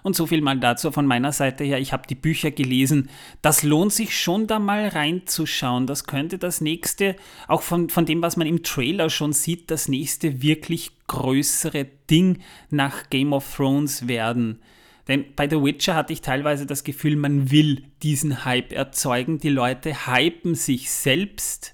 Und 0.03 0.17
so 0.17 0.27
viel 0.27 0.41
mal 0.41 0.59
dazu 0.59 0.91
von 0.91 1.07
meiner 1.07 1.33
Seite 1.33 1.63
her. 1.63 1.79
Ich 1.79 1.93
habe 1.93 2.09
die 2.09 2.17
Bücher 2.17 2.51
gelesen. 2.51 3.09
Das 3.41 3.63
lohnt 3.63 3.93
sich 3.93 4.19
schon 4.19 4.49
da 4.49 4.59
mal 4.59 4.89
reinzuschauen. 4.89 5.87
Das 5.87 6.05
könnte 6.05 6.39
das 6.39 6.61
nächste, 6.61 7.15
auch 7.47 7.63
von, 7.63 7.89
von 7.89 8.05
dem, 8.05 8.21
was 8.21 8.37
man 8.37 8.49
im 8.49 8.65
Trailer 8.65 9.11
schon 9.11 9.33
sieht, 9.33 9.71
das 9.71 9.89
nächste 9.89 10.43
wirklich 10.43 10.91
größere 11.07 11.87
Ding 12.11 12.41
nach 12.71 13.11
Game 13.11 13.33
of 13.33 13.57
Thrones 13.57 14.09
werden. 14.09 14.61
Denn 15.09 15.25
bei 15.37 15.49
The 15.49 15.63
Witcher 15.63 15.95
hatte 15.95 16.13
ich 16.13 16.21
teilweise 16.21 16.67
das 16.67 16.85
Gefühl, 16.85 17.17
man 17.17 17.51
will 17.51 17.85
diesen 18.03 18.45
Hype 18.45 18.73
erzeugen. 18.73 19.39
Die 19.39 19.49
Leute 19.49 20.07
hypen 20.07 20.55
sich 20.55 20.91
selbst. 20.91 21.73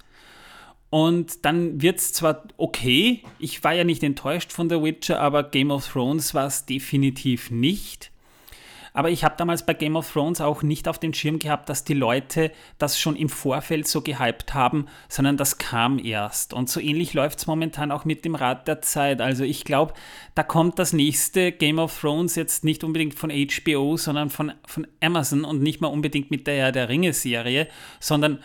Und 0.91 1.45
dann 1.45 1.83
wird 1.83 1.99
es 1.99 2.13
zwar 2.15 2.45
okay, 2.57 3.23
ich 3.39 3.63
war 3.63 3.75
ja 3.75 3.85
nicht 3.85 4.03
enttäuscht 4.03 4.53
von 4.53 4.71
The 4.71 4.83
Witcher, 4.83 5.21
aber 5.21 5.45
Game 5.45 5.71
of 5.71 5.87
Thrones 5.87 6.33
war 6.35 6.47
es 6.47 6.65
definitiv 6.65 7.51
nicht. 7.51 8.11
Aber 8.93 9.11
ich 9.11 9.25
habe 9.25 9.37
damals 9.37 9.65
bei 9.65 9.75
Game 9.75 9.97
of 9.97 10.13
Thrones 10.13 10.41
auch 10.41 10.63
nicht 10.63 10.89
auf 10.89 10.99
den 10.99 11.15
Schirm 11.15 11.39
gehabt, 11.39 11.69
dass 11.69 11.85
die 11.85 11.95
Leute 11.95 12.51
das 12.79 12.99
schon 12.99 13.17
im 13.17 13.29
Vorfeld 13.29 13.87
so 13.87 14.03
gehypt 14.03 14.55
haben, 14.55 14.87
sondern 15.09 15.37
das 15.37 15.59
kam 15.59 15.99
erst. 15.99 16.53
Und 16.53 16.69
so 16.69 16.81
ähnlich 16.81 17.15
läuft 17.15 17.39
es 17.39 17.47
momentan 17.47 17.93
auch 17.93 18.05
mit 18.05 18.25
dem 18.25 18.35
Rad 18.35 18.69
der 18.69 18.83
Zeit. 18.83 19.21
Also 19.21 19.45
ich 19.45 19.65
glaube, 19.65 19.95
da 20.35 20.43
kommt 20.43 20.79
das 20.79 20.93
nächste 20.93 21.53
Game 21.53 21.79
of 21.79 22.01
Thrones 22.01 22.35
jetzt 22.35 22.65
nicht 22.65 22.85
unbedingt 22.85 23.15
von 23.15 23.31
HBO, 23.31 23.97
sondern 23.97 24.31
von, 24.31 24.53
von 24.67 24.87
Amazon 25.01 25.45
und 25.45 25.63
nicht 25.63 25.81
mal 25.81 25.89
unbedingt 25.89 26.31
mit 26.31 26.47
der 26.47 26.57
Herr 26.57 26.73
der 26.73 26.89
Ringe-Serie, 26.89 27.69
sondern 28.01 28.39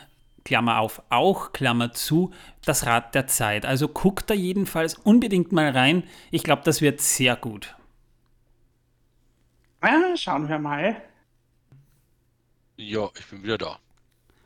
Klammer 0.43 0.79
auf, 0.79 1.01
auch 1.09 1.53
Klammer 1.53 1.93
zu, 1.93 2.31
das 2.65 2.85
Rad 2.85 3.15
der 3.15 3.27
Zeit. 3.27 3.65
Also 3.65 3.87
guckt 3.87 4.29
da 4.29 4.33
jedenfalls 4.33 4.95
unbedingt 4.95 5.51
mal 5.51 5.69
rein. 5.69 6.03
Ich 6.31 6.43
glaube, 6.43 6.63
das 6.65 6.81
wird 6.81 7.01
sehr 7.01 7.35
gut. 7.35 7.75
Ja, 9.83 10.15
schauen 10.15 10.47
wir 10.47 10.59
mal. 10.59 10.95
Ja, 12.77 13.09
ich 13.17 13.25
bin 13.27 13.43
wieder 13.43 13.57
da. 13.57 13.79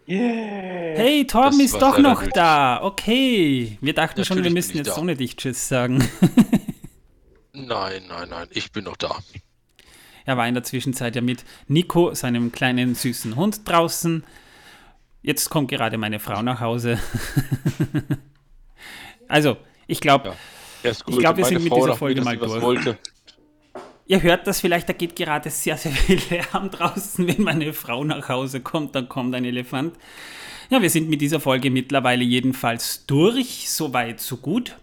Yeah. 0.07 0.97
Hey, 0.97 1.27
Torben 1.27 1.59
das 1.59 1.73
ist 1.73 1.81
doch 1.81 1.97
noch 1.97 2.21
nötig. 2.21 2.33
da. 2.33 2.81
Okay. 2.81 3.77
Wir 3.81 3.93
dachten 3.93 4.19
Natürlich 4.19 4.27
schon, 4.27 4.43
wir 4.43 4.51
müssen 4.51 4.77
jetzt 4.77 4.95
da. 4.95 5.01
ohne 5.01 5.15
dich 5.15 5.35
Tschüss 5.35 5.67
sagen. 5.67 5.97
nein, 7.53 8.03
nein, 8.07 8.29
nein. 8.29 8.47
Ich 8.51 8.71
bin 8.71 8.85
noch 8.85 8.97
da. 8.97 9.17
Er 10.25 10.38
war 10.38 10.47
in 10.47 10.53
der 10.53 10.63
Zwischenzeit 10.63 11.15
ja 11.15 11.21
mit 11.21 11.45
Nico, 11.67 12.13
seinem 12.13 12.51
kleinen 12.51 12.95
süßen 12.95 13.35
Hund, 13.35 13.67
draußen. 13.67 14.23
Jetzt 15.21 15.49
kommt 15.49 15.69
gerade 15.69 15.97
meine 15.97 16.19
Frau 16.19 16.41
nach 16.41 16.61
Hause. 16.61 16.99
also, 19.27 19.57
ich 19.88 19.99
glaube, 19.99 20.35
ja. 20.83 20.91
ich 20.91 21.03
glaube, 21.05 21.38
wir 21.38 21.45
sind 21.45 21.63
mit 21.63 21.75
dieser 21.75 21.95
Folge 21.95 22.21
mal 22.21 22.38
durch. 22.38 22.61
Wollte. 22.61 22.97
Ihr 24.10 24.22
hört 24.22 24.47
das 24.47 24.62
vielleicht, 24.62 24.88
da 24.88 24.93
geht 24.93 25.18
gerade 25.18 25.49
sehr, 25.49 25.76
sehr 25.78 25.91
viel 25.91 26.20
Lärm 26.30 26.72
draußen. 26.72 27.28
Wenn 27.28 27.43
meine 27.43 27.74
Frau 27.74 28.05
nach 28.05 28.30
Hause 28.30 28.62
kommt, 28.62 28.95
dann 28.95 29.10
kommt 29.10 29.36
ein 29.36 29.43
Elefant. 29.43 29.95
Ja, 30.70 30.82
wir 30.82 30.89
sind 30.89 31.10
mit 31.10 31.20
dieser 31.20 31.41
Folge 31.41 31.70
mittlerweile 31.70 32.24
jedenfalls 32.24 33.05
durch. 33.05 33.70
Soweit, 33.70 34.22
so 34.22 34.38
gut. 34.38 34.78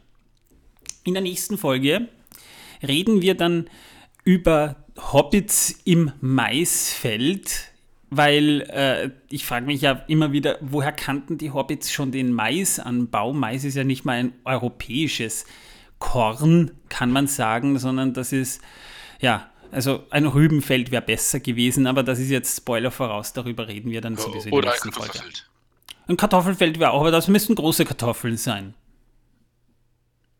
In 1.04 1.14
der 1.14 1.22
nächsten 1.22 1.56
Folge 1.56 2.08
reden 2.86 3.22
wir 3.22 3.34
dann 3.34 3.68
über 4.24 4.76
Hobbits 5.12 5.80
im 5.84 6.12
Maisfeld, 6.20 7.72
weil 8.10 8.62
äh, 8.70 9.10
ich 9.30 9.44
frage 9.46 9.66
mich 9.66 9.80
ja 9.80 10.04
immer 10.06 10.32
wieder, 10.32 10.58
woher 10.60 10.92
kannten 10.92 11.38
die 11.38 11.50
Hobbits 11.50 11.92
schon 11.92 12.12
den 12.12 12.32
Maisanbau? 12.32 13.32
Mais 13.32 13.64
ist 13.64 13.74
ja 13.74 13.84
nicht 13.84 14.04
mal 14.04 14.18
ein 14.18 14.32
europäisches 14.44 15.46
Korn, 15.98 16.72
kann 16.90 17.10
man 17.10 17.26
sagen, 17.26 17.78
sondern 17.78 18.12
das 18.12 18.32
ist 18.32 18.62
ja, 19.20 19.50
also 19.70 20.04
ein 20.10 20.26
Rübenfeld 20.26 20.90
wäre 20.90 21.02
besser 21.02 21.40
gewesen, 21.40 21.86
aber 21.86 22.02
das 22.02 22.18
ist 22.18 22.30
jetzt 22.30 22.56
Spoiler 22.56 22.90
voraus, 22.90 23.32
darüber 23.32 23.66
reden 23.66 23.90
wir 23.90 24.00
dann 24.00 24.16
sowieso 24.16 24.48
in 24.48 24.60
der 24.60 24.70
nächsten 24.70 24.88
ein 24.90 24.92
Folge. 24.92 25.20
Ein 26.06 26.16
Kartoffelfeld 26.16 26.78
wäre 26.78 26.90
auch, 26.90 27.00
aber 27.00 27.10
das 27.10 27.28
müssten 27.28 27.54
große 27.54 27.84
Kartoffeln 27.84 28.36
sein. 28.36 28.74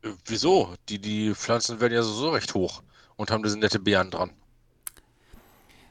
Äh, 0.03 0.11
wieso? 0.27 0.75
Die, 0.89 0.99
die 0.99 1.35
Pflanzen 1.35 1.81
werden 1.81 1.95
ja 1.95 2.03
so 2.03 2.31
recht 2.31 2.55
hoch 2.55 2.83
und 3.17 3.31
haben 3.31 3.43
diese 3.43 3.59
nette 3.59 3.79
Beeren 3.79 4.11
dran. 4.11 4.31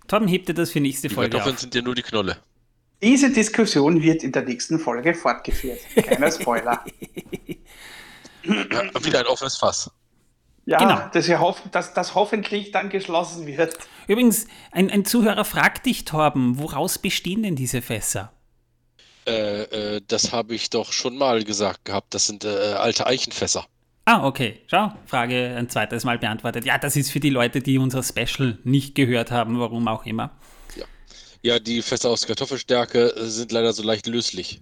Torben 0.07 0.27
hebt 0.27 0.47
dir 0.49 0.53
das 0.53 0.71
für 0.71 0.79
nächste 0.79 1.07
die 1.07 1.15
Folge 1.15 1.31
Kartoffeln 1.31 1.55
auf. 1.55 1.61
sind 1.61 1.75
ja 1.75 1.81
nur 1.81 1.95
die 1.95 2.01
Knolle. 2.01 2.37
Diese 3.01 3.29
Diskussion 3.29 4.01
wird 4.01 4.23
in 4.23 4.31
der 4.31 4.43
nächsten 4.43 4.79
Folge 4.79 5.13
fortgeführt. 5.13 5.79
Keiner 5.95 6.31
Spoiler. 6.31 6.85
ja, 8.43 9.03
wieder 9.05 9.19
ein 9.19 9.25
offenes 9.25 9.57
Fass. 9.57 9.91
Ja, 10.65 10.77
Genau. 10.77 11.01
dass, 11.11 11.27
wir 11.27 11.39
hoffen, 11.39 11.69
dass 11.71 11.93
das 11.93 12.15
hoffentlich 12.15 12.71
dann 12.71 12.89
geschlossen 12.89 13.45
wird. 13.47 13.75
Übrigens, 14.07 14.47
ein, 14.71 14.89
ein 14.89 15.03
Zuhörer 15.03 15.43
fragt 15.43 15.85
dich, 15.85 16.05
Torben, 16.05 16.57
woraus 16.57 16.97
bestehen 16.99 17.43
denn 17.43 17.55
diese 17.57 17.81
Fässer? 17.81 18.31
Äh, 19.27 19.63
äh, 19.95 20.01
das 20.07 20.31
habe 20.31 20.55
ich 20.55 20.69
doch 20.69 20.91
schon 20.93 21.17
mal 21.17 21.43
gesagt 21.43 21.85
gehabt. 21.85 22.13
Das 22.13 22.27
sind 22.27 22.43
äh, 22.45 22.47
alte 22.77 23.05
Eichenfässer. 23.07 23.65
Ah, 24.05 24.25
okay. 24.25 24.59
Schau, 24.67 24.91
Frage 25.05 25.55
ein 25.57 25.69
zweites 25.69 26.03
Mal 26.03 26.19
beantwortet. 26.19 26.65
Ja, 26.65 26.77
das 26.77 26.95
ist 26.97 27.09
für 27.11 27.21
die 27.21 27.29
Leute, 27.29 27.61
die 27.61 27.77
unser 27.77 28.03
Special 28.03 28.57
nicht 28.65 28.95
gehört 28.95 29.31
haben, 29.31 29.59
warum 29.59 29.87
auch 29.87 30.05
immer. 30.05 30.31
Ja, 31.41 31.59
die 31.59 31.81
Fässer 31.81 32.09
aus 32.09 32.25
Kartoffelstärke 32.25 33.15
äh, 33.17 33.25
sind 33.25 33.51
leider 33.51 33.73
so 33.73 33.83
leicht 33.83 34.07
löslich. 34.07 34.61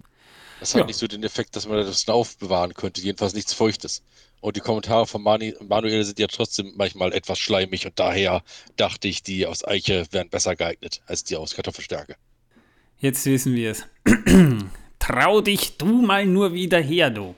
Das 0.58 0.74
hat 0.74 0.80
Ja. 0.80 0.86
nicht 0.86 0.96
so 0.98 1.06
den 1.06 1.22
Effekt, 1.22 1.54
dass 1.54 1.66
man 1.68 1.76
das 1.78 2.08
aufbewahren 2.08 2.74
könnte. 2.74 3.00
Jedenfalls 3.00 3.34
nichts 3.34 3.52
Feuchtes. 3.54 4.02
Und 4.42 4.56
die 4.56 4.60
Kommentare 4.60 5.06
von 5.06 5.22
Mani 5.22 5.54
Manuel 5.60 6.02
sind 6.02 6.18
ja 6.18 6.26
trotzdem 6.26 6.72
manchmal 6.74 7.12
etwas 7.12 7.38
schleimig 7.38 7.86
und 7.86 7.98
daher 7.98 8.42
dachte 8.76 9.06
ich, 9.06 9.22
die 9.22 9.46
aus 9.46 9.64
Eiche 9.64 10.04
wären 10.10 10.30
besser 10.30 10.56
geeignet 10.56 11.00
als 11.06 11.22
die 11.22 11.36
aus 11.36 11.54
Kartoffelstärke. 11.54 12.16
Jetzt 12.98 13.24
wissen 13.24 13.54
wir 13.54 13.70
es. 13.70 13.86
Trau 14.98 15.40
dich 15.42 15.78
du 15.78 16.02
mal 16.02 16.26
nur 16.26 16.54
wieder 16.54 16.80
her, 16.80 17.10
du. 17.10 17.36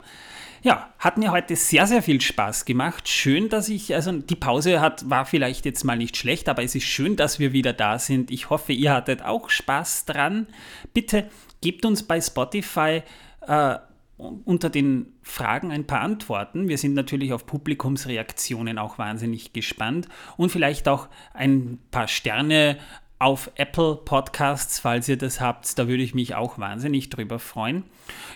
Ja, 0.62 0.94
hat 0.98 1.18
mir 1.18 1.30
heute 1.30 1.56
sehr, 1.56 1.86
sehr 1.86 2.02
viel 2.02 2.22
Spaß 2.22 2.64
gemacht. 2.64 3.06
Schön, 3.06 3.50
dass 3.50 3.68
ich, 3.68 3.94
also 3.94 4.12
die 4.12 4.34
Pause 4.34 4.80
hat, 4.80 5.10
war 5.10 5.26
vielleicht 5.26 5.66
jetzt 5.66 5.84
mal 5.84 5.98
nicht 5.98 6.16
schlecht, 6.16 6.48
aber 6.48 6.62
es 6.62 6.74
ist 6.74 6.84
schön, 6.84 7.16
dass 7.16 7.38
wir 7.38 7.52
wieder 7.52 7.74
da 7.74 7.98
sind. 7.98 8.30
Ich 8.30 8.48
hoffe, 8.48 8.72
ihr 8.72 8.94
hattet 8.94 9.20
auch 9.22 9.50
Spaß 9.50 10.06
dran. 10.06 10.46
Bitte 10.94 11.28
gebt 11.60 11.84
uns 11.84 12.02
bei 12.02 12.18
Spotify 12.18 13.02
äh, 13.46 13.76
unter 14.16 14.70
den 14.70 15.12
Fragen 15.22 15.72
ein 15.72 15.86
paar 15.86 16.00
Antworten. 16.00 16.68
Wir 16.68 16.78
sind 16.78 16.94
natürlich 16.94 17.32
auf 17.32 17.46
Publikumsreaktionen 17.46 18.78
auch 18.78 18.98
wahnsinnig 18.98 19.52
gespannt 19.52 20.08
und 20.36 20.50
vielleicht 20.50 20.88
auch 20.88 21.08
ein 21.32 21.78
paar 21.90 22.06
Sterne 22.06 22.78
auf 23.18 23.50
Apple 23.54 23.96
Podcasts, 24.04 24.80
falls 24.80 25.08
ihr 25.08 25.16
das 25.16 25.40
habt. 25.40 25.78
Da 25.78 25.88
würde 25.88 26.02
ich 26.02 26.14
mich 26.14 26.34
auch 26.34 26.58
wahnsinnig 26.58 27.10
drüber 27.10 27.38
freuen. 27.38 27.84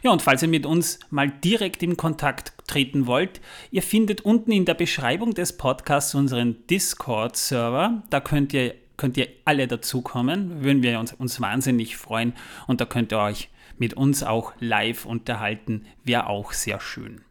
Ja, 0.02 0.12
und 0.12 0.22
falls 0.22 0.42
ihr 0.42 0.48
mit 0.48 0.66
uns 0.66 1.00
mal 1.10 1.30
direkt 1.30 1.82
in 1.82 1.96
Kontakt 1.96 2.54
treten 2.66 3.06
wollt, 3.06 3.40
ihr 3.70 3.82
findet 3.82 4.22
unten 4.22 4.50
in 4.50 4.64
der 4.64 4.74
Beschreibung 4.74 5.34
des 5.34 5.56
Podcasts 5.56 6.14
unseren 6.14 6.66
Discord-Server. 6.68 8.02
Da 8.08 8.20
könnt 8.20 8.52
ihr, 8.52 8.74
könnt 8.96 9.16
ihr 9.16 9.28
alle 9.44 9.68
dazukommen. 9.68 10.62
Würden 10.64 10.82
wir 10.82 10.98
uns, 10.98 11.12
uns 11.12 11.40
wahnsinnig 11.40 11.96
freuen. 11.96 12.32
Und 12.66 12.80
da 12.80 12.84
könnt 12.84 13.12
ihr 13.12 13.18
euch 13.18 13.50
mit 13.78 13.94
uns 13.94 14.22
auch 14.22 14.52
live 14.60 15.04
unterhalten. 15.06 15.86
Wäre 16.04 16.26
auch 16.26 16.52
sehr 16.52 16.80
schön. 16.80 17.22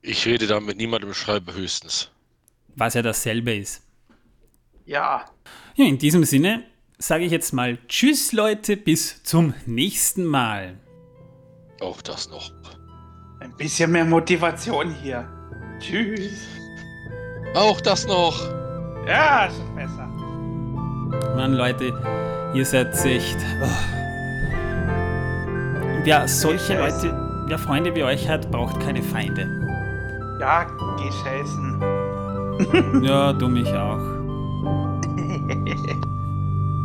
Ich 0.00 0.26
rede 0.26 0.46
da 0.46 0.58
mit 0.60 0.78
niemandem, 0.78 1.14
schreibe 1.14 1.54
höchstens. 1.54 2.10
Was 2.74 2.94
ja 2.94 3.02
dasselbe 3.02 3.54
ist. 3.54 3.82
Ja, 4.84 5.26
Ja, 5.76 5.84
in 5.86 5.98
diesem 5.98 6.24
Sinne 6.24 6.64
sage 6.98 7.24
ich 7.24 7.30
jetzt 7.32 7.52
mal 7.52 7.78
Tschüss 7.88 8.32
Leute, 8.32 8.76
bis 8.76 9.22
zum 9.22 9.54
nächsten 9.66 10.24
Mal. 10.24 10.78
Auch 11.80 12.02
das 12.02 12.28
noch. 12.28 12.50
ein 13.40 13.56
bisschen 13.56 13.90
mehr 13.92 14.04
Motivation 14.04 14.94
hier. 15.02 15.28
Tschüss. 15.80 16.32
Auch 17.54 17.80
das 17.80 18.06
noch. 18.06 18.40
Ja, 19.06 19.50
schon 19.50 19.74
besser. 19.74 20.06
Mann, 21.36 21.54
Leute, 21.54 21.92
ihr 22.54 22.64
seid 22.64 22.94
echt. 23.04 23.36
Oh. 23.62 24.01
Wer 26.04 26.26
solche. 26.26 26.76
Leute, 26.78 27.14
wer 27.46 27.58
Freunde 27.58 27.94
wie 27.94 28.02
euch 28.02 28.28
hat, 28.28 28.50
braucht 28.50 28.80
keine 28.80 29.02
Feinde. 29.02 29.42
Ja, 30.40 30.64
geh 30.96 31.12
scheißen. 31.12 31.80
Ja, 33.04 33.32
du 33.32 33.48
mich 33.48 33.68
auch. 33.68 33.98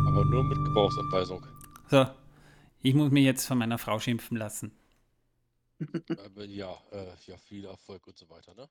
Aber 0.06 0.24
nur 0.24 0.44
mit 0.44 0.58
Gebrauchsanweisung. 0.64 1.44
So, 1.90 2.06
ich 2.80 2.94
muss 2.94 3.10
mich 3.10 3.24
jetzt 3.24 3.46
von 3.46 3.58
meiner 3.58 3.78
Frau 3.78 3.98
schimpfen 3.98 4.36
lassen. 4.36 4.72
Aber 6.24 6.44
ja, 6.44 6.72
äh, 6.92 7.06
ja, 7.26 7.36
viel 7.36 7.64
Erfolg 7.64 8.06
und 8.06 8.16
so 8.16 8.28
weiter, 8.30 8.54
ne? 8.54 8.68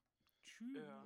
Ja. 0.74 1.04